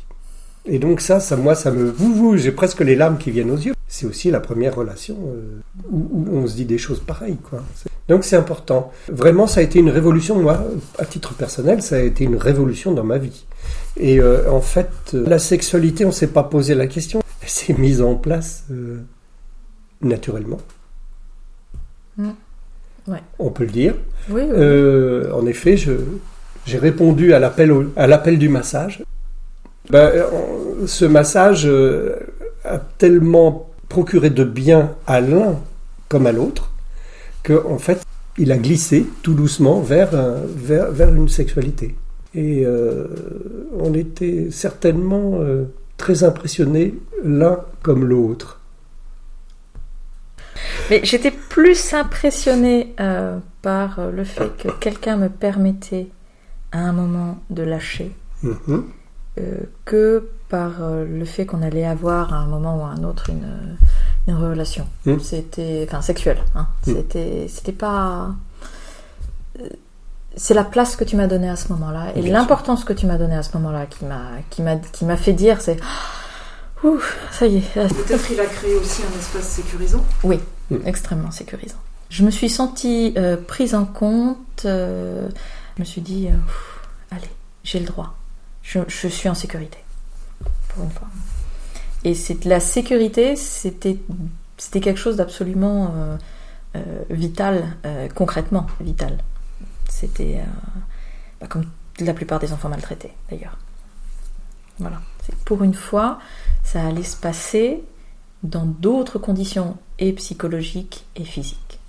Et 0.69 0.79
donc, 0.79 1.01
ça, 1.01 1.21
ça, 1.21 1.37
moi, 1.37 1.55
ça 1.55 1.71
me. 1.71 1.91
Vous, 1.91 2.13
vous, 2.15 2.37
j'ai 2.37 2.51
presque 2.53 2.81
les 2.81 2.97
larmes 2.97 3.19
qui 3.19 3.31
viennent 3.31 3.51
aux 3.51 3.57
yeux. 3.57 3.75
C'est 3.89 4.05
aussi 4.07 4.31
la 4.33 4.41
première 4.41 4.75
relation 4.75 5.17
euh, 5.29 5.61
où, 5.91 6.09
où 6.13 6.37
on 6.39 6.47
se 6.47 6.57
dit 6.57 6.65
des 6.65 6.77
choses 6.79 6.99
pareilles, 7.01 7.37
quoi. 7.49 7.63
Donc, 8.09 8.25
c'est 8.25 8.37
important. 8.37 8.91
Vraiment, 9.09 9.47
ça 9.47 9.61
a 9.61 9.63
été 9.63 9.79
une 9.79 9.91
révolution. 9.91 10.41
Moi, 10.41 10.61
à 10.99 11.05
titre 11.05 11.35
personnel, 11.35 11.83
ça 11.83 11.97
a 11.97 12.01
été 12.01 12.25
une 12.25 12.37
révolution 12.37 12.93
dans 12.93 13.05
ma 13.05 13.19
vie. 13.19 13.45
Et 13.97 14.21
euh, 14.21 14.51
en 14.51 14.61
fait, 14.61 14.91
euh, 15.15 15.25
la 15.29 15.39
sexualité, 15.39 16.05
on 16.05 16.11
s'est 16.13 16.27
pas 16.27 16.43
posé 16.43 16.75
la 16.75 16.89
question. 16.89 17.23
Elle 17.43 17.49
s'est 17.49 17.75
mise 17.75 18.03
en 18.03 18.17
place 18.17 18.65
naturellement. 20.03 20.59
Mm. 22.17 22.31
Ouais. 23.09 23.23
On 23.39 23.51
peut 23.51 23.65
le 23.65 23.71
dire. 23.71 23.95
Oui, 24.31 24.43
oui. 24.53 25.31
En 25.33 25.47
effet, 25.47 25.77
je, 25.77 25.93
j'ai 26.67 26.79
répondu 26.79 27.33
à 27.35 27.39
l'appel, 27.39 27.71
au- 27.71 27.93
à 27.95 28.09
l'appel 28.09 28.37
du 28.39 28.49
massage. 28.49 29.05
Ben, 29.91 30.11
euh, 30.15 30.87
ce 30.87 31.05
massage 31.05 31.65
euh, 31.67 32.17
a 32.65 32.79
tellement 32.79 33.71
procuré 33.89 34.31
de 34.31 34.45
bien 34.45 34.95
à 35.07 35.21
l'un 35.21 35.57
comme 36.09 36.27
à 36.27 36.33
l'autre 36.33 36.71
que 37.43 37.65
en 37.67 37.79
fait, 37.79 38.01
il 38.39 38.51
a 38.53 38.59
glissé 38.59 39.07
tout 39.23 39.35
doucement 39.35 39.81
vers, 39.81 40.15
un- 40.15 40.41
vers, 40.45 40.91
vers 40.91 41.15
une 41.15 41.29
sexualité. 41.29 41.95
Et 42.35 42.65
euh, 42.67 43.07
on 43.79 43.95
était 43.95 44.49
certainement 44.51 45.35
euh, 45.41 45.65
très 45.97 46.25
impressionnés 46.25 46.95
l'un 47.25 47.61
comme 47.83 48.05
l'autre. 48.05 48.61
Mais 50.91 51.01
j'étais 51.05 51.31
plus 51.31 51.95
impressionnée 51.95 52.95
euh, 53.01 53.39
par 53.63 53.99
euh, 54.01 54.11
le 54.11 54.25
fait 54.25 54.51
que 54.59 54.69
quelqu'un 54.81 55.17
me 55.17 55.29
permettait 55.29 56.09
à 56.73 56.81
un 56.81 56.93
moment 56.93 57.39
de 57.51 57.63
lâcher 57.63 58.11
Mhm. 58.43 58.55
euh, 58.69 58.81
que 59.85 60.29
par 60.49 60.83
euh, 60.83 61.05
le 61.05 61.25
fait 61.25 61.45
qu'on 61.47 61.63
allait 61.63 61.85
avoir 61.87 62.33
à 62.33 62.37
un 62.39 62.47
moment 62.47 62.79
ou 62.79 62.83
à 62.85 62.89
un 62.91 63.03
autre 63.05 63.31
une, 63.31 63.77
une 64.29 64.35
relation. 64.35 64.87
Mm. 65.05 65.19
C'était, 65.21 65.87
enfin, 65.89 66.01
sexuelle. 66.03 66.39
Hein. 66.55 66.69
Mm. 66.87 66.93
C'était, 66.95 67.47
c'était 67.49 67.73
pas. 67.73 68.31
euh, 69.61 69.69
C'est 70.37 70.55
la 70.55 70.65
place 70.65 70.97
que 70.97 71.05
tu 71.05 71.17
m'as 71.17 71.27
donnée 71.27 71.49
à 71.49 71.57
ce 71.57 71.73
moment-là 71.73 72.13
et 72.15 72.23
l'importance 72.23 72.85
que 72.85 72.93
tu 72.93 73.07
m'as 73.07 73.19
donnée 73.19 73.37
à 73.37 73.43
ce 73.43 73.57
moment-là 73.57 73.87
qui 73.87 74.05
m'a, 74.05 74.23
qui 74.51 74.63
m'a, 74.63 74.77
qui 74.77 75.05
m'a 75.05 75.17
fait 75.17 75.33
dire, 75.33 75.61
c'est, 75.61 75.79
Ah, 75.83 76.87
ouh, 76.87 77.01
ça 77.33 77.47
y 77.47 77.57
est, 77.57 77.75
Peut-être 77.75 78.31
il 78.31 78.41
a 78.41 78.47
créé 78.47 78.75
aussi 78.77 79.03
un 79.03 79.19
espace 79.19 79.49
sécurisant. 79.49 80.05
extrêmement 80.85 81.31
sécurisant. 81.31 81.79
Je 82.09 82.25
me 82.25 82.31
suis 82.31 82.49
sentie 82.51 83.15
euh, 83.17 83.37
prise 83.37 83.75
en 83.75 83.85
compte. 83.85 84.63
euh, 84.65 85.29
je 85.77 85.83
me 85.83 85.85
suis 85.85 86.01
dit, 86.03 86.29
euh, 86.29 86.37
allez, 87.11 87.31
j'ai 87.65 87.81
le 87.81 87.87
droit. 87.87 88.15
Je, 88.67 89.09
suis 89.09 89.29
en 89.29 89.35
sécurité. 89.35 89.79
Pour 90.69 90.85
une 90.85 90.91
fois. 90.91 91.09
Et 92.05 92.15
la 92.45 92.61
sécurité, 92.61 93.37
c'était 93.37 94.01
quelque 94.81 94.97
chose 94.99 95.17
d'absolument 95.17 95.95
euh, 95.95 96.17
euh, 96.77 97.03
vital, 97.11 97.77
euh, 97.85 98.09
concrètement 98.09 98.67
vital. 98.81 99.19
C'était 99.89 100.41
bah, 101.41 101.47
comme 101.47 101.65
la 102.01 102.13
plupart 102.13 102.41
des 102.41 102.53
enfants 102.53 102.69
maltraités, 102.69 103.13
d'ailleurs. 103.31 103.57
Voilà. 104.79 105.01
Pour 105.45 105.63
une 105.63 105.75
fois, 105.75 106.19
ça 106.65 106.85
allait 106.85 107.05
se 107.05 107.17
passer 107.17 107.83
dans 108.43 108.67
d'autres 108.67 109.19
conditions, 109.19 109.79
et 109.99 110.13
psychologiques 110.13 111.07
et 111.17 111.25
physiques. 111.25 111.81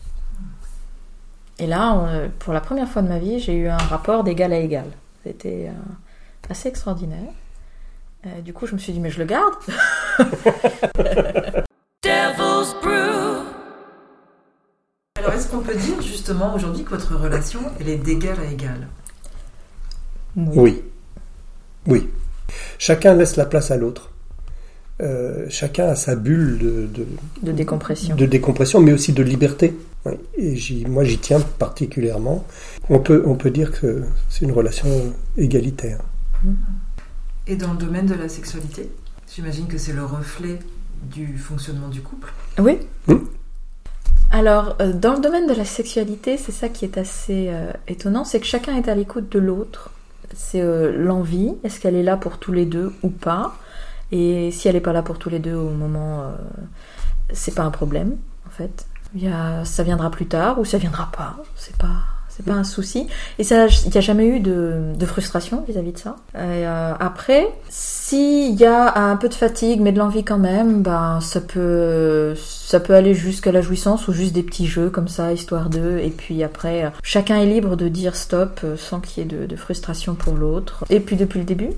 Et 1.59 1.67
là, 1.67 2.29
pour 2.39 2.53
la 2.53 2.61
première 2.61 2.87
fois 2.87 3.01
de 3.01 3.09
ma 3.09 3.19
vie, 3.19 3.39
j'ai 3.39 3.55
eu 3.55 3.67
un 3.67 3.77
rapport 3.77 4.23
d'égal 4.23 4.53
à 4.53 4.59
égal. 4.59 4.85
C'était 5.23 5.69
assez 6.49 6.69
extraordinaire. 6.69 7.31
Euh, 8.25 8.41
du 8.41 8.53
coup, 8.53 8.65
je 8.67 8.73
me 8.73 8.79
suis 8.79 8.93
dit, 8.93 8.99
mais 8.99 9.09
je 9.11 9.19
le 9.19 9.25
garde. 9.25 9.53
Devil's 12.03 12.73
Brew. 12.81 13.43
Alors 15.19 15.33
est-ce 15.33 15.47
qu'on 15.49 15.59
peut 15.61 15.75
dire 15.75 16.01
justement 16.01 16.53
aujourd'hui 16.55 16.83
que 16.83 16.91
votre 16.91 17.15
relation, 17.15 17.59
elle 17.79 17.89
est 17.89 17.97
d'égal 17.97 18.37
à 18.39 18.51
égal 18.51 18.87
Oui. 20.35 20.83
Oui. 21.87 22.09
Chacun 22.77 23.15
laisse 23.15 23.35
la 23.35 23.45
place 23.45 23.71
à 23.71 23.77
l'autre. 23.77 24.11
Euh, 25.01 25.45
chacun 25.49 25.87
a 25.89 25.95
sa 25.95 26.15
bulle 26.15 26.57
de, 26.59 26.87
de, 26.87 27.05
De 27.43 27.51
décompression. 27.51 28.15
de 28.15 28.25
décompression, 28.25 28.79
mais 28.79 28.93
aussi 28.93 29.11
de 29.13 29.21
liberté. 29.23 29.75
Oui. 30.05 30.13
Et 30.37 30.55
j'y- 30.55 30.85
moi, 30.85 31.03
j'y 31.03 31.17
tiens 31.19 31.39
particulièrement. 31.39 32.45
On 32.89 32.99
peut, 32.99 33.23
on 33.25 33.35
peut 33.35 33.51
dire 33.51 33.71
que 33.79 34.03
c'est 34.29 34.45
une 34.45 34.51
relation 34.51 34.87
égalitaire. 35.37 35.99
Et 37.47 37.55
dans 37.55 37.71
le 37.71 37.77
domaine 37.77 38.05
de 38.05 38.15
la 38.15 38.29
sexualité, 38.29 38.91
j'imagine 39.33 39.67
que 39.67 39.77
c'est 39.77 39.93
le 39.93 40.05
reflet 40.05 40.59
du 41.03 41.37
fonctionnement 41.37 41.87
du 41.87 42.01
couple. 42.01 42.33
Oui. 42.59 42.79
Alors, 44.31 44.75
euh, 44.81 44.91
dans 44.93 45.13
le 45.13 45.21
domaine 45.21 45.47
de 45.47 45.53
la 45.53 45.65
sexualité, 45.65 46.37
c'est 46.37 46.51
ça 46.51 46.67
qui 46.69 46.83
est 46.83 46.97
assez 46.97 47.47
euh, 47.49 47.71
étonnant, 47.87 48.25
c'est 48.25 48.39
que 48.39 48.45
chacun 48.45 48.75
est 48.75 48.89
à 48.89 48.95
l'écoute 48.95 49.31
de 49.31 49.39
l'autre. 49.39 49.91
C'est 50.35 50.61
euh, 50.61 50.91
l'envie, 50.97 51.53
est-ce 51.63 51.79
qu'elle 51.79 51.95
est 51.95 52.03
là 52.03 52.17
pour 52.17 52.37
tous 52.37 52.51
les 52.51 52.65
deux 52.65 52.93
ou 53.03 53.09
pas? 53.09 53.55
Et 54.11 54.51
si 54.51 54.67
elle 54.67 54.75
n'est 54.75 54.81
pas 54.81 54.93
là 54.93 55.01
pour 55.01 55.19
tous 55.19 55.29
les 55.29 55.39
deux 55.39 55.55
au 55.55 55.69
moment, 55.69 56.23
euh, 56.23 56.35
c'est 57.31 57.55
pas 57.55 57.63
un 57.63 57.71
problème, 57.71 58.17
en 58.45 58.49
fait. 58.49 58.85
Il 59.15 59.23
y 59.23 59.29
a, 59.29 59.63
ça 59.63 59.83
viendra 59.83 60.11
plus 60.11 60.27
tard 60.27 60.59
ou 60.59 60.65
ça 60.65 60.77
viendra 60.77 61.09
pas. 61.11 61.37
C'est 61.55 61.77
pas, 61.77 62.03
c'est 62.37 62.45
pas 62.45 62.53
un 62.53 62.63
souci. 62.63 63.07
Et 63.39 63.43
ça, 63.43 63.65
il 63.85 63.89
n'y 63.89 63.97
a 63.97 64.01
jamais 64.01 64.27
eu 64.27 64.39
de, 64.39 64.93
frustration 65.05 65.63
vis-à-vis 65.67 65.93
de 65.93 65.97
ça. 65.97 66.17
Et, 66.35 66.67
euh, 66.67 66.93
après, 66.99 67.47
s'il 67.69 68.53
y 68.55 68.65
a 68.65 68.97
un 69.09 69.15
peu 69.15 69.29
de 69.29 69.33
fatigue 69.33 69.81
mais 69.81 69.91
de 69.91 69.97
l'envie 69.97 70.23
quand 70.23 70.37
même, 70.37 70.83
ben 70.83 71.19
ça 71.21 71.41
peut, 71.41 72.35
ça 72.35 72.79
peut 72.79 72.93
aller 72.93 73.13
jusqu'à 73.13 73.51
la 73.51 73.61
jouissance 73.61 74.07
ou 74.07 74.13
juste 74.13 74.33
des 74.33 74.43
petits 74.43 74.67
jeux 74.67 74.89
comme 74.89 75.07
ça, 75.07 75.33
histoire 75.33 75.69
d'eux. 75.69 75.99
Et 75.99 76.09
puis 76.09 76.43
après, 76.43 76.85
euh, 76.85 76.89
chacun 77.03 77.37
est 77.37 77.45
libre 77.45 77.75
de 77.75 77.87
dire 77.87 78.15
stop 78.15 78.59
euh, 78.63 78.77
sans 78.77 78.99
qu'il 78.99 79.23
y 79.23 79.25
ait 79.25 79.47
de 79.47 79.55
frustration 79.55 80.13
pour 80.13 80.35
l'autre. 80.35 80.83
Et 80.89 80.99
puis 80.99 81.15
depuis 81.15 81.39
le 81.39 81.45
début, 81.45 81.71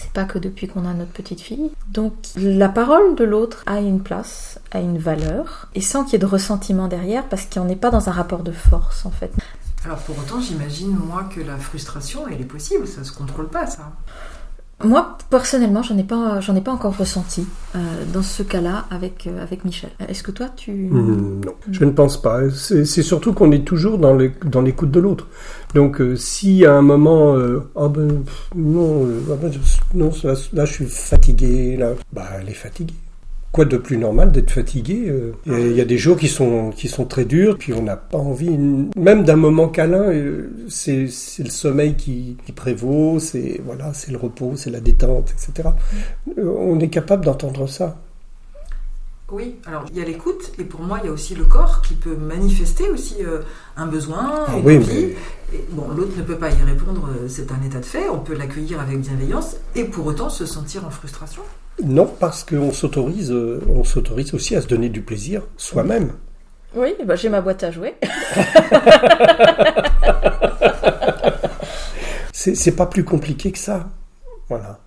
C'est 0.00 0.12
pas 0.12 0.24
que 0.24 0.38
depuis 0.38 0.66
qu'on 0.66 0.86
a 0.86 0.94
notre 0.94 1.12
petite 1.12 1.40
fille. 1.40 1.70
Donc 1.88 2.14
la 2.36 2.68
parole 2.68 3.14
de 3.16 3.24
l'autre 3.24 3.62
a 3.66 3.80
une 3.80 4.00
place, 4.02 4.58
a 4.70 4.80
une 4.80 4.98
valeur, 4.98 5.68
et 5.74 5.82
sans 5.82 6.04
qu'il 6.04 6.14
y 6.14 6.16
ait 6.16 6.18
de 6.20 6.26
ressentiment 6.26 6.88
derrière, 6.88 7.28
parce 7.28 7.44
qu'on 7.44 7.64
n'est 7.64 7.76
pas 7.76 7.90
dans 7.90 8.08
un 8.08 8.12
rapport 8.12 8.42
de 8.42 8.52
force 8.52 9.04
en 9.04 9.10
fait. 9.10 9.32
Alors 9.84 9.98
pour 9.98 10.18
autant, 10.18 10.40
j'imagine 10.40 10.94
moi 10.94 11.28
que 11.34 11.40
la 11.40 11.56
frustration, 11.56 12.26
elle 12.28 12.40
est 12.40 12.44
possible, 12.44 12.86
ça 12.86 13.04
se 13.04 13.12
contrôle 13.12 13.48
pas 13.48 13.66
ça. 13.66 13.92
Moi, 14.82 15.18
personnellement, 15.28 15.82
j'en 15.82 15.98
ai 15.98 16.04
pas, 16.04 16.40
j'en 16.40 16.56
ai 16.56 16.60
pas 16.60 16.72
encore 16.72 16.96
ressenti 16.96 17.46
euh, 17.76 17.78
dans 18.12 18.22
ce 18.22 18.42
cas-là 18.42 18.86
avec 18.90 19.26
euh, 19.26 19.42
avec 19.42 19.64
Michel. 19.64 19.90
Est-ce 20.08 20.22
que 20.22 20.30
toi, 20.30 20.46
tu 20.56 20.70
Mmh, 20.72 21.40
non, 21.44 21.52
je 21.70 21.84
ne 21.84 21.90
pense 21.90 22.20
pas. 22.20 22.48
C'est 22.50 22.84
surtout 23.02 23.32
qu'on 23.34 23.52
est 23.52 23.64
toujours 23.64 23.98
dans 23.98 24.16
les- 24.16 24.32
dans 24.46 24.62
l'écoute 24.62 24.90
de 24.90 25.00
l'autre. 25.00 25.28
Donc, 25.74 26.00
euh, 26.00 26.16
si 26.16 26.64
à 26.64 26.74
un 26.74 26.82
moment, 26.82 27.36
ah 27.76 27.88
ben 27.88 28.22
non, 28.56 29.06
je- 29.50 29.58
non, 29.98 30.10
là, 30.24 30.34
là, 30.52 30.64
je 30.64 30.72
suis 30.72 30.86
fatigué, 30.86 31.76
là, 31.76 31.90
bah 32.12 32.24
elle 32.40 32.48
est 32.48 32.54
fatiguée. 32.54 32.94
Quoi 33.52 33.64
de 33.64 33.76
plus 33.76 33.96
normal 33.96 34.30
d'être 34.30 34.52
fatigué 34.52 35.06
euh, 35.08 35.32
Il 35.46 35.72
y 35.76 35.80
a 35.80 35.84
des 35.84 35.98
jours 35.98 36.16
qui 36.16 36.28
sont 36.28 36.70
qui 36.70 36.86
sont 36.86 37.04
très 37.04 37.24
durs, 37.24 37.58
puis 37.58 37.72
on 37.72 37.82
n'a 37.82 37.96
pas 37.96 38.18
envie, 38.18 38.56
même 38.96 39.24
d'un 39.24 39.34
moment 39.34 39.68
câlin. 39.68 40.02
euh, 40.12 40.50
C'est 40.68 41.08
c'est 41.08 41.42
le 41.42 41.50
sommeil 41.50 41.96
qui, 41.96 42.36
qui 42.46 42.52
prévaut, 42.52 43.18
c'est 43.18 43.60
voilà, 43.64 43.92
c'est 43.92 44.12
le 44.12 44.18
repos, 44.18 44.52
c'est 44.54 44.70
la 44.70 44.78
détente, 44.80 45.32
etc. 45.32 45.70
Euh, 46.38 46.54
On 46.58 46.78
est 46.78 46.90
capable 46.90 47.24
d'entendre 47.24 47.66
ça. 47.68 47.98
Oui, 49.32 49.56
alors 49.66 49.84
il 49.92 49.98
y 49.98 50.02
a 50.02 50.04
l'écoute, 50.04 50.52
et 50.58 50.64
pour 50.64 50.80
moi, 50.82 50.98
il 51.02 51.06
y 51.06 51.08
a 51.08 51.12
aussi 51.12 51.34
le 51.36 51.44
corps 51.44 51.82
qui 51.82 51.94
peut 51.94 52.16
manifester 52.16 52.88
aussi 52.88 53.16
euh, 53.24 53.40
un 53.76 53.86
besoin, 53.86 54.44
Ah 54.46 54.56
une 54.58 54.66
oui, 54.66 54.76
envie. 54.76 55.06
mais 55.52 55.56
Et 55.58 55.64
bon, 55.70 55.86
l'autre 55.96 56.16
ne 56.16 56.22
peut 56.22 56.36
pas 56.36 56.50
y 56.50 56.62
répondre, 56.64 57.08
c'est 57.28 57.50
un 57.52 57.60
état 57.64 57.78
de 57.78 57.84
fait, 57.84 58.08
on 58.08 58.18
peut 58.18 58.34
l'accueillir 58.36 58.80
avec 58.80 59.00
bienveillance, 59.00 59.56
et 59.76 59.84
pour 59.84 60.06
autant 60.06 60.30
se 60.30 60.46
sentir 60.46 60.84
en 60.84 60.90
frustration. 60.90 61.42
Non, 61.84 62.06
parce 62.18 62.44
qu'on 62.44 62.72
s'autorise, 62.72 63.30
euh, 63.32 63.60
on 63.68 63.84
s'autorise 63.84 64.34
aussi 64.34 64.54
à 64.56 64.60
se 64.60 64.66
donner 64.66 64.88
du 64.88 65.00
plaisir 65.02 65.42
soi-même. 65.56 66.12
Oui, 66.74 66.94
bah, 67.04 67.16
j'ai 67.16 67.28
ma 67.28 67.40
boîte 67.40 67.64
à 67.64 67.70
jouer. 67.70 67.94
C'est 72.32 72.54
c'est 72.54 72.72
pas 72.72 72.86
plus 72.86 73.04
compliqué 73.04 73.52
que 73.52 73.58
ça. 73.58 73.88
Voilà. 74.48 74.78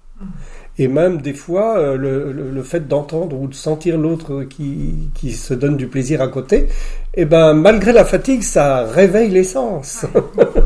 Et 0.80 0.88
même 0.88 1.22
des 1.22 1.34
fois, 1.34 1.78
euh, 1.78 1.98
le, 1.98 2.32
le- 2.32 2.50
le 2.50 2.64
fait 2.64 2.88
d'entendre 2.88 3.38
ou 3.40 3.48
de 3.48 3.54
sentir 3.54 3.98
l'autre 3.98 4.44
qui, 4.44 5.10
qui 5.14 5.32
se 5.34 5.54
donne 5.54 5.78
du 5.78 5.88
plaisir 5.88 6.20
à 6.22 6.28
côté, 6.30 6.68
eh 7.14 7.26
ben, 7.26 7.54
malgré 7.54 7.92
la 7.94 8.06
fatigue, 8.06 8.42
ça 8.42 8.84
réveille 8.86 9.30
l'essence. 9.30 10.06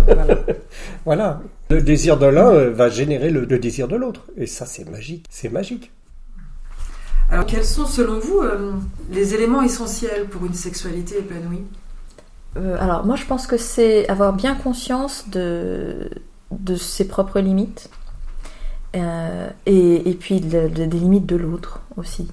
Voilà. 0.05 0.25
Voilà. 1.05 1.41
Le 1.69 1.81
désir 1.81 2.17
de 2.17 2.25
l'un 2.27 2.49
euh, 2.53 2.69
va 2.71 2.89
générer 2.89 3.29
le, 3.29 3.45
le 3.45 3.59
désir 3.59 3.87
de 3.87 3.95
l'autre. 3.95 4.27
Et 4.37 4.45
ça, 4.45 4.65
c'est 4.65 4.89
magique. 4.89 5.25
C'est 5.29 5.49
magique. 5.51 5.91
Alors 7.29 7.45
quels 7.45 7.65
sont 7.65 7.85
selon 7.85 8.19
vous 8.19 8.39
euh, 8.39 8.71
les 9.11 9.33
éléments 9.33 9.61
essentiels 9.61 10.25
pour 10.27 10.45
une 10.45 10.53
sexualité 10.53 11.19
épanouie? 11.19 11.63
Euh, 12.55 12.77
alors 12.79 13.05
moi 13.05 13.15
je 13.15 13.25
pense 13.25 13.47
que 13.47 13.57
c'est 13.57 14.07
avoir 14.07 14.33
bien 14.33 14.55
conscience 14.55 15.25
de, 15.29 16.09
ses 16.77 17.07
propres 17.07 17.39
limites 17.39 17.89
euh, 18.95 19.49
et, 19.65 20.17
puis 20.19 20.39
de- 20.39 20.69
de- 20.69 20.85
des 20.85 20.99
limites 20.99 21.25
de 21.25 21.35
l'autre 21.35 21.81
aussi. 21.97 22.27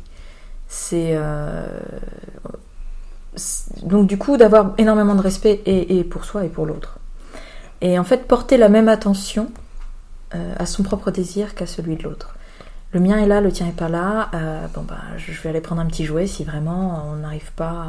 C'est 0.68 1.10
euh, 1.14 1.66
c'est- 3.34 3.84
donc 3.84 4.06
du 4.06 4.16
coup 4.16 4.36
d'avoir 4.36 4.74
énormément 4.78 5.16
de 5.16 5.20
respect 5.22 5.60
et, 5.66 5.98
et 5.98 6.04
pour 6.04 6.24
soi 6.24 6.44
et 6.44 6.48
pour 6.48 6.66
l'autre. 6.66 6.98
Et 7.80 7.98
en 7.98 8.04
fait 8.04 8.28
porter 8.28 8.56
la 8.56 8.68
même 8.68 8.88
attention 8.88 9.50
à 10.58 10.66
son 10.66 10.82
propre 10.82 11.12
désir 11.12 11.54
qu'à 11.54 11.64
celui 11.66 11.94
de 11.94 12.02
l'autre. 12.02 12.33
Le 12.94 13.00
mien 13.00 13.18
est 13.18 13.26
là, 13.26 13.40
le 13.40 13.50
tien 13.50 13.66
est 13.66 13.76
pas 13.76 13.88
là. 13.88 14.30
euh, 14.34 14.68
bon 14.72 14.82
bah 14.82 15.00
je 15.16 15.32
vais 15.42 15.50
aller 15.50 15.60
prendre 15.60 15.80
un 15.80 15.86
petit 15.86 16.04
jouet 16.04 16.28
si 16.28 16.44
vraiment 16.44 17.10
on 17.10 17.16
n'arrive 17.16 17.50
pas 17.52 17.88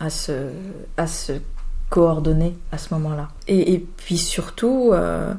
à, 0.00 0.10
se, 0.10 0.52
coordonner 1.88 2.54
à 2.70 2.76
ce 2.76 2.92
moment-là. 2.92 3.28
Et, 3.46 3.72
et 3.72 3.78
puis 3.78 4.18
surtout, 4.18 4.90
euh, 4.92 5.32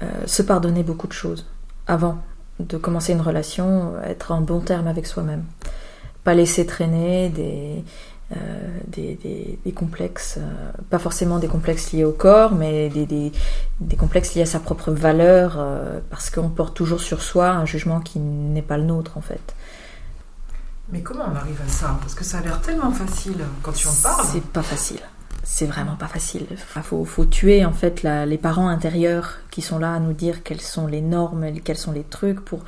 euh, 0.00 0.06
se 0.24 0.42
pardonner 0.42 0.82
beaucoup 0.82 1.06
de 1.06 1.12
choses 1.12 1.44
avant 1.86 2.22
de 2.58 2.78
commencer 2.78 3.12
une 3.12 3.20
relation, 3.20 3.92
être 4.02 4.32
en 4.32 4.40
bon 4.40 4.60
terme 4.60 4.86
avec 4.86 5.06
soi-même. 5.06 5.44
Pas 6.24 6.32
laisser 6.32 6.64
traîner 6.64 7.28
des, 7.28 7.84
euh, 8.36 8.78
des, 8.88 9.14
des- 9.16 9.58
des 9.64 9.72
complexes, 9.72 10.36
euh, 10.38 10.72
pas 10.90 10.98
forcément 10.98 11.38
des 11.38 11.48
complexes 11.48 11.92
liés 11.92 12.04
au 12.04 12.12
corps, 12.12 12.52
mais 12.54 12.88
des, 12.88 13.06
des- 13.06 13.32
des 13.80 13.96
complexes 13.96 14.34
liés 14.34 14.42
à 14.42 14.46
sa 14.46 14.58
propre 14.60 14.90
valeur, 14.92 15.56
euh, 15.58 16.00
parce 16.10 16.30
qu'on 16.30 16.48
porte 16.48 16.74
toujours 16.74 17.00
sur 17.00 17.22
soi 17.22 17.50
un 17.50 17.66
jugement 17.66 18.00
qui 18.00 18.18
n'est 18.18 18.62
pas 18.62 18.76
le 18.78 18.84
nôtre 18.84 19.18
en 19.18 19.22
fait. 19.22 19.54
Mais 20.90 21.00
comment 21.00 21.24
on 21.32 21.36
arrive 21.36 21.60
à 21.66 21.68
ça? 21.70 21.96
Parce 22.00 22.14
que 22.14 22.24
ça 22.24 22.38
a 22.38 22.40
l'air 22.42 22.60
tellement 22.60 22.90
facile 22.92 23.38
quand 23.62 23.72
tu 23.72 23.88
en 23.88 23.94
parles. 24.02 24.26
C'est 24.30 24.42
pas 24.44 24.62
facile. 24.62 25.00
C'est 25.44 25.66
vraiment 25.66 25.96
pas 25.96 26.06
facile. 26.06 26.46
Il 26.50 26.82
faut, 26.82 27.04
faut 27.04 27.24
tuer 27.24 27.64
en 27.64 27.72
fait 27.72 28.02
la- 28.02 28.26
les 28.26 28.38
parents 28.38 28.68
intérieurs 28.68 29.38
qui 29.50 29.60
sont 29.62 29.78
là 29.78 29.94
à 29.94 29.98
nous 30.00 30.12
dire 30.12 30.42
quelles 30.42 30.60
sont 30.60 30.86
les 30.86 31.00
normes, 31.00 31.46
quels 31.64 31.78
sont 31.78 31.92
les 31.92 32.04
trucs 32.04 32.40
pour 32.44 32.60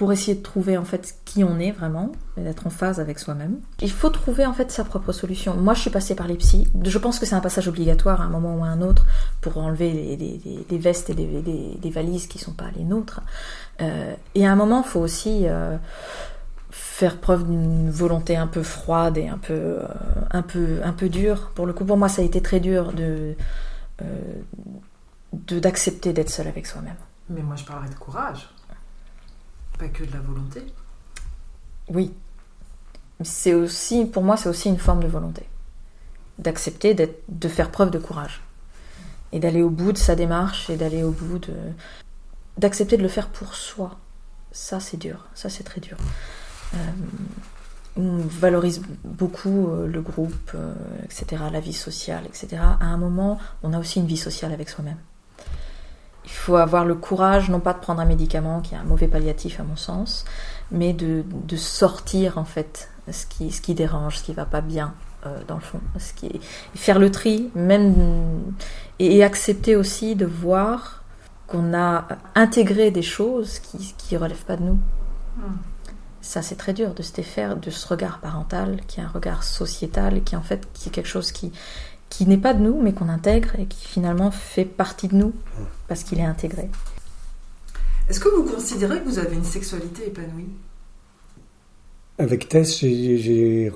pour 0.00 0.14
essayer 0.14 0.34
de 0.34 0.42
trouver 0.42 0.78
en 0.78 0.84
fait 0.86 1.16
qui 1.26 1.44
on 1.44 1.58
est 1.58 1.72
vraiment, 1.72 2.12
d'être 2.38 2.66
en 2.66 2.70
phase 2.70 3.00
avec 3.00 3.18
soi-même. 3.18 3.58
Il 3.82 3.90
faut 3.90 4.08
trouver 4.08 4.46
en 4.46 4.54
fait 4.54 4.72
sa 4.72 4.82
propre 4.82 5.12
solution. 5.12 5.54
Moi, 5.54 5.74
je 5.74 5.82
suis 5.82 5.90
passée 5.90 6.14
par 6.14 6.26
les 6.26 6.36
psys. 6.36 6.66
Je 6.82 6.96
pense 6.96 7.18
que 7.18 7.26
c'est 7.26 7.34
un 7.34 7.42
passage 7.42 7.68
obligatoire 7.68 8.22
à 8.22 8.24
un 8.24 8.30
moment 8.30 8.56
ou 8.56 8.64
à 8.64 8.68
un 8.68 8.80
autre 8.80 9.04
pour 9.42 9.58
enlever 9.58 9.92
les, 9.92 10.78
vestes 10.78 11.10
et 11.10 11.12
les, 11.12 11.90
valises 11.90 12.28
qui 12.28 12.38
sont 12.38 12.54
pas 12.54 12.70
les 12.74 12.82
nôtres. 12.82 13.20
Euh, 13.82 14.14
et 14.34 14.46
à 14.46 14.50
un 14.50 14.56
moment, 14.56 14.82
il 14.86 14.88
faut 14.88 15.00
aussi 15.00 15.42
euh, 15.44 15.76
faire 16.70 17.18
preuve 17.18 17.44
d'une 17.44 17.90
volonté 17.90 18.38
un 18.38 18.46
peu 18.46 18.62
froide 18.62 19.18
et 19.18 19.28
un 19.28 19.36
peu, 19.36 19.52
euh, 19.52 19.86
un 20.30 20.40
peu, 20.40 20.78
un 20.82 20.94
peu 20.94 21.10
dure. 21.10 21.50
Pour 21.54 21.66
le 21.66 21.74
coup, 21.74 21.84
pour 21.84 21.98
moi, 21.98 22.08
ça 22.08 22.22
a 22.22 22.24
été 22.24 22.40
très 22.40 22.60
dur 22.60 22.94
de 22.94 23.34
d'accepter 25.46 26.14
d'être 26.14 26.30
seul 26.30 26.48
avec 26.48 26.66
soi-même. 26.66 26.96
Mais 27.28 27.42
moi 27.42 27.54
je 27.54 27.64
parlerais 27.64 27.90
de 27.90 27.94
courage, 27.94 28.48
pas 29.80 29.88
que 29.88 30.04
de 30.04 30.12
la 30.12 30.20
volonté. 30.20 30.62
Oui, 31.88 32.12
c'est 33.22 33.54
aussi, 33.54 34.04
pour 34.04 34.22
moi, 34.22 34.36
c'est 34.36 34.48
aussi 34.48 34.68
une 34.68 34.78
forme 34.78 35.02
de 35.02 35.08
volonté, 35.08 35.42
d'accepter 36.38 36.94
de 36.94 37.48
faire 37.48 37.70
preuve 37.70 37.90
de 37.90 37.98
courage 37.98 38.42
et 39.32 39.40
d'aller 39.40 39.62
au 39.62 39.70
bout 39.70 39.92
de 39.92 39.98
sa 39.98 40.14
démarche 40.14 40.68
et 40.70 40.76
d'aller 40.76 41.02
au 41.02 41.12
bout 41.12 41.38
de, 41.38 41.54
d'accepter 42.58 42.96
de 42.96 43.02
le 43.02 43.08
faire 43.08 43.28
pour 43.28 43.54
soi. 43.54 43.98
Ça, 44.52 44.80
c'est 44.80 44.96
dur. 44.96 45.26
Ça, 45.34 45.48
c'est 45.48 45.64
très 45.64 45.80
dur. 45.80 45.96
Euh, 46.74 46.76
on 47.96 48.18
valorise 48.18 48.82
beaucoup 49.04 49.68
euh, 49.68 49.86
le 49.86 50.00
groupe, 50.00 50.50
euh, 50.54 50.74
etc., 51.04 51.42
la 51.52 51.60
vie 51.60 51.72
sociale, 51.72 52.24
etc. 52.26 52.62
À 52.62 52.86
un 52.86 52.96
moment, 52.96 53.38
on 53.62 53.72
a 53.72 53.78
aussi 53.78 54.00
une 54.00 54.06
vie 54.06 54.16
sociale 54.16 54.52
avec 54.52 54.68
soi-même. 54.68 54.98
Il 56.24 56.30
faut 56.30 56.56
avoir 56.56 56.84
le 56.84 56.94
courage, 56.94 57.48
non 57.50 57.60
pas 57.60 57.72
de 57.72 57.78
prendre 57.78 58.00
un 58.00 58.04
médicament 58.04 58.60
qui 58.60 58.74
est 58.74 58.78
un 58.78 58.84
mauvais 58.84 59.08
palliatif 59.08 59.58
à 59.58 59.62
mon 59.62 59.76
sens, 59.76 60.24
mais 60.70 60.92
de, 60.92 61.24
de 61.32 61.56
sortir 61.56 62.38
en 62.38 62.44
fait 62.44 62.90
ce 63.10 63.26
qui, 63.26 63.50
ce 63.50 63.60
qui 63.60 63.74
dérange, 63.74 64.18
ce 64.18 64.24
qui 64.24 64.32
va 64.34 64.44
pas 64.44 64.60
bien 64.60 64.94
euh, 65.26 65.38
dans 65.48 65.56
le 65.56 65.60
fond, 65.62 65.80
ce 65.98 66.12
qui 66.12 66.26
est- 66.26 66.40
faire 66.76 66.98
le 66.98 67.10
tri, 67.10 67.50
même 67.54 67.94
et, 68.98 69.16
et 69.16 69.24
accepter 69.24 69.76
aussi 69.76 70.14
de 70.14 70.26
voir 70.26 71.02
qu'on 71.46 71.74
a 71.74 72.06
intégré 72.34 72.90
des 72.90 73.02
choses 73.02 73.58
qui 73.58 73.94
qui 73.98 74.16
relèvent 74.16 74.44
pas 74.44 74.56
de 74.56 74.62
nous. 74.62 74.78
Hmm. 75.38 75.56
Ça 76.22 76.42
c'est 76.42 76.54
très 76.56 76.74
dur 76.74 76.92
de 76.94 77.02
se 77.02 77.12
défaire 77.14 77.56
de 77.56 77.70
ce 77.70 77.88
regard 77.88 78.18
parental 78.20 78.80
qui 78.86 79.00
est 79.00 79.02
un 79.02 79.08
regard 79.08 79.42
sociétal, 79.42 80.22
qui 80.22 80.36
en 80.36 80.42
fait 80.42 80.68
qui 80.74 80.90
est 80.90 80.92
quelque 80.92 81.08
chose 81.08 81.32
qui 81.32 81.50
qui 82.10 82.26
n'est 82.26 82.36
pas 82.36 82.52
de 82.52 82.60
nous 82.62 82.78
mais 82.82 82.92
qu'on 82.92 83.08
intègre 83.08 83.58
et 83.58 83.64
qui 83.64 83.86
finalement 83.86 84.30
fait 84.30 84.66
partie 84.66 85.08
de 85.08 85.16
nous 85.16 85.32
parce 85.88 86.02
qu'il 86.04 86.18
est 86.18 86.24
intégré. 86.24 86.68
Est-ce 88.08 88.20
que 88.20 88.28
vous 88.28 88.42
considérez 88.42 89.00
que 89.00 89.08
vous 89.08 89.18
avez 89.18 89.36
une 89.36 89.44
sexualité 89.44 90.08
épanouie? 90.08 90.50
Avec 92.18 92.48
Tess, 92.48 92.82
re- 92.82 93.70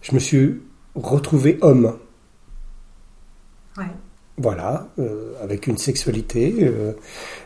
je 0.00 0.14
me 0.14 0.18
suis 0.18 0.60
retrouvé 0.96 1.58
homme. 1.60 1.96
Ouais. 3.76 3.84
Voilà, 4.38 4.88
euh, 4.98 5.32
avec 5.42 5.66
une 5.66 5.78
sexualité, 5.78 6.54
euh, 6.62 6.92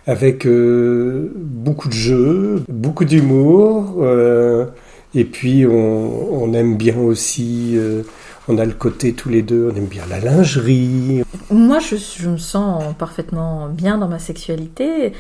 avec 0.07 0.47
euh, 0.47 1.33
beaucoup 1.35 1.89
de 1.89 1.95
jeux, 1.95 2.63
beaucoup 2.69 3.05
d'humour, 3.05 3.97
euh, 4.03 4.67
et 5.15 5.25
puis 5.25 5.67
on, 5.67 6.43
on 6.43 6.53
aime 6.53 6.77
bien 6.77 6.99
aussi, 6.99 7.73
euh, 7.77 8.03
on 8.49 8.59
a 8.59 8.65
le 8.65 8.73
côté 8.73 9.13
tous 9.15 9.29
les 9.29 9.43
deux, 9.43 9.71
on 9.73 9.77
aime 9.77 9.87
bien 9.87 10.05
la 10.09 10.21
lingerie. 10.21 11.23
Moi, 11.51 11.79
je, 11.79 11.97
je 11.97 12.29
me 12.29 12.39
sens 12.39 12.95
parfaitement 12.99 13.69
bien 13.69 13.99
dans 13.99 14.09
ma 14.09 14.19
sexualité, 14.19 15.13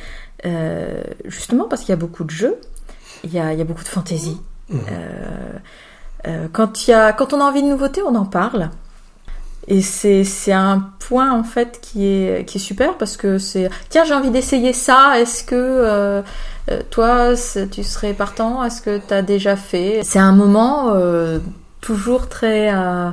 euh, 0.45 1.03
justement 1.25 1.68
parce 1.68 1.83
qu'il 1.83 1.91
y 1.91 1.93
a 1.93 1.97
beaucoup 1.97 2.25
de 2.25 2.31
jeux, 2.31 2.57
il 3.25 3.33
y 3.33 3.39
a, 3.39 3.53
il 3.53 3.59
y 3.59 3.62
a 3.62 3.64
beaucoup 3.64 3.85
de 3.85 3.89
fantaisie. 3.89 4.41
Mhm. 4.68 4.81
Euh, 4.91 5.53
euh, 6.27 6.47
quand, 6.53 6.87
il 6.87 6.91
y 6.91 6.95
a, 6.95 7.12
quand 7.12 7.33
on 7.33 7.41
a 7.41 7.45
envie 7.45 7.62
de 7.62 7.68
nouveauté, 7.68 8.03
on 8.03 8.14
en 8.14 8.27
parle. 8.27 8.70
Et 9.68 9.81
c'est 9.81 10.25
c'est 10.25 10.53
un 10.53 10.91
point 10.99 11.31
en 11.33 11.45
fait 11.45 11.79
qui 11.81 12.05
est 12.05 12.45
qui 12.49 12.59
est 12.59 12.61
super 12.61 12.99
parce 12.99 13.16
que 13.16 13.39
c'est 13.39 13.70
tiens 13.91 14.05
j'ai 14.05 14.14
envie 14.14 14.33
d'essayer 14.33 14.73
ça. 14.73 15.20
Est-ce 15.20 15.45
que 15.45 15.55
euh, 15.55 16.23
toi 16.91 17.35
tu 17.70 17.85
serais 17.85 18.12
partant 18.12 18.64
Est-ce 18.64 18.83
que 18.83 18.99
tu 18.99 19.14
as 19.14 19.23
déjà 19.23 19.55
fait? 19.55 20.01
C'est 20.03 20.18
un 20.18 20.33
moment 20.33 20.95
euh, 20.95 21.39
toujours 21.83 22.30
très 22.30 22.72
euh, 22.74 23.11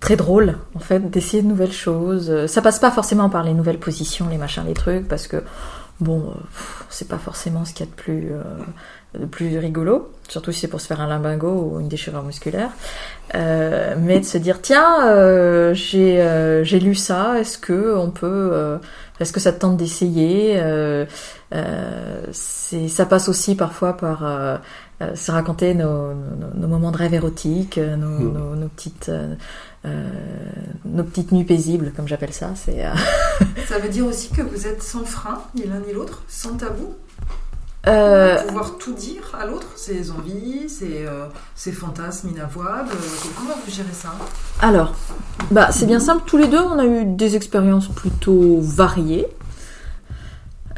très 0.00 0.16
drôle 0.16 0.56
en 0.74 0.80
fait 0.80 1.08
d'essayer 1.10 1.42
de 1.44 1.48
nouvelles 1.48 1.72
choses. 1.72 2.28
Euh, 2.30 2.48
Ça 2.48 2.60
passe 2.62 2.80
pas 2.80 2.90
forcément 2.90 3.30
par 3.30 3.44
les 3.44 3.54
nouvelles 3.54 3.78
positions, 3.78 4.28
les 4.28 4.38
machins, 4.38 4.64
les 4.66 4.74
trucs 4.74 5.06
parce 5.06 5.28
que 5.28 5.44
bon 6.00 6.30
euh, 6.30 6.40
c'est 6.90 7.06
pas 7.06 7.18
forcément 7.18 7.64
ce 7.64 7.72
qu'il 7.72 7.86
y 7.86 7.88
a 7.88 7.92
de 7.92 7.96
plus 7.96 8.32
euh, 8.32 8.42
de 9.18 9.26
plus 9.26 9.56
rigolo, 9.58 10.10
surtout 10.28 10.52
si 10.52 10.60
c'est 10.60 10.68
pour 10.68 10.80
se 10.80 10.86
faire 10.88 11.00
un 11.00 11.08
limbago 11.08 11.48
ou 11.48 11.80
une 11.80 11.88
déchirure 11.88 12.22
musculaire. 12.22 12.70
Euh, 13.34 13.94
mais 13.98 14.20
de 14.20 14.24
se 14.24 14.36
dire 14.38 14.60
tiens 14.60 15.06
euh, 15.06 15.72
j'ai 15.74 16.60
j'ai 16.64 16.80
lu 16.80 16.94
ça 16.94 17.38
est-ce 17.38 17.58
que 17.58 17.94
on 17.96 18.10
peut 18.10 18.78
est-ce 19.20 19.32
que 19.32 19.40
ça 19.40 19.52
te 19.52 19.60
tente 19.60 19.76
d'essayer 19.76 20.54
euh, 20.56 21.06
euh, 21.54 22.26
ça 22.32 23.06
passe 23.06 23.28
aussi 23.28 23.54
parfois 23.54 23.96
par 23.96 24.24
euh, 24.24 24.56
euh, 25.02 25.14
se 25.14 25.30
raconter 25.30 25.74
nos, 25.74 26.14
nos, 26.14 26.54
nos 26.54 26.68
moments 26.68 26.90
de 26.90 26.96
rêve 26.96 27.14
érotique 27.14 27.78
euh, 27.78 27.96
nos, 27.96 28.08
Mm. 28.18 28.32
nos, 28.32 28.56
nos 28.56 28.68
petites 28.68 29.08
euh, 29.10 29.34
euh, 29.84 30.10
nos 30.84 31.04
petites 31.04 31.32
nuits 31.32 31.44
paisibles 31.44 31.92
comme 31.94 32.08
j'appelle 32.08 32.32
ça 32.32 32.50
c'est 32.54 32.84
euh, 32.84 32.90
Ça 33.68 33.78
veut 33.78 33.88
dire 33.90 34.06
aussi 34.06 34.30
que 34.30 34.42
vous 34.42 34.66
êtes 34.66 34.82
sans 34.82 35.04
frein, 35.04 35.42
ni 35.54 35.64
l'un 35.64 35.80
ni 35.86 35.92
l'autre, 35.92 36.22
sans 36.28 36.54
tabou? 36.56 36.94
Euh, 37.86 38.42
Pouvoir 38.48 38.78
tout 38.78 38.94
dire 38.94 39.22
à 39.40 39.46
l'autre, 39.46 39.68
ses 39.76 40.10
envies, 40.10 40.68
ses, 40.68 41.04
euh, 41.06 41.26
ses 41.54 41.70
fantasmes 41.70 42.30
inavouables. 42.30 42.88
euh, 42.90 43.28
Comment 43.36 43.54
vous 43.64 43.70
gérez 43.72 43.92
ça? 43.92 44.12
Alors, 44.60 44.92
bah, 45.52 45.68
c'est 45.70 45.86
bien 45.86 46.00
simple. 46.00 46.22
Tous 46.26 46.36
les 46.36 46.48
deux, 46.48 46.58
on 46.60 46.78
a 46.80 46.84
eu 46.84 47.04
des 47.04 47.36
expériences 47.36 47.86
plutôt 47.88 48.58
variées. 48.60 49.28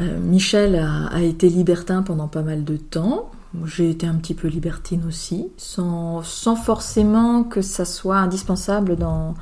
Euh, 0.00 0.18
Michel 0.20 0.76
a, 0.76 1.06
a 1.16 1.20
été 1.22 1.48
libertin 1.48 2.02
pendant 2.02 2.28
pas 2.28 2.42
mal 2.42 2.64
de 2.64 2.76
temps. 2.76 3.30
J'ai 3.64 3.90
été 3.90 4.06
un 4.06 4.14
petit 4.16 4.34
peu 4.34 4.48
libertine 4.48 5.04
aussi, 5.06 5.48
sans, 5.56 6.22
sans 6.22 6.54
forcément 6.54 7.44
que 7.44 7.62
ça 7.62 7.84
soit 7.84 8.16
indispensable 8.18 8.96
dans, 8.96 9.34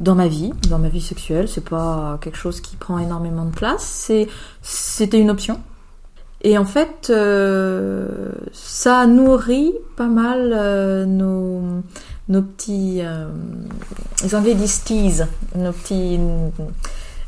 dans 0.00 0.14
ma 0.14 0.28
vie, 0.28 0.52
dans 0.68 0.78
ma 0.78 0.88
vie 0.88 1.00
sexuelle. 1.00 1.48
C'est 1.48 1.64
pas 1.64 2.18
quelque 2.20 2.36
chose 2.36 2.60
qui 2.60 2.76
prend 2.76 2.98
énormément 2.98 3.44
de 3.46 3.54
place. 3.54 4.10
C'était 4.62 5.20
une 5.20 5.30
option. 5.30 5.60
Et 6.42 6.58
en 6.58 6.66
fait, 6.66 7.08
euh, 7.10 8.30
ça 8.52 9.06
nourrit 9.06 9.72
pas 9.96 10.06
mal 10.06 10.52
euh, 10.54 11.06
nos, 11.06 11.82
nos 12.28 12.42
petits. 12.42 12.98
euh, 13.00 13.26
les 14.22 14.34
Anglais 14.34 14.54
disent 14.54 14.84
tease, 14.84 15.26
nos 15.54 15.72
petits. 15.72 16.20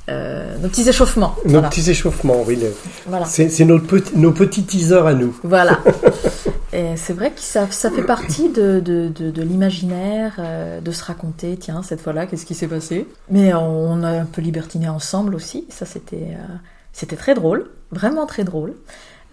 Euh, 0.08 0.56
nos 0.58 0.68
petits 0.68 0.88
échauffements. 0.88 1.34
Nos 1.44 1.52
voilà. 1.52 1.68
petits 1.68 1.88
échauffements, 1.90 2.42
oui. 2.46 2.56
le- 2.56 2.74
voilà. 3.06 3.26
C'est 3.26 3.64
notre 3.64 3.86
petit- 3.86 4.16
nos 4.16 4.32
petits 4.32 4.64
teasers 4.64 5.06
à 5.06 5.14
nous. 5.14 5.38
Voilà. 5.42 5.78
Et 6.72 6.96
c'est 6.96 7.14
vrai 7.14 7.30
que 7.30 7.40
ça, 7.40 7.66
ça 7.70 7.90
fait 7.90 8.02
partie 8.02 8.50
de, 8.50 8.78
de, 8.80 9.08
de, 9.08 9.30
de 9.30 9.42
l'imaginaire, 9.42 10.34
euh, 10.38 10.80
de 10.82 10.90
se 10.92 11.02
raconter, 11.02 11.56
tiens, 11.56 11.82
cette 11.82 12.00
fois-là, 12.02 12.26
qu'est-ce 12.26 12.44
qui 12.44 12.54
s'est 12.54 12.66
passé? 12.68 13.08
Mais 13.30 13.54
on 13.54 14.02
a 14.02 14.10
un 14.10 14.24
peu 14.26 14.42
libertiné 14.42 14.88
ensemble 14.88 15.34
aussi, 15.34 15.64
ça 15.70 15.86
c'était 15.86 16.36
euh, 16.36 17.16
très 17.16 17.34
drôle, 17.34 17.70
vraiment 17.90 18.26
très 18.26 18.44
drôle. 18.44 18.74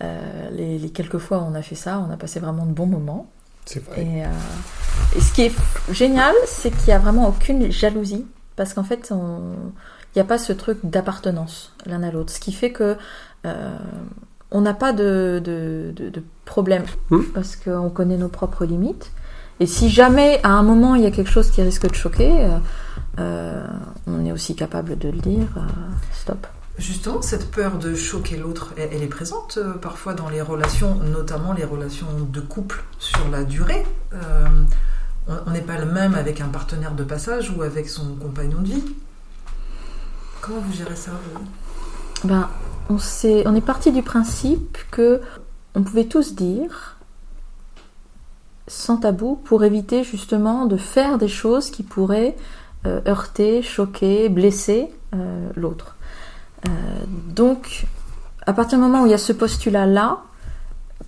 Euh, 0.04 0.50
les, 0.52 0.78
les 0.80 0.90
quelques 0.90 1.18
fois 1.18 1.40
où 1.40 1.46
on 1.52 1.56
a 1.56 1.62
fait 1.62 1.76
ça, 1.76 2.04
on 2.08 2.12
a 2.12 2.18
passé 2.18 2.40
vraiment 2.40 2.66
de 2.66 2.72
bons 2.72 2.86
moments. 2.86 3.30
C'est 3.66 3.84
vrai. 3.84 4.02
Et, 4.02 5.18
et 5.18 5.22
ce 5.22 5.34
qui 5.34 5.42
est 5.44 5.52
génial, 5.92 6.34
c'est 6.48 6.70
qu'il 6.72 6.88
n'y 6.88 6.94
a 6.94 7.00
vraiment 7.00 7.28
aucune 7.28 7.70
jalousie, 7.72 8.26
parce 8.56 8.74
qu'en 8.74 8.84
fait, 8.84 9.10
on- 9.12 9.72
il 10.16 10.20
n'y 10.20 10.22
a 10.22 10.26
pas 10.26 10.38
ce 10.38 10.54
truc 10.54 10.80
d'appartenance 10.84 11.74
l'un 11.86 12.02
à 12.04 12.12
l'autre, 12.12 12.32
ce 12.32 12.40
qui 12.40 12.54
fait 12.54 12.72
que 12.72 12.96
euh, 13.46 13.78
on 14.52 14.62
n'a 14.62 14.74
pas 14.74 14.94
de, 14.94 15.42
de, 15.44 15.92
de- 15.96 16.10
de 16.10 16.24
problème, 16.46 16.86
Hmm. 17.10 17.24
parce 17.34 17.56
qu'on 17.56 17.90
connaît 17.90 18.18
nos 18.18 18.30
propres 18.30 18.66
limites. 18.66 19.12
Et 19.60 19.66
si 19.68 19.90
jamais, 19.90 20.40
à 20.44 20.50
un 20.50 20.64
moment, 20.64 20.96
il 20.96 21.02
y 21.04 21.06
a 21.06 21.12
quelque 21.12 21.30
chose 21.32 21.50
qui 21.50 21.62
risque 21.62 21.88
de 21.90 21.96
choquer, 21.96 22.32
euh, 22.46 22.58
euh, 23.20 23.66
on 24.08 24.26
est 24.26 24.32
aussi 24.32 24.56
capable 24.56 24.98
de 24.98 25.10
le 25.10 25.18
dire, 25.20 25.48
euh, 25.58 25.62
stop. 26.14 26.46
Justement, 26.78 27.22
cette 27.22 27.52
peur 27.52 27.78
de 27.78 27.96
choquer 27.96 28.36
l'autre, 28.38 28.74
elle, 28.78 28.90
elle 28.94 29.02
est 29.04 29.08
présente 29.08 29.58
euh, 29.58 29.74
parfois 29.74 30.14
dans 30.14 30.28
les 30.30 30.42
relations, 30.42 30.96
notamment 30.96 31.54
les 31.54 31.64
relations 31.64 32.08
de 32.30 32.40
couple 32.42 32.84
sur 33.00 33.30
la 33.32 33.44
durée. 33.46 33.86
Euh, 34.14 34.46
on 35.48 35.52
n'est 35.52 35.62
pas 35.62 35.78
le 35.80 35.86
même 35.86 36.16
avec 36.16 36.42
un 36.42 36.50
partenaire 36.50 36.94
de 36.94 37.04
passage 37.04 37.50
ou 37.56 37.62
avec 37.64 37.88
son 37.90 38.16
compagnon 38.16 38.62
de 38.62 38.68
vie. 38.68 38.84
Comment 40.46 40.60
vous 40.60 40.74
gérez 40.74 40.96
ça 40.96 41.12
Ben, 42.24 42.50
on, 42.90 42.98
s'est- 43.00 43.44
on 43.48 43.56
est 43.56 43.62
parti 43.62 43.92
du 43.92 44.04
principe 44.04 44.78
que 44.92 45.22
on 45.74 45.82
pouvait 45.84 46.06
tous 46.06 46.36
dire 46.36 46.98
sans 48.68 48.98
tabou 48.98 49.36
pour 49.44 49.64
éviter 49.64 50.04
justement 50.04 50.66
de 50.66 50.78
faire 50.78 51.18
des 51.18 51.28
choses 51.28 51.70
qui 51.70 51.84
pourraient 51.84 52.36
euh, 52.86 53.02
heurter, 53.08 53.62
choquer, 53.62 54.30
blesser 54.30 54.92
euh, 55.14 55.50
l'autre. 55.56 55.96
Euh, 56.68 56.70
donc, 57.28 57.86
à 58.48 58.54
partir 58.54 58.78
du 58.80 58.84
moment 58.84 59.04
où 59.04 59.06
il 59.06 59.12
y 59.12 59.14
a 59.16 59.20
ce 59.20 59.34
postulat-là, 59.34 60.20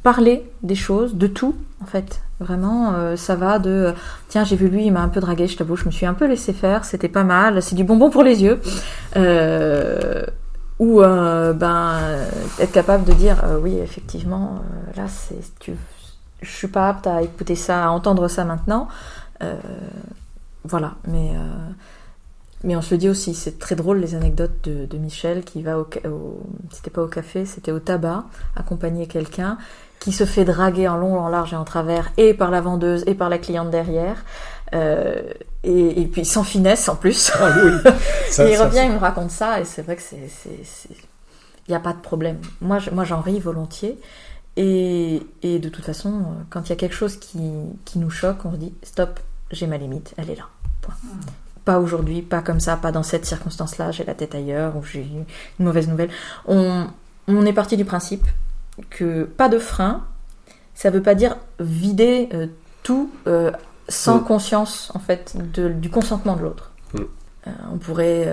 parler 0.04 0.50
des 0.64 0.76
choses, 0.76 1.16
de 1.16 1.28
tout, 1.28 1.56
en 1.82 1.86
fait. 1.86 2.22
Vraiment, 2.40 2.94
euh, 2.94 3.16
ça 3.16 3.36
va 3.36 3.58
de 3.58 3.94
tiens, 4.28 4.44
j'ai 4.44 4.56
vu 4.56 4.68
lui, 4.68 4.86
il 4.86 4.92
m'a 4.92 5.02
un 5.02 5.10
peu 5.10 5.20
dragué, 5.20 5.48
je 5.48 5.58
t'avoue, 5.58 5.76
je 5.76 5.86
me 5.86 5.92
suis 5.92 6.06
un 6.06 6.14
peu 6.14 6.28
laissé 6.28 6.54
faire, 6.54 6.86
c'était 6.86 7.08
pas 7.08 7.24
mal, 7.24 7.64
c'est 7.64 7.76
du 7.76 7.84
bonbon 7.84 8.12
pour 8.12 8.24
les 8.24 8.44
yeux. 8.44 8.62
Euh, 9.16 10.24
ou 10.78 11.02
euh, 11.02 11.54
ben 11.54 11.98
être 12.60 12.72
capable 12.72 13.06
de 13.06 13.14
dire 13.14 13.44
oui, 13.64 13.80
effectivement, 13.80 14.62
là, 14.96 15.08
c'est 15.08 15.42
tu, 15.60 15.74
je 16.44 16.52
suis 16.52 16.68
pas 16.68 16.90
apte 16.90 17.08
à 17.08 17.24
écouter 17.24 17.56
ça, 17.56 17.86
à 17.86 17.90
entendre 17.90 18.28
ça 18.28 18.46
maintenant. 18.46 18.88
Voilà, 20.64 20.94
mais 21.08 21.32
mais 22.64 22.76
on 22.76 22.82
se 22.82 22.94
le 22.94 22.98
dit 22.98 23.10
aussi, 23.10 23.34
c'est 23.34 23.60
très 23.60 23.76
drôle 23.76 24.00
les 24.00 24.16
anecdotes 24.16 24.64
de, 24.64 24.86
de 24.86 24.98
Michel 24.98 25.44
qui 25.44 25.62
va 25.62 25.78
au, 25.80 25.88
c'était 26.72 26.90
pas 26.90 27.04
au 27.04 27.08
café, 27.08 27.46
c'était 27.46 27.72
au 27.72 27.80
tabac, 27.80 28.26
accompagner 28.56 29.08
quelqu'un 29.08 29.58
qui 30.00 30.12
se 30.12 30.26
fait 30.26 30.46
draguer 30.46 30.88
en 30.88 30.98
long, 30.98 31.20
en 31.20 31.28
large 31.30 31.54
et 31.54 31.56
en 31.56 31.64
travers, 31.66 32.12
et 32.18 32.34
par 32.34 32.52
la 32.52 32.62
vendeuse 32.62 33.04
et 33.08 33.16
par 33.16 33.30
la 33.30 33.38
cliente 33.40 33.70
derrière, 33.72 34.24
euh, 34.74 35.22
et, 35.64 36.02
et 36.02 36.06
puis 36.08 36.24
sans 36.26 36.44
finesse 36.44 36.88
en 36.90 36.96
plus. 36.96 37.32
Ah 37.36 37.50
oui. 37.64 37.72
Ça, 38.30 38.46
et 38.48 38.52
il 38.52 38.58
ça, 38.58 38.66
revient, 38.66 38.76
ça- 38.78 38.84
il 38.86 38.92
me 38.92 38.98
raconte 39.00 39.32
ça, 39.32 39.60
et 39.60 39.66
c'est 39.66 39.82
vrai 39.82 39.96
que 39.96 40.02
c'est, 40.02 40.28
c'est, 40.30 40.60
c'est- 40.64 40.90
il 41.68 41.72
n'y 41.72 41.76
a 41.76 41.80
pas 41.80 41.94
de 41.94 42.00
problème. 42.02 42.38
Moi, 42.62 42.80
je- 42.80 42.90
moi, 42.92 43.04
j'en 43.04 43.22
ris 43.22 43.40
volontiers. 43.40 44.00
Et, 44.60 45.22
et 45.44 45.60
de 45.60 45.70
toute 45.70 45.86
façon, 45.86 46.24
quand 46.50 46.62
il 46.66 46.70
y 46.70 46.74
a 46.74 46.76
quelque 46.76 46.96
chose 46.96 47.18
qui, 47.18 47.40
qui 47.86 48.00
nous 48.00 48.10
choque, 48.10 48.38
on 48.46 48.52
se 48.54 48.58
dit 48.58 48.74
stop, 48.84 49.20
j'ai 49.52 49.68
ma 49.68 49.78
limite, 49.78 50.14
elle 50.18 50.32
est 50.32 50.36
là. 50.36 50.48
Point. 50.82 50.96
Pas 51.68 51.80
aujourd'hui, 51.80 52.22
pas 52.22 52.42
comme 52.42 52.62
ça, 52.62 52.78
pas 52.78 52.94
dans 52.94 53.04
cette 53.04 53.26
circonstance-là, 53.26 53.92
j'ai 53.92 54.06
la 54.06 54.14
tête 54.14 54.34
ailleurs 54.36 54.78
ou 54.78 54.84
j'ai 54.86 55.02
une 55.02 55.26
mauvaise 55.66 55.90
nouvelle. 55.90 56.10
On, 56.48 56.88
on 57.28 57.46
est 57.46 57.52
parti 57.62 57.76
du 57.76 57.84
principe 57.84 58.26
que 58.90 59.24
pas 59.26 59.50
de 59.50 59.60
frein, 59.60 60.06
ça 60.76 60.90
veut 60.92 61.02
pas 61.02 61.14
dire 61.14 61.36
vider 61.60 62.30
euh, 62.34 62.48
tout 62.84 63.12
euh, 63.28 63.52
sans 63.90 64.20
Mm. 64.20 64.24
conscience 64.24 64.92
en 64.96 65.00
fait 65.00 65.36
de- 65.56 65.68
du 65.68 65.90
consentement 65.90 66.38
de 66.38 66.44
l'autre. 66.44 66.72
Mm. 66.94 67.00
Euh, 67.48 67.52
on 67.74 67.78
pourrait 67.78 68.28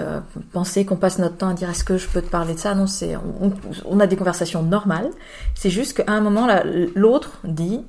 penser 0.52 0.84
qu'on 0.86 0.96
passe 1.04 1.18
notre 1.18 1.36
temps 1.36 1.48
à 1.48 1.54
dire 1.54 1.68
est-ce 1.70 1.82
que 1.84 1.96
je 1.98 2.08
peux 2.08 2.22
te 2.22 2.30
parler 2.30 2.54
de 2.54 2.60
ça? 2.60 2.74
Non, 2.76 2.86
c'est 2.86 3.16
on, 3.16 3.52
on 3.84 3.98
a 3.98 4.06
des 4.06 4.16
conversations 4.16 4.62
normales. 4.62 5.10
C'est 5.56 5.70
juste 5.70 5.92
qu'à 5.96 6.12
un 6.12 6.20
moment 6.20 6.46
l'autre 6.94 7.30
dit 7.44 7.80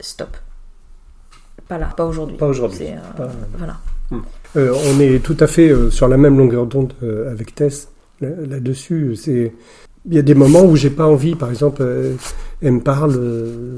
stop. 0.00 0.36
Pas 1.68 1.78
là, 1.78 1.88
pas 1.96 2.04
aujourd'hui. 2.04 2.36
Pas 2.36 2.46
aujourd'hui. 2.46 2.78
C'est, 2.78 2.92
euh, 2.92 3.16
Pas- 3.16 3.32
Voilà. 3.58 3.76
Euh, 4.56 4.72
on 4.94 5.00
est 5.00 5.18
tout 5.20 5.36
à 5.40 5.46
fait 5.46 5.70
euh, 5.70 5.90
sur 5.90 6.06
la 6.08 6.16
même 6.16 6.36
longueur 6.38 6.66
d'onde 6.66 6.92
euh, 7.02 7.30
avec 7.32 7.54
Tess 7.54 7.88
là- 8.20 8.28
là-dessus. 8.48 9.16
C'est 9.16 9.52
il 10.06 10.14
y 10.14 10.18
a 10.18 10.22
des 10.22 10.34
moments 10.34 10.62
où 10.62 10.76
j'ai 10.76 10.90
pas 10.90 11.06
envie. 11.06 11.34
Par 11.34 11.48
exemple, 11.50 11.80
euh, 11.82 12.12
elle 12.62 12.72
me 12.72 12.80
parle 12.80 13.14
euh, 13.16 13.72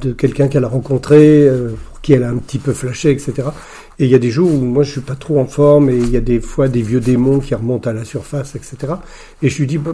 de 0.00 0.12
quelqu'un 0.12 0.48
qu'elle 0.48 0.64
a 0.64 0.68
rencontré, 0.68 1.48
euh, 1.48 1.70
pour 1.90 2.00
qui 2.02 2.12
elle 2.12 2.22
a 2.24 2.28
un 2.28 2.36
petit 2.36 2.58
peu 2.58 2.72
flashé, 2.74 3.10
etc. 3.10 3.32
Et 3.98 4.04
il 4.04 4.10
y 4.10 4.14
a 4.14 4.18
des 4.18 4.30
jours 4.30 4.52
où 4.52 4.58
moi 4.58 4.82
je 4.84 4.92
suis 4.92 5.00
pas 5.00 5.14
trop 5.16 5.40
en 5.40 5.46
forme 5.46 5.88
et 5.90 5.96
il 5.96 6.10
y 6.10 6.16
a 6.16 6.20
des 6.20 6.40
fois 6.40 6.68
des 6.68 6.82
vieux 6.82 7.00
démons 7.00 7.40
qui 7.40 7.54
remontent 7.54 7.88
à 7.88 7.92
la 7.94 8.04
surface, 8.04 8.54
etc. 8.54 8.76
Et 9.42 9.48
je 9.48 9.58
lui 9.58 9.66
dis, 9.66 9.78
bah, 9.78 9.92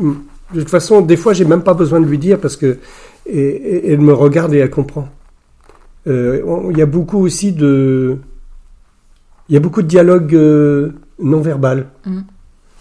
hum, 0.00 0.22
de 0.54 0.60
toute 0.60 0.70
façon, 0.70 1.00
des 1.02 1.16
fois 1.16 1.32
j'ai 1.32 1.44
même 1.44 1.62
pas 1.64 1.74
besoin 1.74 2.00
de 2.00 2.06
lui 2.06 2.18
dire 2.18 2.38
parce 2.40 2.56
que 2.56 2.78
et, 3.26 3.38
et- 3.38 3.92
elle 3.92 4.00
me 4.00 4.12
regarde 4.14 4.54
et 4.54 4.58
elle 4.58 4.70
comprend. 4.70 5.08
Euh, 6.06 6.68
Il 6.70 6.78
y 6.78 6.82
a 6.82 6.86
beaucoup 6.86 7.18
aussi 7.18 7.52
de 7.52 8.18
il 9.48 9.54
y 9.54 9.56
a 9.56 9.60
beaucoup 9.60 9.82
de 9.82 9.88
dialogue 9.88 10.34
euh, 10.34 10.92
non 11.18 11.40
verbal. 11.40 11.88
Mm. 12.06 12.20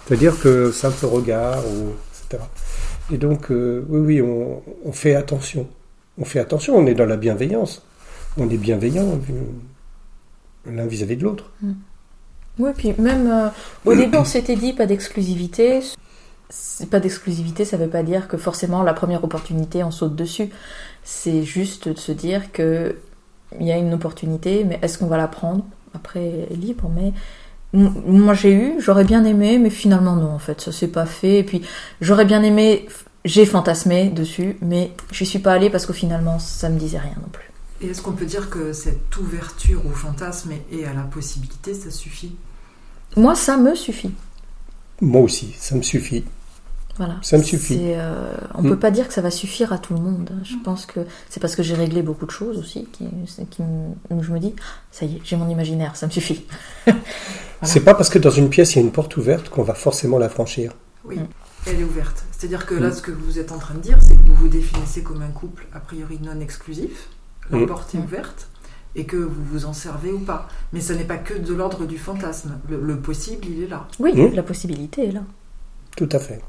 C'est-à-dire 0.06 0.40
que 0.40 0.72
simple 0.72 1.06
regard, 1.06 1.60
ou, 1.66 1.90
etc. 2.12 2.44
Et 3.12 3.18
donc, 3.18 3.52
euh, 3.52 3.86
oui, 3.90 4.00
oui, 4.00 4.22
on, 4.22 4.62
on 4.86 4.92
fait 4.92 5.16
attention. 5.16 5.68
On 6.18 6.26
fait 6.26 6.40
attention, 6.40 6.76
on 6.76 6.86
est 6.86 6.94
dans 6.94 7.06
la 7.06 7.18
bienveillance. 7.18 7.86
On 8.38 8.50
est 8.50 8.58
bienveillant. 8.58 9.20
l'un 10.66 10.86
vis-à-vis 10.86 11.18
de 11.18 11.24
l'autre. 11.24 11.52
Oui, 12.60 12.72
puis 12.78 12.94
même 12.98 13.30
euh, 13.30 13.50
au 13.86 13.96
début, 13.96 14.18
on 14.18 14.26
s'était 14.26 14.56
dit 14.56 14.74
pas 14.74 14.86
d'exclusivité. 14.86 15.82
Pas 16.92 17.00
d'exclusivité, 17.00 17.66
ça 17.66 17.78
veut 17.78 17.88
pas 17.88 18.04
dire 18.04 18.28
que 18.28 18.38
forcément 18.38 18.84
la 18.84 18.94
première 18.94 19.24
opportunité 19.24 19.84
on 19.84 19.90
saute 19.90 20.16
dessus. 20.16 20.50
C'est 21.04 21.44
juste 21.44 21.90
de 21.90 21.98
se 21.98 22.12
dire 22.12 22.52
que 22.52 22.96
il 23.60 23.68
y 23.68 23.72
a 23.72 23.78
une 23.78 23.94
opportunité, 23.94 24.64
mais 24.64 24.80
est-ce 24.82 24.98
qu'on 24.98 25.08
va 25.08 25.18
la 25.18 25.28
prendre? 25.28 25.64
Après, 25.94 26.48
libre, 26.52 26.90
mais 26.94 27.14
moi 27.74 28.34
j'ai 28.34 28.54
eu, 28.54 28.74
j'aurais 28.80 29.04
bien 29.04 29.26
aimé, 29.26 29.58
mais 29.58 29.70
finalement 29.70 30.16
non, 30.16 30.32
en 30.32 30.40
fait, 30.40 30.62
ça 30.62 30.72
s'est 30.72 30.88
pas 30.88 31.06
fait. 31.06 31.40
Et 31.40 31.44
puis 31.44 31.62
j'aurais 32.02 32.26
bien 32.26 32.44
aimé, 32.44 32.88
j'ai 33.26 33.46
fantasmé 33.46 34.10
dessus, 34.10 34.58
mais 34.62 34.92
j'y 35.12 35.26
suis 35.26 35.40
pas 35.40 35.54
allée 35.54 35.70
parce 35.70 35.86
qu'au 35.86 35.94
finalement 35.94 36.40
ça 36.40 36.70
me 36.70 36.78
disait 36.78 37.00
rien 37.00 37.16
non 37.22 37.30
plus. 37.32 37.50
Et 37.82 37.88
est-ce 37.88 38.02
qu'on 38.02 38.14
peut 38.14 38.26
dire 38.26 38.50
que 38.50 38.72
cette 38.72 39.16
ouverture 39.18 39.86
au 39.86 39.90
fantasme 39.90 40.52
et 40.72 40.86
à 40.86 40.94
la 40.94 41.02
possibilité, 41.02 41.74
ça 41.74 41.92
suffit? 41.92 42.34
Moi, 43.18 43.36
ça 43.36 43.58
me 43.58 43.76
suffit. 43.76 44.12
Moi 45.02 45.22
aussi, 45.22 45.54
ça 45.60 45.76
me 45.76 45.82
suffit. 45.82 46.24
Voilà. 46.98 47.16
Ça 47.24 47.38
me 47.40 47.44
suffit. 47.44 47.80
Euh, 47.94 48.36
on 48.54 48.62
Mm. 48.62 48.70
peut 48.70 48.78
pas 48.80 48.92
dire 48.92 49.08
que 49.08 49.14
ça 49.16 49.22
va 49.22 49.32
suffire 49.32 49.74
à 49.74 49.80
tout 49.80 49.94
le 49.96 50.00
monde. 50.00 50.30
Je 50.44 50.56
pense 50.64 50.86
que 50.86 51.00
c'est 51.30 51.40
parce 51.40 51.56
que 51.56 51.64
j'ai 51.64 51.74
réglé 51.74 52.04
beaucoup 52.04 52.26
de 52.28 52.32
choses 52.32 52.60
aussi 52.60 52.88
qui, 52.92 53.06
qui 53.50 53.64
où 54.12 54.22
je 54.22 54.32
me 54.32 54.40
dis, 54.40 54.54
ça 54.92 55.06
y 55.06 55.16
est, 55.16 55.22
j'ai 55.24 55.36
mon 55.36 55.50
imaginaire, 55.50 55.96
ça 55.96 56.06
me 56.06 56.12
suffit. 56.12 56.46
C'est 57.64 57.80
pas 57.80 57.94
parce 57.96 58.10
que 58.10 58.20
dans 58.20 58.30
une 58.30 58.50
pièce 58.50 58.74
il 58.74 58.80
y 58.80 58.82
a 58.82 58.86
une 58.86 58.92
porte 58.92 59.16
ouverte 59.16 59.48
qu'on 59.50 59.64
va 59.64 59.74
forcément 59.74 60.18
la 60.20 60.28
franchir. 60.30 60.74
Oui, 61.06 61.18
Mm. 61.18 61.28
elle 61.68 61.80
est 61.80 61.84
ouverte. 61.84 62.26
C'est-à-dire 62.32 62.66
que 62.66 62.76
là, 62.76 62.90
Mm. 62.90 62.94
ce 62.94 63.02
que 63.02 63.12
vous 63.12 63.40
êtes 63.40 63.52
en 63.54 63.58
train 63.58 63.74
de 63.76 63.80
dire, 63.80 63.98
c'est 64.02 64.16
que 64.16 64.22
vous 64.28 64.36
vous 64.36 64.48
définissez 64.50 65.02
comme 65.02 65.22
un 65.22 65.30
couple 65.32 65.66
a 65.74 65.80
priori 65.80 66.20
non 66.22 66.40
exclusif, 66.42 67.08
la 67.50 67.66
porte 67.66 67.96
est 67.96 68.00
ouverte, 68.00 68.50
et 68.96 69.06
que 69.06 69.16
vous 69.18 69.44
vous 69.52 69.66
en 69.66 69.74
servez 69.74 70.12
ou 70.12 70.20
pas. 70.20 70.48
Mais 70.74 70.82
ça 70.82 70.94
n'est 70.94 71.06
pas 71.06 71.18
que 71.18 71.34
de 71.36 71.54
l'ordre 71.54 71.86
du 71.86 71.98
fantasme. 71.98 72.60
Le, 72.70 72.80
le 72.80 72.98
possible, 72.98 73.46
il 73.50 73.64
est 73.64 73.68
là. 73.68 73.88
Oui, 74.00 74.14
la 74.36 74.44
possibilité 74.44 75.08
est 75.08 75.12
là. 75.12 75.22
Tout 75.96 76.10
à 76.12 76.20
fait. 76.20 76.42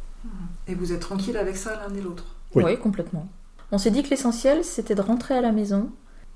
Et 0.69 0.75
vous 0.75 0.93
êtes 0.93 1.01
tranquille 1.01 1.37
avec 1.37 1.57
ça 1.57 1.81
l'un 1.87 1.95
et 1.95 2.01
l'autre? 2.01 2.25
Oui. 2.55 2.65
Oui, 2.65 2.79
complètement. 2.79 3.29
On 3.73 3.79
s'est 3.79 3.91
dit 3.91 4.03
que 4.03 4.11
l'essentiel, 4.11 4.65
c'était 4.65 4.95
de 4.95 5.01
rentrer 5.01 5.37
à 5.37 5.41
la 5.41 5.53
maison 5.53 5.91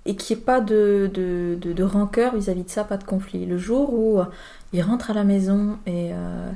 et 0.07 0.16
qu'il 0.16 0.36
n'y 0.36 0.43
ait 0.43 0.45
pas 0.45 0.61
de, 0.61 1.11
de, 1.12 1.57
de- 1.61 1.72
de 1.72 1.82
rancœur 1.82 2.34
vis-à-vis 2.34 2.64
de 2.64 2.70
ça, 2.70 2.84
pas 2.84 2.97
de 2.97 3.05
conflit. 3.05 3.47
Le 3.47 3.59
jour 3.59 3.93
où 3.93 4.20
euh, 4.20 4.24
il 4.72 4.82
rentre 4.82 5.11
à 5.11 5.14
la 5.14 5.24
maison 5.24 5.78
et, 5.86 6.11
euh, 6.12 6.51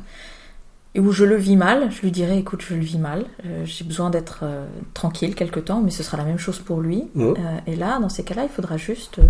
et 0.95 1.01
où 1.01 1.13
je 1.13 1.25
le 1.25 1.37
vis 1.37 1.57
mal, 1.57 1.91
je 1.91 2.01
lui 2.03 2.11
dirai, 2.11 2.39
écoute, 2.39 2.63
je 2.63 2.75
le 2.75 2.81
vis 2.81 2.99
mal, 2.99 3.27
euh, 3.47 3.65
j'ai 3.65 3.85
besoin 3.85 4.11
d'être 4.11 4.41
euh, 4.43 4.67
tranquille 4.95 5.35
quelque 5.35 5.61
temps, 5.61 5.81
mais 5.83 5.91
ce 5.91 6.03
sera 6.03 6.17
la 6.17 6.25
même 6.25 6.39
chose 6.39 6.59
pour 6.59 6.81
lui. 6.81 7.05
Et 7.67 7.77
là, 7.77 7.99
dans 8.01 8.09
ces 8.09 8.25
cas-là, 8.25 8.45
il 8.45 8.51
faudra 8.51 8.77
juste 8.77 9.19
euh, 9.19 9.27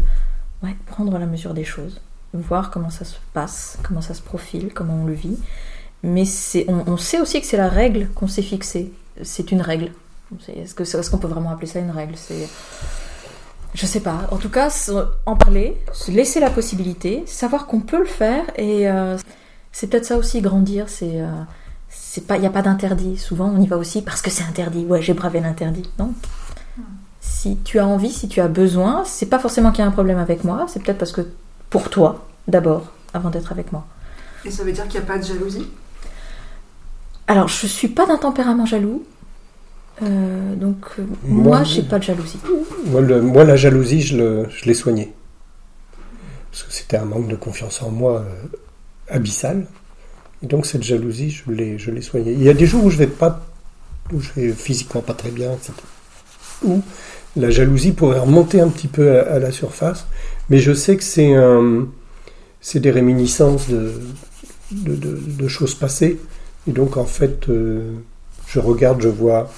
ouais, 0.62 0.76
prendre 0.86 1.16
la 1.18 1.26
mesure 1.26 1.54
des 1.54 1.64
choses, 1.64 2.00
voir 2.32 2.70
comment 2.70 2.90
ça 2.90 3.04
se 3.04 3.16
passe, 3.34 3.78
comment 3.82 4.00
ça 4.00 4.14
se 4.14 4.22
profile, 4.22 4.72
comment 4.74 4.94
on 5.02 5.06
le 5.06 5.12
vit. 5.14 5.38
Mais 6.02 6.24
on, 6.68 6.92
on 6.92 6.96
sait 6.96 7.20
aussi 7.20 7.40
que 7.40 7.46
c'est 7.46 7.56
la 7.56 7.68
règle 7.68 8.08
qu'on 8.14 8.28
s'est 8.28 8.42
fixée. 8.42 8.92
C'est 9.22 9.52
une 9.52 9.60
règle. 9.60 9.92
Est-ce, 10.48 10.74
que, 10.74 10.82
est-ce 10.82 11.10
qu'on 11.10 11.18
peut 11.18 11.28
vraiment 11.28 11.50
appeler 11.50 11.66
ça 11.66 11.78
une 11.78 11.90
règle? 11.90 12.14
C'est... 12.16 12.48
Je 13.74 13.86
sais 13.86 14.00
pas. 14.00 14.26
En 14.30 14.36
tout 14.36 14.50
cas, 14.50 14.70
en 15.26 15.36
parler, 15.36 15.76
se 15.92 16.10
laisser 16.10 16.40
la 16.40 16.50
possibilité, 16.50 17.22
savoir 17.26 17.66
qu'on 17.66 17.80
peut 17.80 17.98
le 17.98 18.06
faire. 18.06 18.44
Et 18.56 18.88
euh, 18.88 19.16
c'est 19.70 19.86
peut-être 19.88 20.04
ça 20.04 20.16
aussi, 20.16 20.40
grandir. 20.40 20.86
Euh, 21.02 21.26
il 22.16 22.40
n'y 22.40 22.46
a 22.46 22.50
pas 22.50 22.62
d'interdit. 22.62 23.16
Souvent, 23.16 23.46
on 23.54 23.60
y 23.60 23.66
va 23.66 23.76
aussi 23.76 24.02
parce 24.02 24.20
que 24.22 24.30
c'est 24.30 24.44
interdit. 24.44 24.84
Ouais, 24.84 25.00
j'ai 25.00 25.14
bravé 25.14 25.40
l'interdit. 25.40 25.88
Non. 25.98 26.12
Si 27.20 27.56
tu 27.58 27.78
as 27.78 27.86
envie, 27.86 28.10
si 28.10 28.28
tu 28.28 28.40
as 28.40 28.48
besoin, 28.48 29.04
c'est 29.04 29.26
pas 29.26 29.38
forcément 29.38 29.70
qu'il 29.70 29.80
y 29.80 29.84
a 29.84 29.88
un 29.88 29.92
problème 29.92 30.18
avec 30.18 30.44
moi. 30.44 30.66
C'est 30.68 30.82
peut-être 30.82 30.98
parce 30.98 31.12
que 31.12 31.26
pour 31.70 31.88
toi, 31.88 32.26
d'abord, 32.48 32.92
avant 33.14 33.30
d'être 33.30 33.52
avec 33.52 33.72
moi. 33.72 33.86
Et 34.44 34.50
ça 34.50 34.64
veut 34.64 34.72
dire 34.72 34.86
qu'il 34.88 35.00
n'y 35.00 35.06
a 35.06 35.08
pas 35.08 35.18
de 35.18 35.24
jalousie? 35.24 35.66
Alors, 37.26 37.48
je 37.48 37.66
suis 37.66 37.88
pas 37.88 38.06
d'un 38.06 38.18
tempérament 38.18 38.66
jaloux. 38.66 39.04
Euh, 40.02 40.54
donc, 40.56 40.76
euh, 40.98 41.04
Moi, 41.24 41.44
moi, 41.44 41.64
je- 41.64 41.74
j'ai 41.76 41.82
pas 41.82 41.98
de 41.98 42.04
jalousie. 42.04 42.38
Moi, 42.86 43.00
le- 43.00 43.22
moi, 43.22 43.44
la 43.44 43.56
jalousie, 43.56 44.02
je, 44.02 44.44
l'ai 44.66 44.74
soignée. 44.74 45.12
Parce 46.50 46.64
que 46.64 46.72
c'était 46.72 46.96
un 46.96 47.04
manque 47.04 47.28
de 47.28 47.36
confiance 47.36 47.80
en 47.82 47.90
moi 47.90 48.20
euh, 48.26 49.14
abyssal. 49.14 49.66
Et 50.42 50.46
donc, 50.46 50.66
cette 50.66 50.82
jalousie, 50.82 51.30
je 51.30 51.50
l'ai, 51.52 51.78
je 51.78 51.90
l'ai 51.90 52.02
soignée. 52.02 52.32
Il 52.32 52.42
y 52.42 52.48
a 52.48 52.54
des 52.54 52.66
jours 52.66 52.84
où 52.84 52.90
je 52.90 52.96
vais 52.98 53.06
pas, 53.06 53.46
où 54.12 54.20
je 54.20 54.30
vais 54.34 54.52
physiquement 54.52 55.00
pas 55.02 55.14
très 55.14 55.30
bien, 55.30 55.52
etc. 55.52 55.72
Où 56.64 56.82
la 57.36 57.50
jalousie 57.50 57.92
pourrait 57.92 58.18
remonter 58.18 58.60
un 58.60 58.68
petit 58.68 58.88
peu 58.88 59.18
à, 59.18 59.34
à 59.34 59.38
la 59.38 59.52
surface. 59.52 60.06
Mais 60.50 60.58
je 60.58 60.72
sais 60.74 60.96
que 60.96 61.04
c'est 61.04 62.80
des 62.80 62.90
réminiscences 62.90 63.68
de, 63.68 63.92
de, 64.72 64.94
de- 64.96 65.20
de 65.38 65.48
choses 65.48 65.74
passées. 65.74 66.18
Et 66.66 66.72
donc, 66.72 66.96
en 66.96 67.04
fait, 67.04 67.48
euh, 67.48 67.92
je 68.46 68.58
regarde, 68.60 69.00
je 69.00 69.08
vois, 69.08 69.50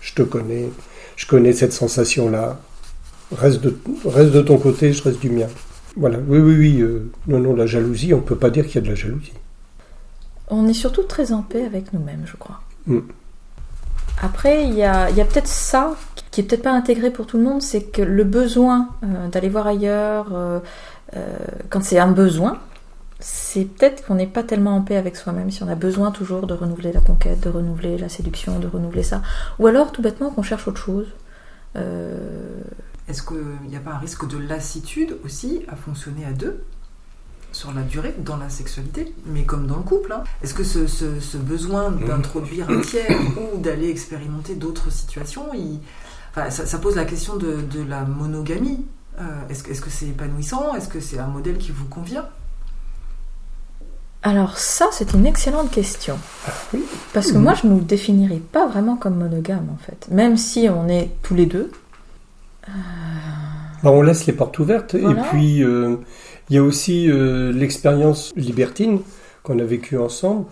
je 0.00 0.14
te 0.14 0.22
connais, 0.22 0.68
je 1.16 1.26
connais 1.26 1.52
cette 1.52 1.72
sensation-là. 1.72 2.60
Reste 3.32 3.60
de, 3.60 3.76
reste 4.06 4.32
de 4.32 4.40
ton 4.40 4.58
côté, 4.58 4.92
je 4.92 5.02
reste 5.02 5.20
du 5.20 5.30
mien. 5.30 5.48
Voilà, 5.96 6.18
oui, 6.26 6.38
oui, 6.38 6.56
oui. 6.56 6.80
euh, 6.80 7.10
non, 7.26 7.40
non, 7.40 7.54
la 7.54 7.66
jalousie, 7.66 8.14
on 8.14 8.20
peut 8.20 8.36
pas 8.36 8.50
dire 8.50 8.66
qu'il 8.66 8.76
y 8.76 8.78
a 8.78 8.82
de 8.82 8.88
la 8.88 8.94
jalousie. 8.94 9.32
On 10.48 10.66
est 10.66 10.74
surtout 10.74 11.02
très 11.02 11.32
en 11.32 11.42
paix 11.42 11.64
avec 11.64 11.92
nous-mêmes, 11.92 12.22
je 12.24 12.36
crois. 12.36 12.60
Mm. 12.86 13.00
Après, 14.22 14.64
il 14.64 14.74
y 14.74 14.82
a, 14.82 15.04
a 15.04 15.24
peut-être 15.24 15.48
ça 15.48 15.94
qui 16.30 16.40
est 16.40 16.44
peut-être 16.44 16.62
pas 16.62 16.72
intégré 16.72 17.10
pour 17.10 17.26
tout 17.26 17.36
le 17.36 17.44
monde, 17.44 17.62
c'est 17.62 17.82
que 17.82 18.02
le 18.02 18.24
besoin 18.24 18.88
euh, 19.02 19.28
d'aller 19.28 19.48
voir 19.48 19.66
ailleurs, 19.66 20.28
euh, 20.32 20.60
quand 21.68 21.82
c'est 21.82 21.98
un 21.98 22.10
besoin, 22.10 22.58
c'est 23.20 23.64
peut-être 23.64 24.06
qu'on 24.06 24.14
n'est 24.14 24.26
pas 24.26 24.42
tellement 24.44 24.76
en 24.76 24.82
paix 24.82 24.96
avec 24.96 25.16
soi-même 25.16 25.50
si 25.50 25.62
on 25.62 25.68
a 25.68 25.74
besoin 25.74 26.10
toujours 26.12 26.46
de 26.46 26.54
renouveler 26.54 26.92
la 26.92 27.00
conquête, 27.00 27.40
de 27.40 27.48
renouveler 27.48 27.98
la 27.98 28.08
séduction, 28.08 28.58
de 28.60 28.66
renouveler 28.68 29.02
ça. 29.02 29.22
Ou 29.58 29.66
alors, 29.66 29.90
tout 29.92 30.02
bêtement, 30.02 30.30
qu'on 30.30 30.42
cherche 30.42 30.68
autre 30.68 30.80
chose. 30.80 31.06
Euh, 31.76 32.60
Est-ce 33.08 33.22
qu'il 33.22 33.68
n'y 33.68 33.76
a 33.76 33.80
pas 33.80 33.92
un 33.92 33.98
risque 33.98 34.28
de 34.28 34.38
lassitude 34.38 35.16
aussi 35.24 35.62
à 35.68 35.76
fonctionner 35.76 36.24
à 36.24 36.32
deux 36.32 36.62
sur 37.50 37.72
la 37.72 37.82
durée 37.82 38.14
dans 38.18 38.36
la 38.36 38.50
sexualité, 38.50 39.14
mais 39.26 39.44
comme 39.44 39.66
dans 39.66 39.76
le 39.78 39.82
couple 39.82 40.12
hein. 40.12 40.22
Est-ce 40.42 40.52
que 40.54 40.62
ce, 40.64 40.86
ce- 40.86 41.18
ce 41.18 41.38
besoin 41.38 41.90
d'introduire 41.90 42.68
un 42.70 42.80
tiers 42.82 43.08
ou 43.54 43.58
d'aller 43.58 43.88
expérimenter 43.88 44.54
d'autres 44.54 44.90
situations, 44.92 45.46
il- 45.54 45.80
enfin, 46.30 46.50
ça, 46.50 46.66
ça 46.66 46.78
pose 46.78 46.94
la 46.94 47.04
question 47.06 47.36
de, 47.36 47.56
de 47.62 47.82
la 47.82 48.02
monogamie. 48.04 48.84
Euh, 49.18 49.24
est-ce 49.48 49.62
que 49.80 49.90
c'est 49.90 50.06
épanouissant? 50.08 50.74
Est-ce 50.76 50.88
que 50.88 51.00
c'est 51.00 51.18
un 51.18 51.26
modèle 51.26 51.56
qui 51.58 51.72
vous 51.72 51.86
convient? 51.86 52.26
Alors 54.28 54.58
ça, 54.58 54.88
c'est 54.92 55.14
une 55.14 55.24
excellente 55.26 55.70
question. 55.70 56.18
oui. 56.74 56.84
Parce 57.14 57.28
que 57.32 57.36
Mhm. 57.38 57.42
moi, 57.44 57.54
je 57.54 57.66
ne 57.66 57.72
nous 57.72 57.80
définirais 57.80 58.42
pas 58.52 58.66
vraiment 58.66 58.96
comme 58.96 59.16
monogame, 59.16 59.66
en 59.72 59.78
fait. 59.78 60.06
Même 60.10 60.36
si 60.36 60.68
on 60.68 60.86
est 60.88 61.08
tous 61.22 61.34
les 61.34 61.46
deux. 61.46 61.70
Ben, 63.82 63.90
on 63.90 64.02
laisse 64.02 64.26
les 64.26 64.34
portes 64.34 64.58
ouvertes. 64.58 64.94
Voilà. 64.96 65.20
Et 65.24 65.28
puis, 65.30 65.62
euh, 65.62 65.96
il 66.50 66.56
y 66.56 66.58
a 66.58 66.62
aussi 66.62 67.10
euh, 67.10 67.52
l'expérience 67.52 68.32
libertine 68.36 69.00
qu'on 69.42 69.58
a 69.60 69.64
vécue 69.64 69.96
ensemble. 69.96 70.44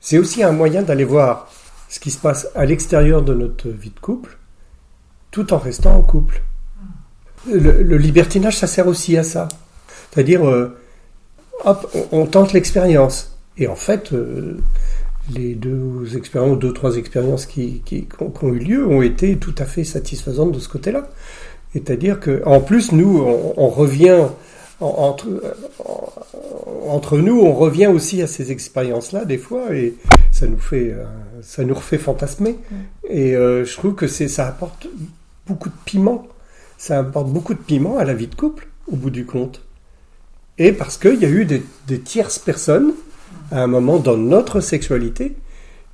C'est 0.00 0.18
aussi 0.18 0.44
un 0.44 0.52
moyen 0.52 0.82
d'aller 0.82 1.04
voir 1.04 1.48
ce 1.88 1.98
qui 1.98 2.12
se 2.12 2.18
passe 2.18 2.46
à 2.54 2.64
l'extérieur 2.64 3.22
de 3.22 3.34
notre 3.34 3.68
vie 3.68 3.90
de 3.90 3.98
couple, 4.00 4.38
tout 5.32 5.52
en 5.52 5.58
restant 5.58 5.96
en 5.96 6.02
couple. 6.02 6.42
Le, 7.50 7.82
le 7.82 7.96
libertinage, 7.96 8.56
ça 8.56 8.66
sert 8.68 8.86
aussi 8.86 9.16
à 9.16 9.24
ça. 9.24 9.48
C'est-à-dire, 10.12 10.46
euh, 10.46 10.76
hop, 11.64 11.90
on, 12.12 12.20
on 12.20 12.26
tente 12.26 12.52
l'expérience. 12.52 13.36
Et 13.58 13.66
en 13.68 13.76
fait, 13.76 14.12
euh, 14.12 14.58
les 15.34 15.54
deux 15.54 16.16
expériences, 16.16 16.58
deux, 16.58 16.72
trois 16.72 16.96
expériences 16.96 17.46
qui, 17.46 17.80
qui, 17.84 18.04
qui 18.04 18.22
ont, 18.22 18.30
qui 18.30 18.44
ont 18.44 18.52
eu 18.54 18.58
lieu 18.58 18.86
ont 18.86 19.02
été 19.02 19.36
tout 19.36 19.54
à 19.58 19.64
fait 19.64 19.84
satisfaisantes 19.84 20.52
de 20.52 20.58
ce 20.58 20.68
côté-là. 20.68 21.08
C'est-à-dire 21.72 22.20
que, 22.20 22.42
en 22.46 22.60
plus, 22.60 22.92
nous, 22.92 23.18
on, 23.18 23.54
on 23.56 23.68
revient 23.68 24.24
en- 24.80 24.86
entre, 24.86 25.26
en- 25.84 26.12
entre 26.90 27.18
nous, 27.18 27.40
on 27.40 27.52
revient 27.54 27.86
aussi 27.88 28.22
à 28.22 28.26
ces 28.26 28.52
expériences-là 28.52 29.24
des 29.24 29.38
fois, 29.38 29.74
et 29.74 29.94
ça 30.32 30.46
nous 30.46 30.58
fait, 30.58 30.90
euh, 30.92 31.04
ça 31.42 31.64
nous 31.64 31.74
refait 31.74 31.98
fantasmer. 31.98 32.56
Et 33.08 33.34
euh, 33.34 33.64
je 33.64 33.74
trouve 33.76 33.94
que 33.94 34.06
c'est, 34.06 34.28
ça 34.28 34.46
apporte 34.46 34.86
beaucoup 35.46 35.70
de 35.70 35.74
piment. 35.84 36.26
Ça 36.78 36.98
apporte 36.98 37.28
beaucoup 37.28 37.54
de 37.54 37.58
piment 37.58 37.96
à 37.98 38.04
la 38.04 38.12
vie 38.14 38.26
de 38.26 38.34
couple, 38.34 38.68
au 38.92 38.96
bout 38.96 39.10
du 39.10 39.24
compte. 39.24 39.62
Et 40.58 40.72
parce 40.72 40.96
qu'il 40.96 41.20
y 41.20 41.24
a 41.24 41.28
eu 41.28 41.44
des, 41.44 42.00
tierces 42.00 42.38
personnes, 42.38 42.92
à 43.50 43.62
un 43.62 43.66
moment 43.66 43.98
dans 43.98 44.16
notre 44.16 44.60
sexualité, 44.60 45.36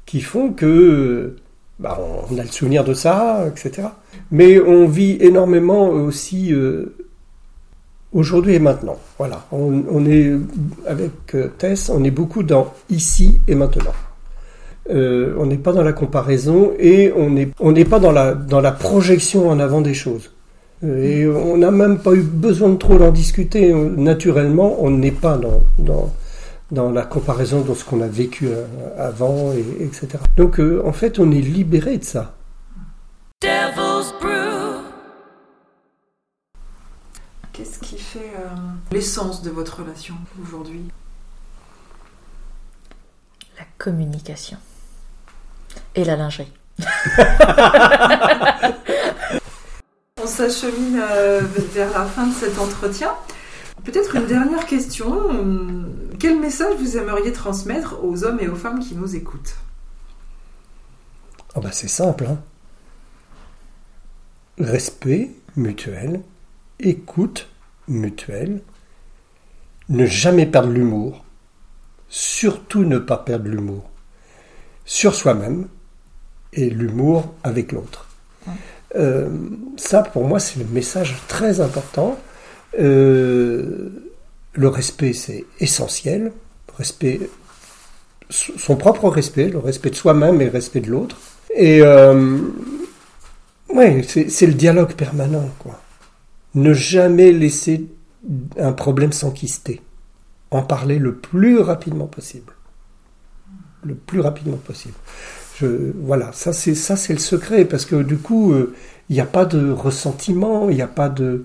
qui 0.06 0.20
font 0.20 0.52
que 0.52 1.36
bah, 1.78 1.98
on 2.30 2.38
a 2.38 2.42
le 2.42 2.48
souvenir 2.48 2.84
de 2.84 2.94
ça, 2.94 3.46
etc. 3.48 3.88
Mais 4.30 4.60
on 4.60 4.86
vit 4.86 5.16
énormément 5.20 5.88
aussi 5.88 6.54
euh, 6.54 6.94
aujourd'hui 8.12 8.54
et 8.54 8.58
maintenant. 8.60 8.98
Voilà, 9.18 9.46
on, 9.50 10.06
est 10.06 10.32
avec 10.86 11.34
euh, 11.34 11.48
Tess, 11.58 11.90
on 11.90 12.04
est 12.04 12.10
beaucoup 12.10 12.42
dans 12.42 12.72
ici 12.88 13.40
et 13.48 13.54
maintenant. 13.54 13.94
Euh, 14.90 15.34
on 15.38 15.46
n'est 15.46 15.58
pas 15.58 15.72
dans 15.72 15.82
la 15.82 15.92
comparaison 15.92 16.72
et 16.78 17.12
on 17.16 17.30
n'est 17.30 17.84
pas 17.84 18.00
dans 18.00 18.12
la 18.12 18.72
projection 18.72 19.48
en 19.48 19.58
avant 19.58 19.80
des 19.80 19.94
choses. 19.94 20.30
Et 20.82 21.28
on 21.28 21.58
n'a 21.58 21.70
même 21.70 22.00
pas 22.00 22.12
eu 22.12 22.22
besoin 22.22 22.70
de 22.70 22.76
trop 22.76 23.00
en 23.00 23.12
discuter. 23.12 23.72
Naturellement, 23.72 24.78
on 24.80 24.90
n'est 24.90 25.12
pas 25.12 25.36
dans, 25.36 25.62
dans, 25.78 26.12
dans 26.72 26.90
la 26.90 27.02
comparaison 27.02 27.60
de 27.60 27.72
ce 27.74 27.84
qu'on 27.84 28.00
a 28.00 28.08
vécu 28.08 28.48
euh, 28.48 28.66
avant, 28.98 29.52
et, 29.52 29.84
etc. 29.84 30.08
Donc, 30.36 30.58
euh, 30.58 30.82
en 30.84 30.92
fait, 30.92 31.20
on 31.20 31.30
est 31.30 31.40
libéré 31.40 31.98
de 31.98 32.04
ça. 32.04 32.34
Devil's 33.42 34.12
Brew. 34.20 34.82
Qu'est-ce 37.52 37.78
qui 37.78 37.98
fait 37.98 38.32
euh, 38.38 38.48
l'essence 38.90 39.42
de 39.42 39.50
votre 39.50 39.80
relation 39.80 40.14
aujourd'hui? 40.42 40.88
La 43.58 43.64
communication. 43.78 44.56
Et 45.94 46.04
la 46.04 46.16
lingerie. 46.16 46.52
On 50.22 50.26
s'achemine 50.26 51.00
euh, 51.02 51.40
vers 51.74 51.90
la 51.98 52.04
fin 52.04 52.26
de 52.26 52.34
cet 52.34 52.58
entretien. 52.58 53.12
Peut-être 53.84 54.14
une 54.16 54.26
dernière 54.26 54.66
question. 54.66 55.10
Hum, 55.30 55.88
Quel 56.20 56.38
message 56.38 56.76
vous 56.78 56.96
aimeriez 56.96 57.32
transmettre 57.32 57.96
aux 58.04 58.24
hommes 58.24 58.38
et 58.40 58.48
aux 58.48 58.54
femmes 58.54 58.78
qui 58.80 58.94
nous 58.94 59.16
écoutent? 59.16 59.56
Ah 61.54 61.60
bah, 61.60 61.72
c'est 61.72 61.88
simple. 61.88 62.26
hein. 62.26 62.38
Respect 64.58 65.30
mutuel, 65.56 66.20
écoute 66.78 67.48
mutuelle, 67.88 68.62
ne 69.88 70.06
jamais 70.06 70.46
perdre 70.46 70.70
l'humour, 70.70 71.24
surtout 72.08 72.84
ne 72.84 72.98
pas 72.98 73.16
perdre 73.16 73.48
l'humour 73.48 73.90
sur 74.84 75.14
soi-même 75.14 75.68
et 76.52 76.70
l'humour 76.70 77.34
avec 77.42 77.72
l'autre. 77.72 78.06
Euh, 78.96 79.28
ça, 79.76 80.02
pour 80.02 80.24
moi, 80.24 80.38
c'est 80.38 80.58
le 80.58 80.66
message 80.66 81.16
très 81.28 81.60
important. 81.60 82.18
Euh, 82.78 83.88
le 84.54 84.68
respect, 84.68 85.12
c'est 85.12 85.44
essentiel. 85.60 86.32
Respect, 86.78 87.20
son 88.30 88.76
propre 88.76 89.08
respect, 89.08 89.48
le 89.48 89.58
respect 89.58 89.90
de 89.90 89.94
soi-même 89.94 90.40
et 90.40 90.46
le 90.46 90.50
respect 90.50 90.80
de 90.80 90.90
l'autre. 90.90 91.16
Et 91.54 91.80
euh, 91.82 92.38
ouais, 93.74 94.02
c'est 94.06 94.46
le 94.46 94.54
dialogue 94.54 94.94
permanent, 94.94 95.50
quoi. 95.58 95.80
Ne 96.54 96.72
jamais 96.74 97.32
laisser 97.32 97.86
un 98.58 98.72
problème 98.72 99.12
s'enquister. 99.12 99.80
En 100.50 100.62
parler 100.62 100.98
le 100.98 101.14
plus 101.14 101.60
rapidement 101.60 102.06
possible. 102.06 102.52
Le 103.84 103.94
plus 103.94 104.20
rapidement 104.20 104.58
possible. 104.58 104.94
Voilà, 105.60 106.30
ça 106.32 106.52
c'est 106.52 106.74
ça 106.74 106.96
c'est 106.96 107.12
le 107.12 107.18
secret 107.18 107.64
parce 107.64 107.84
que 107.84 108.02
du 108.02 108.16
coup, 108.18 108.52
euh, 108.52 108.74
il 109.08 109.14
n'y 109.14 109.20
a 109.20 109.26
pas 109.26 109.44
de 109.44 109.70
ressentiment, 109.70 110.70
il 110.70 110.76
n'y 110.76 110.82
a 110.82 110.86
pas 110.88 111.08
de, 111.08 111.44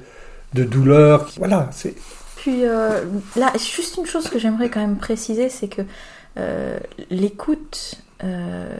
de 0.54 0.64
douleur. 0.64 1.30
Voilà, 1.38 1.70
c'est 1.72 1.96
Puis 2.38 2.66
euh, 2.66 3.04
là, 3.36 3.52
juste 3.58 3.98
une 3.98 4.06
chose 4.06 4.30
que 4.30 4.40
j'aimerais 4.40 4.70
quand 4.70 4.80
même 4.80 4.98
préciser, 4.98 5.50
c'est 5.50 5.68
que 5.68 5.82
euh, 6.38 6.80
l'écoute, 7.10 7.96
euh, 8.24 8.78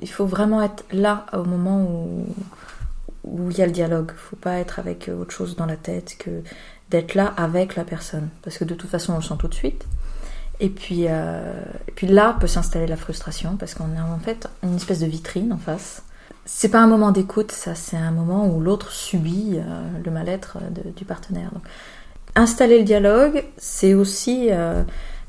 il 0.00 0.10
faut 0.10 0.26
vraiment 0.26 0.62
être 0.62 0.84
là 0.92 1.26
au 1.32 1.44
moment 1.44 1.82
où 1.84 2.26
où 3.24 3.50
il 3.50 3.58
y 3.58 3.62
a 3.62 3.66
le 3.66 3.72
dialogue. 3.72 4.10
Il 4.14 4.18
faut 4.18 4.36
pas 4.36 4.58
être 4.58 4.78
avec 4.78 5.08
autre 5.08 5.32
chose 5.32 5.54
dans 5.54 5.66
la 5.66 5.76
tête 5.76 6.16
que 6.18 6.42
d'être 6.90 7.14
là 7.14 7.34
avec 7.36 7.76
la 7.76 7.84
personne, 7.84 8.28
parce 8.42 8.56
que 8.56 8.64
de 8.64 8.74
toute 8.74 8.90
façon, 8.90 9.12
on 9.12 9.16
le 9.16 9.22
sent 9.22 9.34
tout 9.38 9.48
de 9.48 9.54
suite. 9.54 9.84
Et 10.60 10.68
puis, 10.70 11.04
euh, 11.08 11.52
et 11.86 11.92
puis 11.92 12.06
là 12.08 12.36
peut 12.40 12.46
s'installer 12.48 12.86
la 12.86 12.96
frustration, 12.96 13.56
parce 13.56 13.74
qu'on 13.74 13.96
a 13.96 14.02
en 14.02 14.18
fait 14.18 14.48
une 14.62 14.74
espèce 14.76 14.98
de 15.00 15.06
vitrine 15.06 15.52
en 15.52 15.58
face. 15.58 16.02
C'est 16.44 16.68
pas 16.70 16.80
un 16.80 16.86
moment 16.86 17.10
d'écoute, 17.12 17.52
ça, 17.52 17.74
c'est 17.74 17.96
un 17.96 18.10
moment 18.10 18.46
où 18.48 18.60
l'autre 18.60 18.90
subit 18.90 19.56
euh, 19.58 19.82
le 20.04 20.10
mal-être 20.10 20.58
de- 20.70 20.90
du 20.90 21.04
partenaire. 21.04 21.50
Donc, 21.52 21.62
installer 22.34 22.78
le 22.78 22.84
dialogue, 22.84 23.44
c'est 23.58 23.94
aussi 23.94 24.48
euh, 24.50 24.82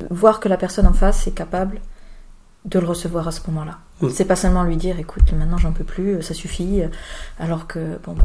voir 0.10 0.40
que 0.40 0.48
la 0.50 0.58
personne 0.58 0.88
en 0.88 0.94
face 0.94 1.28
est 1.28 1.32
capable 1.32 1.80
de 2.66 2.80
le 2.80 2.86
recevoir 2.88 3.28
à 3.28 3.32
ce 3.32 3.42
moment-là. 3.48 3.78
Mm. 4.02 4.10
C'est 4.10 4.26
pas 4.26 4.36
seulement 4.36 4.64
lui 4.64 4.78
dire, 4.78 4.98
écoute, 5.00 5.32
maintenant 5.34 5.58
j'en 5.58 5.74
peux 5.74 5.84
plus, 5.84 6.22
ça 6.24 6.34
suffit, 6.34 6.82
euh, 6.82 6.88
alors 7.40 7.68
que 7.68 8.00
bon 8.04 8.14
ben, 8.14 8.24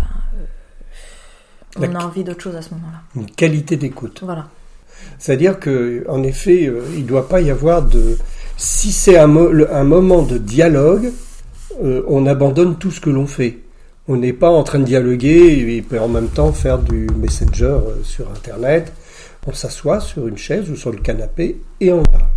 euh, 1.79 1.81
La- 1.81 1.89
on 1.89 1.95
a 1.97 2.05
envie 2.05 2.25
d'autre 2.25 2.41
chose 2.43 2.57
à 2.57 2.63
ce 2.63 2.71
moment-là. 2.75 3.01
une 3.17 3.27
qualité 3.31 3.77
d'écoute. 3.77 4.21
Voilà. 4.23 4.47
C'est-à-dire 5.19 5.59
que, 5.59 6.05
en 6.09 6.23
effet, 6.23 6.67
euh, 6.67 6.83
il 6.95 7.03
ne 7.03 7.09
doit 7.09 7.29
pas 7.29 7.41
y 7.41 7.51
avoir 7.51 7.83
de. 7.83 8.17
Si 8.57 8.93
c'est 8.93 9.19
un, 9.19 9.27
mo- 9.27 9.51
le- 9.51 9.73
un 9.75 9.85
moment 9.85 10.23
de 10.23 10.39
dialogue, 10.39 11.11
euh, 11.83 12.03
on 12.09 12.27
abandonne 12.27 12.77
tout 12.77 12.91
ce 12.91 13.01
que 13.01 13.11
l'on 13.11 13.27
fait. 13.27 13.59
On 14.07 14.17
n'est 14.17 14.33
pas 14.35 14.51
en 14.51 14.63
train 14.65 14.79
de 14.81 14.85
dialoguer 14.85 15.77
et 15.77 15.83
puis 15.83 15.99
en 15.99 16.09
même 16.09 16.29
temps 16.29 16.53
faire 16.53 16.79
du 16.79 17.07
messenger 17.19 17.65
euh, 17.65 18.03
sur 18.03 18.31
Internet. 18.31 18.93
On 19.47 19.53
s'assoit 19.53 20.01
sur 20.01 20.27
une 20.29 20.37
chaise 20.39 20.71
ou 20.71 20.77
sur 20.77 20.91
le 20.93 20.99
canapé 20.99 21.61
et 21.81 21.93
on 21.93 22.05
parle. 22.05 22.29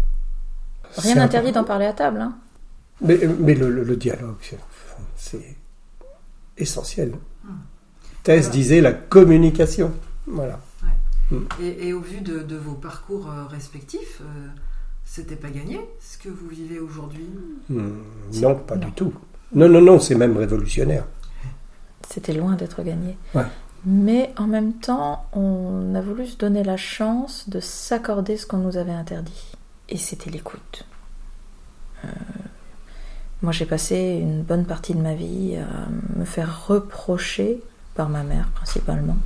Rien 0.97 1.15
n'interdit 1.15 1.51
d'en 1.51 1.63
parler 1.63 1.86
à 1.86 1.93
table. 1.93 2.20
Hein. 2.20 2.36
Mais, 3.01 3.20
mais 3.39 3.53
le, 3.53 3.70
le- 3.70 3.84
le 3.84 3.95
dialogue, 3.95 4.36
c'est- 5.18 5.39
essentiel. 6.57 7.11
Thèse 8.24 8.45
Voilà. 8.45 8.51
disait 8.55 8.82
la 8.82 8.93
communication. 8.93 9.91
Voilà. 10.26 10.59
Et, 11.61 11.88
et 11.89 11.93
au 11.93 11.99
vu 12.01 12.21
de, 12.21 12.39
de 12.39 12.55
vos 12.55 12.73
parcours 12.73 13.30
euh, 13.30 13.45
respectifs, 13.45 14.21
euh, 14.21 14.47
c'était 15.05 15.36
pas 15.36 15.49
gagné 15.49 15.80
ce 15.99 16.17
que 16.17 16.30
vous 16.30 16.47
vivez 16.47 16.80
aujourd'hui 16.80 17.28
Hmm, 17.69 17.91
non, 18.41 18.55
pas 18.55 18.75
Non. 18.75 18.86
du 18.88 18.91
tout. 18.93 19.13
Non, 19.53 19.69
non, 19.69 19.82
non, 19.82 19.99
c'est 19.99 20.15
même 20.15 20.36
révolutionnaire. 20.38 21.05
C'était 22.09 22.34
loin 22.34 22.55
d'être 22.55 22.84
gagné. 22.84 23.17
Ouais. 23.36 23.43
Mais 23.86 24.34
en 24.38 24.47
même 24.47 24.73
temps, 24.73 25.25
on 25.34 25.93
a 25.95 26.01
voulu 26.01 26.25
se 26.28 26.38
donner 26.38 26.63
la 26.63 26.78
chance 26.78 27.47
de 27.49 27.59
s'accorder 27.59 28.38
ce 28.38 28.45
qu'on 28.45 28.57
nous 28.57 28.78
avait 28.78 28.91
interdit. 28.93 29.51
Et 29.89 29.97
c'était 29.97 30.30
l'écoute. 30.30 30.86
Euh, 32.03 32.09
moi, 33.41 33.51
j'ai 33.51 33.65
passé 33.65 34.19
une 34.21 34.41
bonne 34.43 34.65
partie 34.65 34.93
de 34.95 35.01
ma 35.01 35.13
vie 35.15 35.55
à 35.57 35.88
me 36.19 36.25
faire 36.25 36.67
reprocher, 36.67 37.61
par 37.95 38.09
ma 38.09 38.23
mère 38.23 38.47
principalement, 38.55 39.17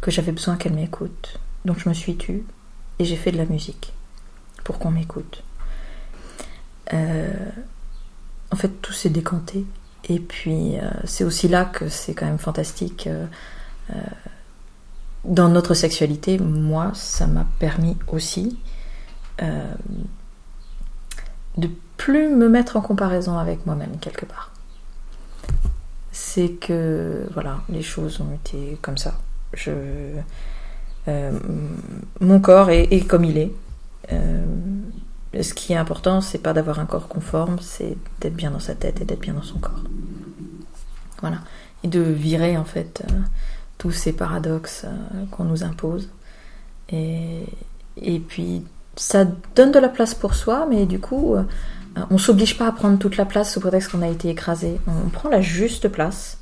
que 0.00 0.10
j'avais 0.10 0.32
besoin 0.32 0.56
qu'elle 0.56 0.74
m'écoute. 0.74 1.38
Donc 1.64 1.78
je 1.78 1.88
me 1.88 1.94
suis 1.94 2.16
tue 2.16 2.44
et 2.98 3.04
j'ai 3.04 3.16
fait 3.16 3.32
de 3.32 3.38
la 3.38 3.46
musique 3.46 3.92
pour 4.64 4.78
qu'on 4.78 4.90
m'écoute. 4.90 5.42
Euh, 6.92 7.50
en 8.50 8.56
fait, 8.56 8.68
tout 8.82 8.92
s'est 8.92 9.10
décanté. 9.10 9.64
Et 10.08 10.20
puis, 10.20 10.78
euh, 10.78 10.90
c'est 11.04 11.24
aussi 11.24 11.48
là 11.48 11.64
que 11.64 11.88
c'est 11.88 12.14
quand 12.14 12.26
même 12.26 12.38
fantastique. 12.38 13.06
euh, 13.06 13.26
dans 15.24 15.48
notre 15.48 15.74
sexualité, 15.74 16.38
moi, 16.38 16.92
ça 16.94 17.26
m'a 17.26 17.44
permis 17.58 17.96
aussi 18.08 18.58
de 21.56 21.70
plus 21.96 22.28
me 22.28 22.48
mettre 22.48 22.76
en 22.76 22.80
comparaison 22.80 23.38
avec 23.38 23.66
moi-même, 23.66 23.98
quelque 23.98 24.24
part. 24.24 24.52
C'est 26.12 26.50
que, 26.50 27.26
voilà, 27.32 27.60
les 27.68 27.82
choses 27.82 28.20
ont 28.20 28.32
été 28.34 28.78
comme 28.82 28.98
ça. 28.98 29.18
Euh, 31.08 31.32
mon 32.20 32.40
corps 32.40 32.70
est, 32.70 33.06
comme 33.06 33.24
il 33.24 33.38
est. 33.38 33.52
Euh, 34.12 34.44
ce 35.40 35.54
qui 35.54 35.72
est 35.72 35.76
important, 35.76 36.20
c'est 36.20 36.38
pas 36.38 36.52
d'avoir 36.52 36.78
un 36.78 36.86
corps 36.86 37.08
conforme, 37.08 37.58
c'est 37.60 37.96
d'être 38.20 38.34
bien 38.34 38.50
dans 38.50 38.60
sa 38.60 38.74
tête 38.74 39.00
et 39.00 39.04
d'être 39.04 39.20
bien 39.20 39.34
dans 39.34 39.42
son 39.42 39.58
corps. 39.58 39.82
Voilà. 41.20 41.38
Et 41.84 41.88
de 41.88 42.00
virer 42.00 42.56
en 42.56 42.64
fait 42.64 43.02
euh, 43.04 43.14
tous 43.78 43.92
ces 43.92 44.12
paradoxes 44.12 44.86
qu'on 45.30 45.44
nous 45.44 45.62
impose. 45.62 46.08
Et, 46.88 47.44
et 48.00 48.18
puis 48.18 48.64
ça 48.96 49.26
donne 49.54 49.72
de 49.72 49.78
la 49.78 49.88
place 49.88 50.14
pour 50.14 50.34
soi, 50.34 50.66
mais 50.70 50.86
du 50.86 50.98
coup, 50.98 51.36
on 52.10 52.18
s'oblige 52.18 52.56
pas 52.56 52.68
à 52.68 52.72
prendre 52.72 52.98
toute 52.98 53.16
la 53.16 53.26
place 53.26 53.52
sous 53.52 53.60
prétexte 53.60 53.90
qu'on 53.90 54.02
a 54.02 54.08
été 54.08 54.30
écrasé. 54.30 54.80
On 54.86 55.10
prend 55.10 55.28
la 55.28 55.42
juste 55.42 55.88
place 55.88 56.38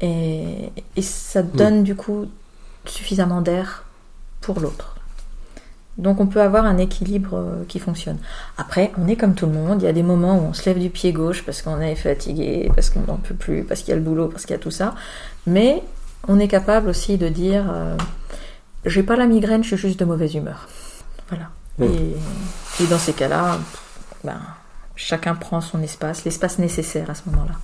et, 0.00 0.72
et 0.96 1.02
ça 1.02 1.42
donne 1.42 1.82
du 1.82 1.94
coup 1.94 2.26
suffisamment 2.84 3.40
d'air 3.40 3.84
pour 4.40 4.60
l'autre. 4.60 4.96
Donc 5.98 6.20
on 6.20 6.26
peut 6.26 6.40
avoir 6.40 6.64
un 6.64 6.78
équilibre 6.78 7.34
euh, 7.34 7.64
qui 7.68 7.78
fonctionne. 7.78 8.18
Après, 8.56 8.90
on 8.96 9.06
est 9.06 9.16
comme 9.16 9.34
tout 9.34 9.46
le 9.46 9.52
monde, 9.52 9.82
il 9.82 9.84
y 9.84 9.88
a 9.88 9.92
des 9.92 10.02
moments 10.02 10.38
où 10.38 10.42
on 10.48 10.52
se 10.54 10.64
lève 10.64 10.78
du 10.78 10.88
pied 10.88 11.12
gauche 11.12 11.44
parce 11.44 11.60
qu'on 11.60 11.80
est 11.80 11.94
fatigué, 11.94 12.70
parce 12.74 12.88
qu'on 12.88 13.00
n'en 13.00 13.16
peut 13.16 13.34
plus, 13.34 13.64
parce 13.64 13.80
qu'il 13.80 13.90
y 13.90 13.92
a 13.92 13.96
le 13.96 14.02
boulot, 14.02 14.28
parce 14.28 14.46
qu'il 14.46 14.54
y 14.54 14.58
a 14.58 14.62
tout 14.62 14.70
ça. 14.70 14.94
Mais 15.46 15.82
on 16.26 16.38
est 16.38 16.48
capable 16.48 16.88
aussi 16.88 17.18
de 17.18 17.28
dire 17.28 17.66
euh, 17.70 17.96
j'ai 18.86 19.02
pas 19.02 19.16
la 19.16 19.26
migraine, 19.26 19.62
je 19.62 19.68
suis 19.68 19.88
juste 19.88 20.00
de 20.00 20.06
mauvaise 20.06 20.34
humeur. 20.34 20.68
Voilà. 21.28 21.50
Et, 21.82 22.14
et 22.82 22.86
dans 22.86 22.98
ces 22.98 23.12
cas-là, 23.12 23.58
ben, 24.24 24.40
chacun 24.96 25.34
prend 25.34 25.60
son 25.60 25.82
espace, 25.82 26.24
l'espace 26.24 26.58
nécessaire 26.58 27.10
à 27.10 27.14
ce 27.14 27.22
moment-là. 27.30 27.54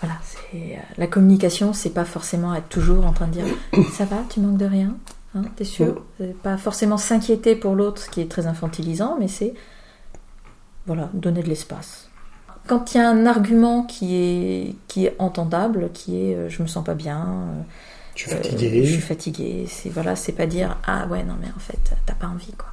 Voilà, 0.00 0.16
c'est 0.22 0.56
euh, 0.76 0.80
la 0.96 1.06
communication, 1.06 1.72
c'est 1.72 1.90
pas 1.90 2.04
forcément 2.06 2.54
être 2.54 2.68
toujours 2.68 3.06
en 3.06 3.12
train 3.12 3.26
de 3.26 3.32
dire 3.32 3.44
ça 3.92 4.04
va, 4.06 4.16
tu 4.30 4.40
manques 4.40 4.56
de 4.56 4.64
rien, 4.66 4.96
hein, 5.34 5.42
t'es 5.56 5.64
sûr 5.64 6.02
Pas 6.42 6.56
forcément 6.56 6.96
s'inquiéter 6.96 7.54
pour 7.56 7.74
l'autre, 7.74 8.00
ce 8.02 8.08
qui 8.10 8.20
est 8.20 8.30
très 8.30 8.46
infantilisant, 8.46 9.16
mais 9.20 9.28
c'est 9.28 9.54
voilà, 10.86 11.10
donner 11.12 11.42
de 11.42 11.48
l'espace. 11.48 12.08
Quand 12.66 12.94
il 12.94 12.98
y 12.98 13.00
a 13.00 13.08
un 13.08 13.26
argument 13.26 13.82
qui 13.84 14.14
est 14.16 14.76
qui 14.88 15.06
est 15.06 15.16
entendable, 15.18 15.90
qui 15.92 16.16
est 16.22 16.34
euh, 16.34 16.48
je 16.48 16.62
me 16.62 16.66
sens 16.68 16.84
pas 16.84 16.94
bien, 16.94 17.20
euh, 17.26 17.62
Je 18.14 18.22
suis 18.22 18.32
Euh, 18.32 18.36
fatigué. 18.36 18.84
je 18.84 18.92
suis 18.92 19.00
fatiguée. 19.02 19.66
C'est 19.68 19.88
voilà, 19.90 20.16
c'est 20.16 20.32
pas 20.32 20.46
dire 20.46 20.76
ah 20.86 21.06
ouais 21.08 21.22
non 21.24 21.34
mais 21.40 21.48
en 21.56 21.60
fait 21.60 21.78
t'as 22.06 22.14
pas 22.14 22.26
envie 22.28 22.52
quoi. 22.52 22.68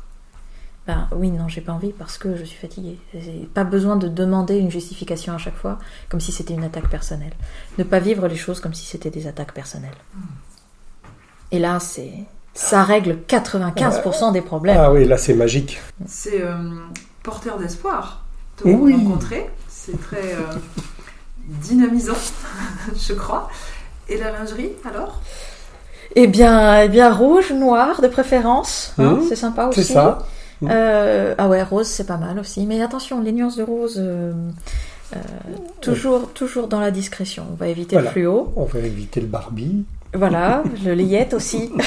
Ben 0.88 1.07
oui 1.11 1.31
non 1.31 1.49
j'ai 1.49 1.59
pas 1.61 1.73
envie 1.73 1.91
parce 1.91 2.17
que 2.17 2.35
je 2.38 2.45
suis 2.45 2.57
fatiguée. 2.57 2.97
J'ai 3.13 3.47
pas 3.53 3.65
besoin 3.65 3.97
de 3.97 4.07
demander 4.07 4.57
une 4.57 4.71
justification 4.71 5.33
à 5.33 5.38
chaque 5.38 5.55
fois 5.57 5.79
comme 6.09 6.21
si 6.21 6.31
c'était 6.31 6.53
une 6.53 6.63
attaque 6.63 6.89
personnelle. 6.89 7.33
Ne 7.77 7.83
pas 7.83 7.99
vivre 7.99 8.27
les 8.27 8.38
choses 8.38 8.61
comme 8.61 8.73
si 8.73 8.85
c'était 8.85 9.09
des 9.09 9.27
attaques 9.27 9.53
personnelles. 9.53 9.97
Et 11.51 11.59
là 11.59 11.79
c'est 11.79 12.13
ça 12.53 12.83
règle 12.83 13.17
95% 13.27 14.31
des 14.31 14.41
problèmes. 14.41 14.77
Ah 14.79 14.91
oui, 14.91 15.05
là 15.05 15.17
c'est 15.17 15.33
magique. 15.33 15.79
C'est 16.07 16.41
euh, 16.41 16.55
porteur 17.21 17.57
d'espoir 17.59 18.23
de 18.63 18.71
Oui. 18.71 18.93
rencontrer. 18.95 19.49
C'est 19.69 19.99
très 20.01 20.33
euh, 20.33 20.53
dynamisant, 21.45 22.15
je 22.95 23.13
crois. 23.13 23.49
Et 24.09 24.17
la 24.17 24.31
lingerie, 24.31 24.71
alors? 24.85 25.21
Eh 26.15 26.27
bien 26.27 26.81
eh 26.81 26.89
bien 26.89 27.13
rouge 27.13 27.51
noir 27.51 28.01
de 28.01 28.07
préférence. 28.07 28.93
hein, 28.97 29.15
Mhm. 29.15 29.25
c'est 29.27 29.35
sympa 29.35 29.65
aussi. 29.67 29.83
C'est 29.83 29.93
ça. 29.93 30.19
Euh, 30.64 31.36
ah 31.38 31.47
ouais, 31.47 31.62
rose, 31.64 31.88
c'est 31.88 32.05
pas 32.08 32.18
mal 32.18 32.39
aussi. 32.39 32.66
Mais 32.66 32.82
attention, 32.82 33.22
les 33.22 33.32
nuances 33.32 33.58
de 33.58 33.64
rose, 33.64 33.95
euh, 33.97 34.34
euh, 35.16 35.20
toujours, 35.82 36.30
toujours 36.34 36.68
dans 36.68 36.80
la 36.80 36.91
discrétion. 36.91 37.45
On 37.51 37.55
va 37.55 37.68
éviter 37.68 37.95
Voilà. 37.95 38.10
le 38.10 38.14
fluo. 38.14 38.51
On 38.55 38.66
va 38.66 38.80
éviter 38.80 39.22
le 39.22 39.28
Barbie. 39.28 39.86
Voilà, 40.14 40.64
le 40.86 40.93
layette 40.93 41.34
aussi. 41.34 41.72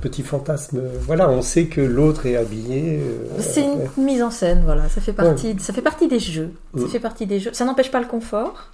Petit 0.00 0.22
fantasme. 0.22 0.80
Voilà, 1.02 1.28
on 1.28 1.42
sait 1.42 1.66
que 1.66 1.80
l'autre 1.80 2.26
est 2.26 2.36
habillé. 2.36 3.02
C'est 3.40 3.64
une 3.64 4.04
mise 4.04 4.22
en 4.22 4.30
scène, 4.30 4.62
voilà. 4.64 4.88
Ça 4.88 5.00
fait 5.00 5.12
partie, 5.12 5.56
ça 5.58 5.72
fait 5.72 5.82
partie 5.82 6.06
des 6.06 6.20
jeux. 6.20 6.52
Ça 6.78 6.86
fait 6.86 7.00
partie 7.00 7.26
des 7.26 7.40
jeux. 7.40 7.50
Ça 7.52 7.64
n'empêche 7.64 7.90
pas 7.90 8.00
le 8.00 8.06
confort. 8.06 8.68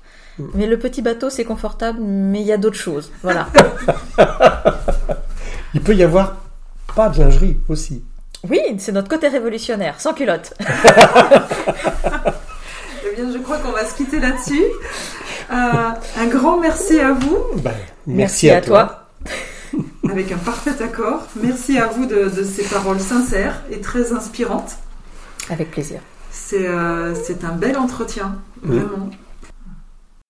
Mais 0.55 0.67
le 0.67 0.79
petit 0.79 1.01
bateau, 1.01 1.31
c'est 1.31 1.45
confortable, 1.45 1.99
mais 2.03 2.41
il 2.41 2.47
y 2.47 2.53
a 2.53 2.57
d'autres 2.57 2.77
choses. 2.77 3.11
Voilà. 3.23 3.47
Il 5.75 5.81
peut 5.81 5.95
y 5.95 6.03
avoir 6.03 6.37
pas 6.95 7.09
de 7.09 7.21
lingerie 7.21 7.57
aussi. 7.69 8.03
Oui, 8.49 8.61
c'est 8.79 8.93
notre 8.93 9.09
côté 9.09 9.29
révolutionnaire, 9.29 10.01
sans 10.01 10.13
culotte. 10.15 10.55
Eh 13.07 13.17
bien, 13.17 13.31
je 13.33 13.39
crois 13.39 13.59
qu'on 13.59 13.71
va 13.71 13.85
se 13.85 13.95
quitter 13.95 14.19
là-dessus. 14.19 14.65
Euh, 15.53 15.91
un 16.19 16.27
grand 16.27 16.59
merci 16.59 16.99
à 16.99 17.13
vous, 17.13 17.39
Ben, 17.59 17.75
merci, 18.07 18.51
à, 18.51 18.61
toi. 18.61 19.09
avec 20.11 20.33
un 20.33 20.39
parfait 20.39 20.83
accord. 20.83 21.23
Merci 21.41 21.79
à 21.79 21.87
vous 21.87 22.07
de, 22.07 22.29
de 22.29 22.43
ces 22.43 22.65
paroles 22.65 22.99
sincères 22.99 23.63
et 23.71 23.81
très 23.81 24.13
inspirantes. 24.13 24.77
Avec 25.51 25.71
plaisir. 25.71 26.01
C'est 26.33 26.67
euh, 26.67 27.15
un 27.43 27.53
bel 27.53 27.77
entretien, 27.77 28.37
Mm. 28.63 28.79
vraiment. 28.79 29.11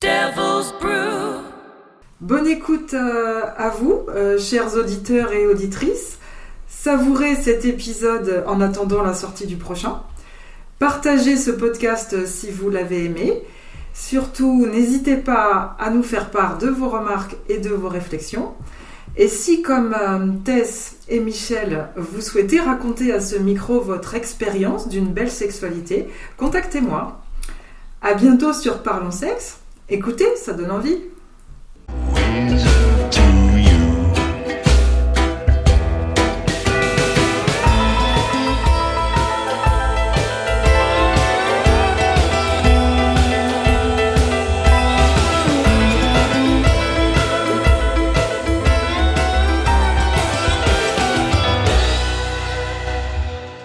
Devil's 0.02 0.74
Brew. 0.80 1.40
Bonne 2.20 2.46
écoute 2.48 2.92
euh, 2.94 3.42
à 3.56 3.68
vous, 3.70 4.02
euh, 4.08 4.38
chers 4.38 4.74
auditeurs 4.74 5.32
et 5.32 5.46
auditrices. 5.46 6.18
Savourez 6.82 7.36
cet 7.36 7.64
épisode 7.64 8.44
en 8.46 8.60
attendant 8.60 9.02
la 9.02 9.14
sortie 9.14 9.46
du 9.46 9.56
prochain. 9.56 10.02
Partagez 10.78 11.36
ce 11.36 11.50
podcast 11.50 12.26
si 12.26 12.50
vous 12.50 12.68
l'avez 12.68 13.06
aimé. 13.06 13.42
Surtout, 13.94 14.66
n'hésitez 14.66 15.16
pas 15.16 15.76
à 15.78 15.88
nous 15.88 16.02
faire 16.02 16.30
part 16.30 16.58
de 16.58 16.68
vos 16.68 16.90
remarques 16.90 17.36
et 17.48 17.56
de 17.56 17.70
vos 17.70 17.88
réflexions. 17.88 18.52
Et 19.16 19.28
si, 19.28 19.62
comme 19.62 19.94
euh, 19.98 20.26
Tess 20.44 20.96
et 21.08 21.20
Michel, 21.20 21.88
vous 21.96 22.20
souhaitez 22.20 22.60
raconter 22.60 23.14
à 23.14 23.20
ce 23.20 23.36
micro 23.36 23.80
votre 23.80 24.14
expérience 24.14 24.88
d'une 24.88 25.10
belle 25.10 25.30
sexualité, 25.30 26.08
contactez-moi. 26.36 27.22
À 28.02 28.12
bientôt 28.12 28.52
sur 28.52 28.82
Parlons 28.82 29.12
Sexe. 29.12 29.58
Écoutez, 29.88 30.36
ça 30.36 30.52
donne 30.52 30.72
envie. 30.72 30.98